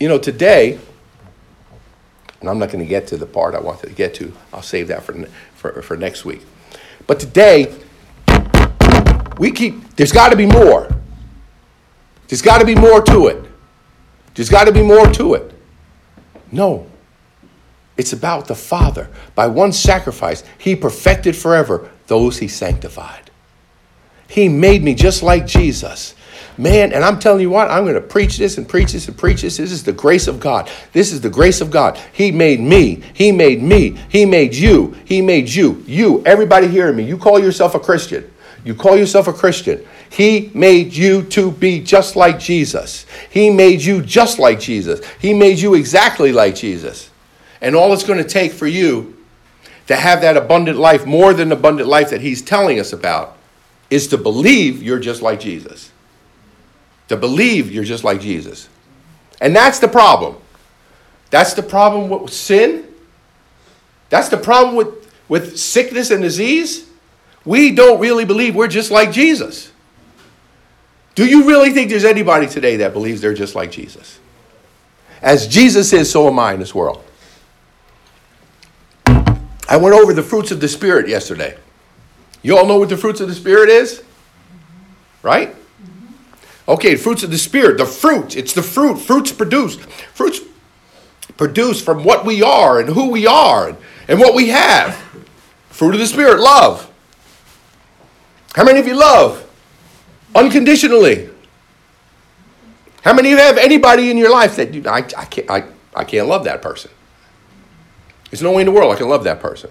you 0.00 0.08
know, 0.08 0.18
today, 0.18 0.78
and 2.40 2.50
I'm 2.50 2.58
not 2.58 2.70
going 2.70 2.84
to 2.84 2.88
get 2.88 3.06
to 3.08 3.16
the 3.16 3.26
part 3.26 3.54
I 3.54 3.60
wanted 3.60 3.88
to 3.88 3.94
get 3.94 4.14
to, 4.16 4.32
I'll 4.52 4.62
save 4.62 4.88
that 4.88 5.02
for, 5.02 5.26
for, 5.54 5.82
for 5.82 5.96
next 5.96 6.24
week. 6.24 6.42
But 7.06 7.20
today, 7.20 7.74
we 9.38 9.50
keep, 9.50 9.96
there's 9.96 10.12
got 10.12 10.30
to 10.30 10.36
be 10.36 10.46
more. 10.46 10.88
There's 12.28 12.42
got 12.42 12.58
to 12.58 12.66
be 12.66 12.74
more 12.74 13.02
to 13.02 13.28
it. 13.28 13.44
There's 14.34 14.48
got 14.48 14.64
to 14.64 14.72
be 14.72 14.82
more 14.82 15.06
to 15.12 15.34
it. 15.34 15.54
No. 16.50 16.86
It's 17.96 18.12
about 18.12 18.48
the 18.48 18.54
Father. 18.54 19.08
By 19.34 19.46
one 19.46 19.72
sacrifice, 19.72 20.42
He 20.58 20.76
perfected 20.76 21.36
forever 21.36 21.90
those 22.06 22.38
He 22.38 22.48
sanctified. 22.48 23.30
He 24.28 24.48
made 24.48 24.82
me 24.82 24.94
just 24.94 25.22
like 25.22 25.46
Jesus. 25.46 26.14
Man, 26.58 26.92
and 26.92 27.04
I'm 27.04 27.18
telling 27.18 27.42
you 27.42 27.50
what, 27.50 27.70
I'm 27.70 27.84
going 27.84 27.94
to 27.94 28.00
preach 28.00 28.38
this 28.38 28.56
and 28.56 28.66
preach 28.66 28.92
this 28.92 29.08
and 29.08 29.16
preach 29.16 29.42
this. 29.42 29.58
This 29.58 29.72
is 29.72 29.84
the 29.84 29.92
grace 29.92 30.26
of 30.26 30.40
God. 30.40 30.70
This 30.92 31.12
is 31.12 31.20
the 31.20 31.28
grace 31.28 31.60
of 31.60 31.70
God. 31.70 31.98
He 32.12 32.30
made 32.30 32.60
me. 32.60 33.02
He 33.12 33.30
made 33.30 33.62
me. 33.62 33.98
He 34.08 34.24
made 34.24 34.54
you. 34.54 34.96
He 35.04 35.20
made 35.20 35.48
you. 35.50 35.82
You, 35.86 36.24
everybody 36.24 36.68
hearing 36.68 36.96
me, 36.96 37.04
you 37.04 37.18
call 37.18 37.38
yourself 37.38 37.74
a 37.74 37.80
Christian. 37.80 38.30
You 38.64 38.74
call 38.74 38.96
yourself 38.96 39.28
a 39.28 39.32
Christian. 39.32 39.86
He 40.10 40.50
made 40.54 40.92
you 40.92 41.22
to 41.24 41.52
be 41.52 41.80
just 41.80 42.16
like 42.16 42.38
Jesus. 42.38 43.06
He 43.30 43.50
made 43.50 43.82
you 43.82 44.02
just 44.02 44.38
like 44.38 44.58
Jesus. 44.58 45.00
He 45.20 45.34
made 45.34 45.58
you 45.58 45.74
exactly 45.74 46.32
like 46.32 46.54
Jesus. 46.54 47.10
And 47.60 47.76
all 47.76 47.92
it's 47.92 48.02
going 48.04 48.22
to 48.22 48.28
take 48.28 48.52
for 48.52 48.66
you 48.66 49.16
to 49.86 49.96
have 49.96 50.22
that 50.22 50.36
abundant 50.36 50.78
life, 50.78 51.06
more 51.06 51.32
than 51.32 51.52
abundant 51.52 51.88
life 51.88 52.10
that 52.10 52.20
He's 52.20 52.42
telling 52.42 52.80
us 52.80 52.92
about, 52.92 53.36
is 53.88 54.08
to 54.08 54.18
believe 54.18 54.82
you're 54.82 54.98
just 54.98 55.22
like 55.22 55.38
Jesus. 55.38 55.92
To 57.08 57.16
believe 57.16 57.72
you're 57.72 57.84
just 57.84 58.04
like 58.04 58.20
Jesus. 58.20 58.68
And 59.40 59.54
that's 59.54 59.78
the 59.78 59.88
problem. 59.88 60.36
That's 61.30 61.54
the 61.54 61.62
problem 61.62 62.08
with 62.08 62.32
sin. 62.32 62.86
That's 64.08 64.28
the 64.28 64.36
problem 64.36 64.76
with, 64.76 65.12
with 65.28 65.58
sickness 65.58 66.10
and 66.10 66.22
disease. 66.22 66.88
We 67.44 67.72
don't 67.72 68.00
really 68.00 68.24
believe 68.24 68.54
we're 68.54 68.68
just 68.68 68.90
like 68.90 69.12
Jesus. 69.12 69.72
Do 71.14 71.24
you 71.24 71.46
really 71.46 71.70
think 71.70 71.90
there's 71.90 72.04
anybody 72.04 72.46
today 72.46 72.76
that 72.76 72.92
believes 72.92 73.20
they're 73.20 73.34
just 73.34 73.54
like 73.54 73.70
Jesus? 73.70 74.18
As 75.22 75.48
Jesus 75.48 75.92
is, 75.92 76.10
so 76.10 76.28
am 76.28 76.38
I 76.38 76.52
in 76.52 76.60
this 76.60 76.74
world. 76.74 77.02
I 79.68 79.76
went 79.76 79.94
over 79.94 80.12
the 80.12 80.22
fruits 80.22 80.50
of 80.50 80.60
the 80.60 80.68
Spirit 80.68 81.08
yesterday. 81.08 81.56
You 82.42 82.56
all 82.56 82.66
know 82.66 82.78
what 82.78 82.88
the 82.88 82.96
fruits 82.96 83.20
of 83.20 83.28
the 83.28 83.34
Spirit 83.34 83.68
is? 83.68 84.02
Right? 85.22 85.56
Okay, 86.68 86.96
fruits 86.96 87.22
of 87.22 87.30
the 87.30 87.38
Spirit, 87.38 87.78
the 87.78 87.86
fruit, 87.86 88.36
it's 88.36 88.52
the 88.52 88.62
fruit. 88.62 88.96
Fruits 88.96 89.32
produced. 89.32 89.80
Fruits 89.80 90.40
produced 91.36 91.84
from 91.84 92.02
what 92.02 92.24
we 92.24 92.42
are 92.42 92.80
and 92.80 92.88
who 92.88 93.10
we 93.10 93.26
are 93.26 93.68
and, 93.68 93.78
and 94.08 94.18
what 94.18 94.34
we 94.34 94.48
have. 94.48 94.94
Fruit 95.70 95.94
of 95.94 96.00
the 96.00 96.06
Spirit, 96.06 96.40
love. 96.40 96.90
How 98.54 98.64
many 98.64 98.80
of 98.80 98.86
you 98.86 98.94
love? 98.94 99.46
unconditionally. 100.36 101.30
How 103.02 103.12
many 103.12 103.32
of 103.32 103.38
you 103.38 103.44
have 103.44 103.58
anybody 103.58 104.10
in 104.10 104.18
your 104.18 104.30
life 104.30 104.56
that 104.56 104.74
you, 104.74 104.82
I, 104.86 104.98
I, 104.98 105.24
can't, 105.24 105.50
I, 105.50 105.64
I 105.94 106.04
can't 106.04 106.28
love 106.28 106.44
that 106.44 106.62
person? 106.62 106.90
There's 108.30 108.42
no 108.42 108.52
way 108.52 108.62
in 108.62 108.66
the 108.66 108.72
world 108.72 108.92
I 108.92 108.98
can 108.98 109.08
love 109.08 109.24
that 109.24 109.40
person. 109.40 109.70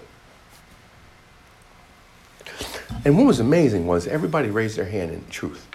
And 3.04 3.16
what 3.16 3.26
was 3.26 3.38
amazing 3.38 3.86
was 3.86 4.06
everybody 4.06 4.50
raised 4.50 4.76
their 4.76 4.86
hand 4.86 5.12
in 5.12 5.24
truth, 5.28 5.68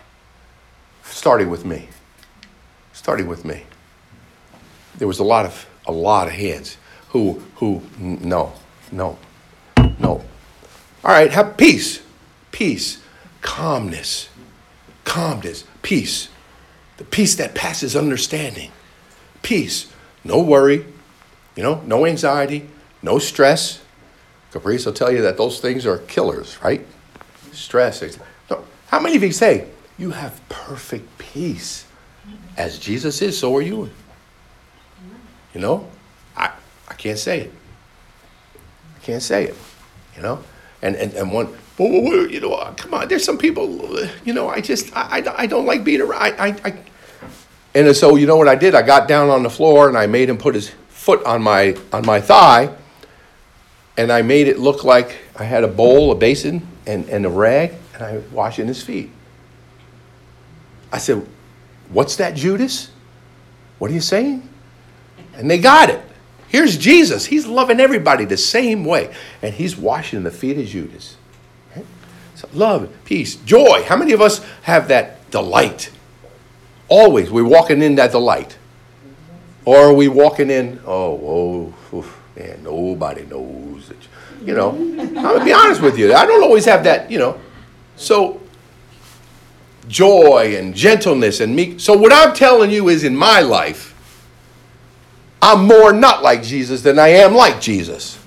starting 1.04 1.50
with 1.50 1.66
me. 1.66 1.90
Starting 2.94 3.28
with 3.28 3.46
me. 3.46 3.64
There 4.98 5.08
was 5.08 5.20
a 5.20 5.24
lot 5.24 5.46
of 5.46 5.68
a 5.86 5.92
lot 5.92 6.28
of 6.28 6.34
hands 6.34 6.78
who 7.10 7.42
who 7.56 7.82
no 7.98 8.54
no 8.92 9.18
no. 10.00 10.24
All 11.04 11.12
right, 11.12 11.32
have 11.32 11.58
peace, 11.58 12.02
peace, 12.52 13.02
calmness, 13.42 14.30
calmness, 15.04 15.64
peace, 15.82 16.30
the 16.98 17.04
peace 17.04 17.36
that 17.36 17.56
passes 17.56 17.96
understanding. 17.96 18.72
Peace, 19.42 19.92
no 20.24 20.42
worry, 20.42 20.86
you 21.56 21.64
know, 21.64 21.82
no 21.86 22.06
anxiety, 22.06 22.70
no 23.02 23.18
stress. 23.18 23.82
Caprice 24.52 24.86
will 24.86 24.94
tell 24.94 25.12
you 25.12 25.22
that 25.24 25.38
those 25.38 25.60
things 25.60 25.86
are 25.86 25.98
killers, 26.00 26.58
right? 26.64 26.86
Stress. 27.52 28.20
No. 28.50 28.64
How 28.88 29.00
many 29.00 29.16
of 29.16 29.24
you 29.24 29.32
say, 29.32 29.68
you 30.02 30.10
have 30.10 30.42
perfect 30.50 31.18
peace? 31.18 31.86
As 32.58 32.80
Jesus 32.80 33.22
is, 33.22 33.38
so 33.38 33.56
are 33.56 33.62
you. 33.62 33.90
You 35.54 35.62
know, 35.62 35.88
I, 36.36 36.52
I 36.88 36.94
can't 36.96 37.20
say 37.20 37.42
it. 37.42 37.54
I 38.96 39.00
can't 39.04 39.22
say 39.22 39.46
it, 39.46 39.56
you 40.16 40.22
know? 40.22 40.44
And, 40.82 40.96
and, 40.96 41.14
and 41.14 41.32
one, 41.32 41.56
you 41.78 42.40
know, 42.40 42.54
uh, 42.54 42.74
come 42.74 42.94
on. 42.94 43.08
There's 43.08 43.24
some 43.24 43.38
people, 43.38 43.98
uh, 43.98 44.08
you 44.26 44.34
know, 44.34 44.50
I 44.50 44.62
just, 44.62 44.96
I, 44.96 45.20
I, 45.20 45.42
I 45.44 45.46
don't 45.46 45.66
like 45.66 45.84
being 45.84 46.02
around. 46.02 46.22
I, 46.22 46.56
I, 46.64 46.78
and 47.74 47.96
so, 47.96 48.16
you 48.16 48.26
know 48.26 48.38
what 48.38 48.48
I 48.48 48.56
did? 48.56 48.76
I 48.76 48.82
got 48.82 49.08
down 49.08 49.30
on 49.30 49.44
the 49.44 49.50
floor 49.50 49.88
and 49.88 49.98
I 49.98 50.08
made 50.08 50.30
him 50.30 50.38
put 50.38 50.56
his 50.56 50.72
foot 50.90 51.24
on 51.26 51.42
my, 51.42 51.76
on 51.94 52.06
my 52.06 52.22
thigh. 52.22 52.76
And 53.98 54.12
I 54.12 54.22
made 54.22 54.48
it 54.48 54.58
look 54.58 54.84
like 54.84 55.18
I 55.36 55.44
had 55.44 55.64
a 55.64 55.68
bowl, 55.68 56.12
a 56.12 56.16
basin, 56.16 56.68
and, 56.88 57.08
and 57.10 57.26
a 57.26 57.30
rag, 57.30 57.74
and 57.94 58.04
I 58.04 58.16
was 58.16 58.32
washing 58.32 58.68
his 58.68 58.82
feet. 58.82 59.12
I 60.92 60.98
said, 60.98 61.26
What's 61.90 62.16
that, 62.18 62.36
Judas? 62.36 62.90
What 63.80 63.92
are 63.92 63.94
you 63.94 64.02
saying? 64.02 64.48
And 65.36 65.50
they 65.50 65.58
got 65.58 65.90
it. 65.90 66.02
Here's 66.48 66.78
Jesus. 66.78 67.26
He's 67.26 67.46
loving 67.46 67.80
everybody 67.80 68.26
the 68.26 68.38
same 68.38 68.86
way. 68.86 69.14
And 69.42 69.54
he's 69.54 69.76
washing 69.76 70.24
the 70.24 70.32
feet 70.32 70.58
of 70.58 70.66
Judas. 70.66 71.16
So 72.36 72.50
love, 72.54 72.92
peace, 73.06 73.36
joy. 73.36 73.84
How 73.84 73.96
many 73.96 74.14
of 74.14 74.22
us 74.22 74.44
have 74.64 74.88
that 74.88 75.30
delight? 75.32 75.92
Always, 76.88 77.30
we're 77.30 77.46
walking 77.46 77.82
in 77.82 77.96
that 77.96 78.12
delight. 78.12 78.58
Or 79.64 79.78
are 79.78 79.94
we 79.94 80.08
walking 80.08 80.50
in, 80.50 80.82
oh, 80.88 81.74
oh, 81.94 82.16
man, 82.36 82.64
nobody 82.64 83.26
knows. 83.26 83.92
It. 83.92 83.98
You 84.44 84.56
know, 84.56 84.72
I'm 84.72 85.14
going 85.14 85.40
to 85.40 85.46
be 85.46 85.54
honest 85.54 85.82
with 85.82 86.00
you. 86.00 86.14
I 86.16 86.26
don't 86.26 86.44
always 86.44 86.66
have 86.66 86.84
that, 86.86 87.12
you 87.12 87.20
know. 87.20 87.40
So, 87.96 88.41
joy 89.88 90.56
and 90.58 90.76
gentleness 90.76 91.40
and 91.40 91.56
meek. 91.56 91.80
So, 91.80 91.98
what 91.98 92.14
I'm 92.14 92.34
telling 92.34 92.72
you 92.72 92.90
is 92.90 93.04
in 93.04 93.16
my 93.16 93.42
life, 93.42 93.96
I'm 95.42 95.66
more 95.66 95.92
not 95.92 96.22
like 96.22 96.44
Jesus 96.44 96.82
than 96.82 97.00
I 97.00 97.10
am 97.10 97.34
like 97.34 97.60
Jesus. 97.60 98.20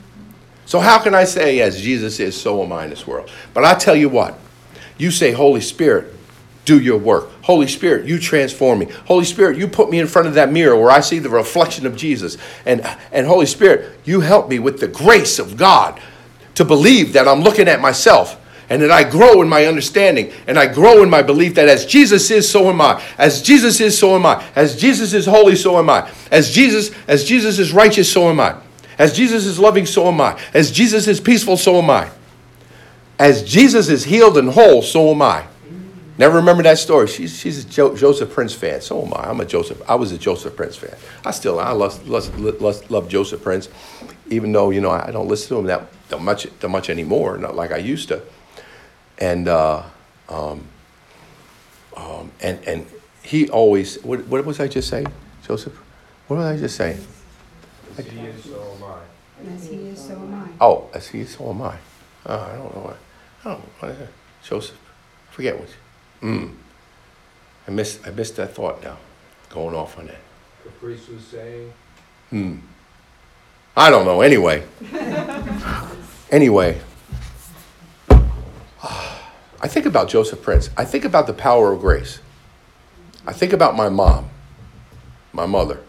So, 0.66 0.80
how 0.80 0.98
can 0.98 1.14
I 1.14 1.24
say, 1.24 1.60
as 1.60 1.80
Jesus 1.80 2.20
is, 2.20 2.40
so 2.40 2.62
am 2.62 2.72
I 2.72 2.84
in 2.84 2.90
this 2.90 3.06
world? 3.06 3.30
But 3.52 3.64
I 3.64 3.74
tell 3.74 3.94
you 3.94 4.08
what, 4.08 4.38
you 4.98 5.10
say, 5.10 5.32
Holy 5.32 5.60
Spirit, 5.60 6.14
do 6.64 6.80
your 6.80 6.98
work. 6.98 7.30
Holy 7.42 7.66
Spirit, 7.66 8.06
you 8.06 8.18
transform 8.18 8.78
me. 8.78 8.86
Holy 9.06 9.24
Spirit, 9.24 9.58
you 9.58 9.68
put 9.68 9.90
me 9.90 9.98
in 10.00 10.06
front 10.06 10.28
of 10.28 10.34
that 10.34 10.50
mirror 10.50 10.76
where 10.76 10.90
I 10.90 11.00
see 11.00 11.18
the 11.18 11.28
reflection 11.28 11.86
of 11.86 11.94
Jesus. 11.94 12.38
And, 12.64 12.80
and 13.12 13.26
Holy 13.26 13.46
Spirit, 13.46 13.98
you 14.04 14.20
help 14.20 14.48
me 14.48 14.58
with 14.58 14.80
the 14.80 14.88
grace 14.88 15.38
of 15.38 15.56
God 15.56 16.00
to 16.54 16.64
believe 16.64 17.12
that 17.12 17.28
I'm 17.28 17.40
looking 17.40 17.68
at 17.68 17.80
myself 17.80 18.40
and 18.74 18.82
that 18.82 18.90
I 18.90 19.08
grow 19.08 19.40
in 19.40 19.48
my 19.48 19.66
understanding 19.66 20.32
and 20.48 20.58
I 20.58 20.66
grow 20.66 21.04
in 21.04 21.08
my 21.08 21.22
belief 21.22 21.54
that 21.54 21.68
as 21.68 21.86
Jesus 21.86 22.28
is, 22.32 22.50
so 22.50 22.68
am 22.68 22.80
I. 22.80 23.00
As 23.18 23.40
Jesus 23.40 23.80
is, 23.80 23.96
so 23.96 24.16
am 24.16 24.26
I. 24.26 24.44
As 24.56 24.74
Jesus 24.74 25.12
is 25.12 25.26
holy, 25.26 25.54
so 25.54 25.78
am 25.78 25.88
I. 25.88 26.10
As 26.32 26.50
Jesus, 26.50 26.90
as 27.06 27.22
Jesus 27.22 27.60
is 27.60 27.72
righteous, 27.72 28.12
so 28.12 28.28
am 28.28 28.40
I. 28.40 28.56
As 28.98 29.16
Jesus 29.16 29.46
is 29.46 29.60
loving, 29.60 29.86
so 29.86 30.08
am 30.08 30.20
I. 30.20 30.42
As 30.52 30.72
Jesus 30.72 31.06
is 31.06 31.20
peaceful, 31.20 31.56
so 31.56 31.80
am 31.80 31.88
I. 31.88 32.10
As 33.16 33.44
Jesus 33.44 33.88
is 33.88 34.02
healed 34.02 34.36
and 34.38 34.48
whole, 34.48 34.82
so 34.82 35.12
am 35.12 35.22
I. 35.22 35.46
Never 36.18 36.38
remember 36.38 36.64
that 36.64 36.78
story. 36.78 37.06
She's, 37.06 37.38
she's 37.38 37.64
a 37.64 37.68
jo- 37.68 37.96
Joseph 37.96 38.32
Prince 38.32 38.54
fan. 38.54 38.80
So 38.80 39.06
am 39.06 39.14
I. 39.14 39.30
I'm 39.30 39.40
a 39.40 39.44
Joseph. 39.44 39.88
I 39.88 39.94
was 39.94 40.10
a 40.10 40.18
Joseph 40.18 40.56
Prince 40.56 40.74
fan. 40.74 40.96
I 41.24 41.30
still 41.30 41.60
I 41.60 41.70
love, 41.70 42.08
love, 42.08 42.90
love, 42.90 43.08
Joseph 43.08 43.40
Prince, 43.40 43.68
even 44.30 44.50
though 44.50 44.70
you 44.70 44.80
know 44.80 44.90
I 44.90 45.12
don't 45.12 45.28
listen 45.28 45.50
to 45.50 45.58
him 45.58 45.66
that, 45.66 45.92
that 46.08 46.20
much 46.20 46.48
that 46.58 46.68
much 46.68 46.90
anymore, 46.90 47.38
not 47.38 47.54
like 47.54 47.70
I 47.70 47.76
used 47.76 48.08
to. 48.08 48.20
And 49.18 49.48
uh, 49.48 49.82
um, 50.28 50.66
um, 51.96 52.30
and 52.40 52.58
and 52.66 52.86
he 53.22 53.48
always 53.48 54.02
what, 54.02 54.26
what 54.26 54.44
was 54.44 54.60
I 54.60 54.68
just 54.68 54.88
saying, 54.88 55.06
Joseph? 55.46 55.74
What 56.28 56.36
did 56.36 56.46
I 56.46 56.56
just 56.56 56.76
say? 56.76 56.98
As 57.96 58.06
he 58.06 58.18
is, 58.20 58.44
so 58.44 58.76
am 58.76 58.84
I. 58.84 59.54
As 59.54 59.66
he 59.68 59.76
is, 59.76 59.98
so 60.06 60.14
am 60.14 60.34
I. 60.34 60.48
Oh, 60.64 60.90
as 60.92 61.08
he 61.08 61.20
is, 61.20 61.30
so 61.36 61.50
am 61.50 61.62
I. 61.62 61.76
Oh, 62.26 62.38
I 62.38 62.56
don't 62.56 62.74
know 62.74 62.82
what. 62.82 62.96
I 63.44 63.48
don't. 63.50 63.60
What 63.60 63.90
is 63.92 64.00
it? 64.00 64.08
Joseph. 64.42 64.78
Forget 65.30 65.58
what. 65.58 65.68
Mm. 66.22 66.54
I 67.68 67.70
missed. 67.70 68.06
I 68.06 68.10
missed 68.10 68.36
that 68.36 68.54
thought 68.54 68.82
now. 68.82 68.96
Going 69.50 69.76
off 69.76 69.98
on 69.98 70.06
that. 70.06 70.18
The 70.64 70.70
priest 70.70 71.08
was 71.10 71.22
saying, 71.22 71.72
Hmm. 72.30 72.56
I 73.76 73.90
don't 73.90 74.04
know. 74.04 74.22
Anyway. 74.22 74.64
anyway. 76.30 76.80
I 78.84 79.68
think 79.68 79.86
about 79.86 80.08
Joseph 80.08 80.42
Prince. 80.42 80.70
I 80.76 80.84
think 80.84 81.04
about 81.04 81.26
the 81.26 81.32
power 81.32 81.72
of 81.72 81.80
grace. 81.80 82.20
I 83.26 83.32
think 83.32 83.52
about 83.52 83.74
my 83.74 83.88
mom, 83.88 84.28
my 85.32 85.46
mother. 85.46 85.80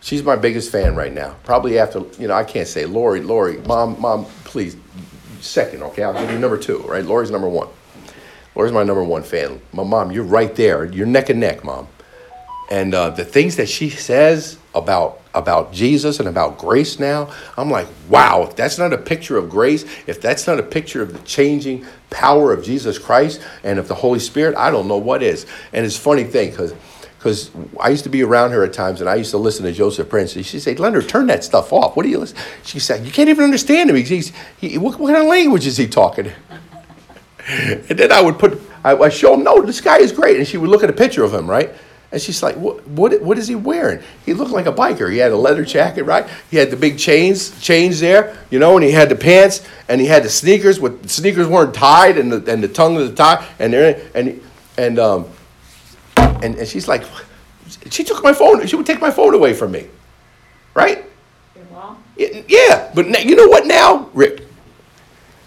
She's 0.00 0.22
my 0.22 0.36
biggest 0.36 0.72
fan 0.72 0.96
right 0.96 1.12
now. 1.12 1.36
Probably 1.44 1.78
after, 1.78 2.00
you 2.18 2.26
know, 2.26 2.34
I 2.34 2.44
can't 2.44 2.66
say 2.66 2.86
Lori, 2.86 3.20
Lori, 3.20 3.58
mom, 3.58 4.00
mom, 4.00 4.24
please, 4.44 4.76
second, 5.40 5.82
okay? 5.82 6.02
I'll 6.02 6.14
give 6.14 6.30
you 6.30 6.38
number 6.38 6.56
two, 6.56 6.78
right? 6.78 7.04
Lori's 7.04 7.30
number 7.30 7.48
one. 7.48 7.68
Lori's 8.54 8.72
my 8.72 8.82
number 8.82 9.04
one 9.04 9.22
fan. 9.22 9.60
My 9.72 9.84
mom, 9.84 10.10
you're 10.10 10.24
right 10.24 10.54
there. 10.56 10.84
You're 10.86 11.06
neck 11.06 11.28
and 11.28 11.38
neck, 11.38 11.62
mom. 11.62 11.86
And 12.70 12.94
uh, 12.94 13.10
the 13.10 13.24
things 13.24 13.56
that 13.56 13.68
she 13.68 13.90
says 13.90 14.58
about 14.74 15.20
about 15.32 15.72
Jesus 15.72 16.18
and 16.18 16.28
about 16.28 16.58
grace 16.58 16.98
now, 16.98 17.32
I'm 17.56 17.70
like, 17.70 17.86
wow, 18.08 18.42
if 18.42 18.56
that's 18.56 18.78
not 18.78 18.92
a 18.92 18.98
picture 18.98 19.36
of 19.36 19.48
grace, 19.48 19.84
if 20.06 20.20
that's 20.20 20.46
not 20.46 20.58
a 20.58 20.62
picture 20.62 21.02
of 21.02 21.12
the 21.12 21.20
changing 21.20 21.86
power 22.10 22.52
of 22.52 22.64
Jesus 22.64 22.98
Christ 22.98 23.40
and 23.62 23.78
of 23.78 23.86
the 23.86 23.94
Holy 23.94 24.18
Spirit, 24.18 24.56
I 24.56 24.70
don't 24.70 24.88
know 24.88 24.98
what 24.98 25.22
is. 25.22 25.46
And 25.72 25.86
it's 25.86 25.96
funny 25.96 26.24
thing 26.24 26.50
because 26.50 26.74
because 27.20 27.50
I 27.78 27.90
used 27.90 28.04
to 28.04 28.08
be 28.10 28.22
around 28.22 28.52
her 28.52 28.64
at 28.64 28.72
times 28.72 29.02
and 29.02 29.10
I 29.10 29.16
used 29.16 29.30
to 29.32 29.36
listen 29.36 29.66
to 29.66 29.72
Joseph 29.72 30.08
Prince. 30.08 30.36
And 30.36 30.46
she'd 30.46 30.60
say, 30.60 30.74
Leonard, 30.74 31.06
turn 31.06 31.26
that 31.26 31.44
stuff 31.44 31.70
off. 31.70 31.94
What 31.94 32.04
do 32.04 32.08
you 32.08 32.16
listen? 32.16 32.38
She 32.62 32.78
said, 32.78 33.04
You 33.04 33.12
can't 33.12 33.28
even 33.28 33.44
understand 33.44 33.90
him. 33.90 33.96
He's, 33.96 34.32
he, 34.58 34.78
what, 34.78 34.98
what 34.98 35.12
kind 35.12 35.22
of 35.22 35.28
language 35.28 35.66
is 35.66 35.76
he 35.76 35.86
talking? 35.86 36.32
and 37.46 37.84
then 37.84 38.10
I 38.10 38.22
would 38.22 38.38
put, 38.38 38.58
I, 38.82 38.96
I 38.96 39.10
show 39.10 39.34
him, 39.34 39.44
no, 39.44 39.60
this 39.60 39.82
guy 39.82 39.98
is 39.98 40.12
great. 40.12 40.38
And 40.38 40.48
she 40.48 40.56
would 40.56 40.70
look 40.70 40.82
at 40.82 40.88
a 40.88 40.94
picture 40.94 41.22
of 41.22 41.34
him, 41.34 41.48
right? 41.48 41.70
And 42.12 42.20
she's 42.20 42.42
like, 42.42 42.56
what, 42.56 42.86
what, 42.88 43.22
what 43.22 43.38
is 43.38 43.46
he 43.46 43.54
wearing? 43.54 44.02
He 44.26 44.34
looked 44.34 44.50
like 44.50 44.66
a 44.66 44.72
biker. 44.72 45.10
He 45.12 45.18
had 45.18 45.30
a 45.30 45.36
leather 45.36 45.64
jacket, 45.64 46.02
right? 46.02 46.28
He 46.50 46.56
had 46.56 46.70
the 46.70 46.76
big 46.76 46.98
chains, 46.98 47.60
chains 47.60 48.00
there, 48.00 48.36
you 48.50 48.58
know, 48.58 48.76
and 48.76 48.84
he 48.84 48.90
had 48.90 49.08
the 49.08 49.16
pants 49.16 49.64
and 49.88 50.00
he 50.00 50.08
had 50.08 50.24
the 50.24 50.28
sneakers 50.28 50.80
with 50.80 51.02
the 51.04 51.08
sneakers 51.08 51.46
weren't 51.46 51.72
tied 51.72 52.18
and 52.18 52.32
the, 52.32 52.52
and 52.52 52.62
the 52.62 52.68
tongue 52.68 52.96
of 52.96 53.08
the 53.08 53.14
tie 53.14 53.46
and 53.60 53.72
there 53.72 54.04
and 54.14 54.42
and 54.76 54.98
um 54.98 55.26
and, 56.16 56.56
and 56.56 56.66
she's 56.66 56.88
like, 56.88 57.04
she 57.90 58.02
took 58.02 58.22
my 58.24 58.32
phone. 58.32 58.66
She 58.66 58.76
would 58.76 58.86
take 58.86 59.00
my 59.00 59.10
phone 59.10 59.34
away 59.34 59.54
from 59.54 59.72
me, 59.72 59.86
right? 60.74 61.04
Yeah, 62.48 62.90
but 62.94 63.06
now, 63.06 63.20
you 63.20 63.36
know 63.36 63.46
what 63.46 63.66
now, 63.66 64.10
Rick? 64.12 64.42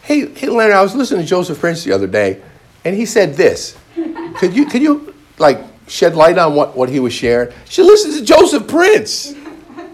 Hey, 0.01 0.27
hey, 0.33 0.47
Leonard, 0.47 0.75
I 0.75 0.81
was 0.81 0.95
listening 0.95 1.21
to 1.21 1.27
Joseph 1.27 1.59
Prince 1.59 1.83
the 1.83 1.91
other 1.91 2.07
day, 2.07 2.41
and 2.83 2.95
he 2.95 3.05
said 3.05 3.35
this. 3.35 3.77
Could 4.35 4.55
you, 4.55 4.65
could 4.65 4.81
you, 4.81 5.13
like, 5.37 5.59
shed 5.87 6.15
light 6.15 6.37
on 6.37 6.55
what, 6.55 6.75
what 6.75 6.89
he 6.89 6.99
was 6.99 7.13
sharing? 7.13 7.53
She 7.65 7.81
listens 7.83 8.19
to 8.19 8.25
Joseph 8.25 8.67
Prince. 8.67 9.33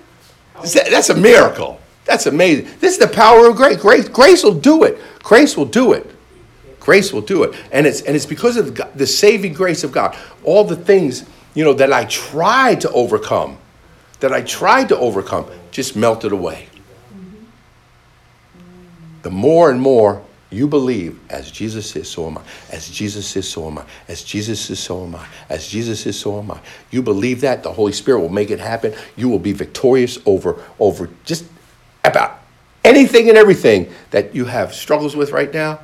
That's 0.74 1.10
a 1.10 1.16
miracle. 1.16 1.80
That's 2.06 2.26
amazing. 2.26 2.66
This 2.80 2.94
is 2.94 3.00
the 3.00 3.08
power 3.08 3.50
of 3.50 3.56
grace. 3.56 3.78
Grace, 3.78 4.10
grace 4.10 4.44
will 4.44 4.56
do 4.56 4.84
it. 4.84 5.00
Grace 5.22 5.56
will 5.56 5.66
do 5.66 5.94
it. 5.94 6.10
Grace 6.80 7.14
will 7.14 7.22
do 7.22 7.44
it. 7.44 7.56
And 7.72 7.86
it's, 7.86 8.02
and 8.02 8.16
it's 8.16 8.26
because 8.26 8.58
of 8.58 8.76
the, 8.76 8.90
the 8.96 9.06
saving 9.06 9.54
grace 9.54 9.84
of 9.84 9.92
God. 9.92 10.18
All 10.44 10.64
the 10.64 10.76
things, 10.76 11.26
you 11.54 11.64
know, 11.64 11.74
that 11.74 11.94
I 11.94 12.06
tried 12.06 12.82
to 12.82 12.92
overcome, 12.92 13.60
that 14.22 14.34
I 14.34 14.42
tried 14.42 14.90
to 14.90 14.98
overcome, 14.98 15.46
just 15.70 15.96
melted 15.96 16.32
away. 16.32 16.68
Mm-hmm. 17.14 17.44
The 19.22 19.30
more 19.30 19.70
and 19.70 19.80
more 19.80 20.24
you 20.52 20.68
believe, 20.68 21.20
as 21.30 21.52
Jesus 21.52 21.96
is, 21.96 22.10
so 22.10 22.26
am 22.28 22.40
I. 22.40 22.42
As 22.72 22.90
Jesus 22.90 23.36
is, 23.36 23.48
so 23.48 23.68
am 23.68 23.78
I. 23.78 23.86
As 24.08 24.24
Jesus 24.24 24.70
is, 24.70 24.80
so 24.80 25.04
am 25.04 25.16
I. 25.16 25.28
As 25.48 25.68
Jesus 25.68 26.06
is, 26.08 26.20
so 26.20 26.40
am 26.40 26.50
I. 26.50 26.60
You 26.90 27.04
believe 27.04 27.42
that, 27.42 27.62
the 27.62 27.72
Holy 27.72 27.92
Spirit 27.92 28.22
will 28.22 28.30
make 28.30 28.50
it 28.50 28.60
happen. 28.60 28.96
You 29.16 29.30
will 29.30 29.40
be 29.40 29.54
victorious 29.54 30.18
over, 30.26 30.64
over 30.80 31.10
just 31.24 31.46
about 32.04 32.40
anything 32.84 33.30
and 33.30 33.38
everything 33.38 33.92
that 34.10 34.34
you 34.34 34.46
have 34.46 34.74
struggles 34.74 35.16
with 35.16 35.32
right 35.32 35.54
now. 35.54 35.82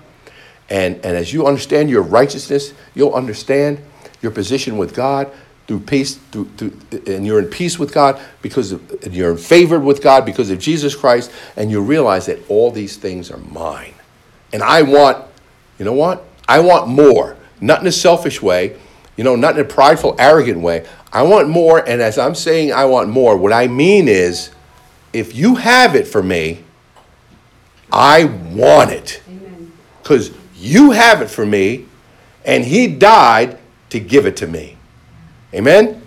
And, 0.70 0.95
and 0.95 1.16
as 1.16 1.32
you 1.32 1.45
understand 1.45 1.91
your 1.91 2.01
righteousness, 2.01 2.74
you'll 2.95 3.13
understand 3.13 3.80
your 4.22 4.32
position 4.32 4.78
with 4.78 4.95
God 4.95 5.32
through 5.68 5.82
peace, 5.82 6.16
through, 6.32 6.45
through, 6.57 6.80
and 7.07 7.26
you're 7.26 7.39
in 7.39 7.45
peace 7.45 7.78
with 7.78 7.93
God 7.93 8.20
because 8.41 8.72
of, 8.72 9.03
and 9.03 9.13
you're 9.13 9.38
favored 9.38 9.84
with 9.84 10.01
God 10.01 10.26
because 10.26 10.49
of 10.49 10.59
Jesus 10.59 10.95
Christ, 10.95 11.32
and 11.55 11.72
you 11.72 11.82
realize 11.82 12.28
that 12.28 12.39
all 12.49 12.72
these 12.72 12.97
things 12.97 13.32
are 13.32 13.38
mine. 13.38 13.95
And 14.56 14.64
I 14.64 14.84
want, 14.84 15.22
you 15.78 15.84
know 15.84 15.91
what? 15.91 16.24
I 16.47 16.62
want 16.62 16.88
more. 16.88 17.36
Not 17.60 17.82
in 17.82 17.88
a 17.88 17.91
selfish 17.91 18.41
way, 18.41 18.78
you 19.18 19.26
know, 19.26 19.36
not 19.36 19.56
in 19.56 19.60
a 19.60 19.68
prideful, 19.68 20.16
arrogant 20.18 20.62
way. 20.62 20.88
I 21.12 21.24
want 21.24 21.49
more, 21.49 21.80
and 21.80 22.01
as 22.01 22.18
I'm 22.18 22.36
saying 22.36 22.72
I 22.72 22.86
want 22.86 23.10
more, 23.10 23.36
what 23.36 23.51
I 23.51 23.68
mean 23.68 24.08
is 24.08 24.51
if 25.12 25.36
you 25.36 25.56
have 25.56 25.93
it 25.93 26.08
for 26.08 26.24
me, 26.24 26.64
I 27.91 28.24
want 28.24 28.91
it. 28.91 29.22
Because 30.01 30.32
you 30.56 30.91
have 30.91 31.22
it 31.22 31.30
for 31.30 31.45
me, 31.45 31.88
and 32.45 32.64
He 32.64 32.88
died 32.88 33.58
to 33.89 33.99
give 33.99 34.26
it 34.26 34.38
to 34.38 34.47
me. 34.47 34.78
Amen? 35.53 36.01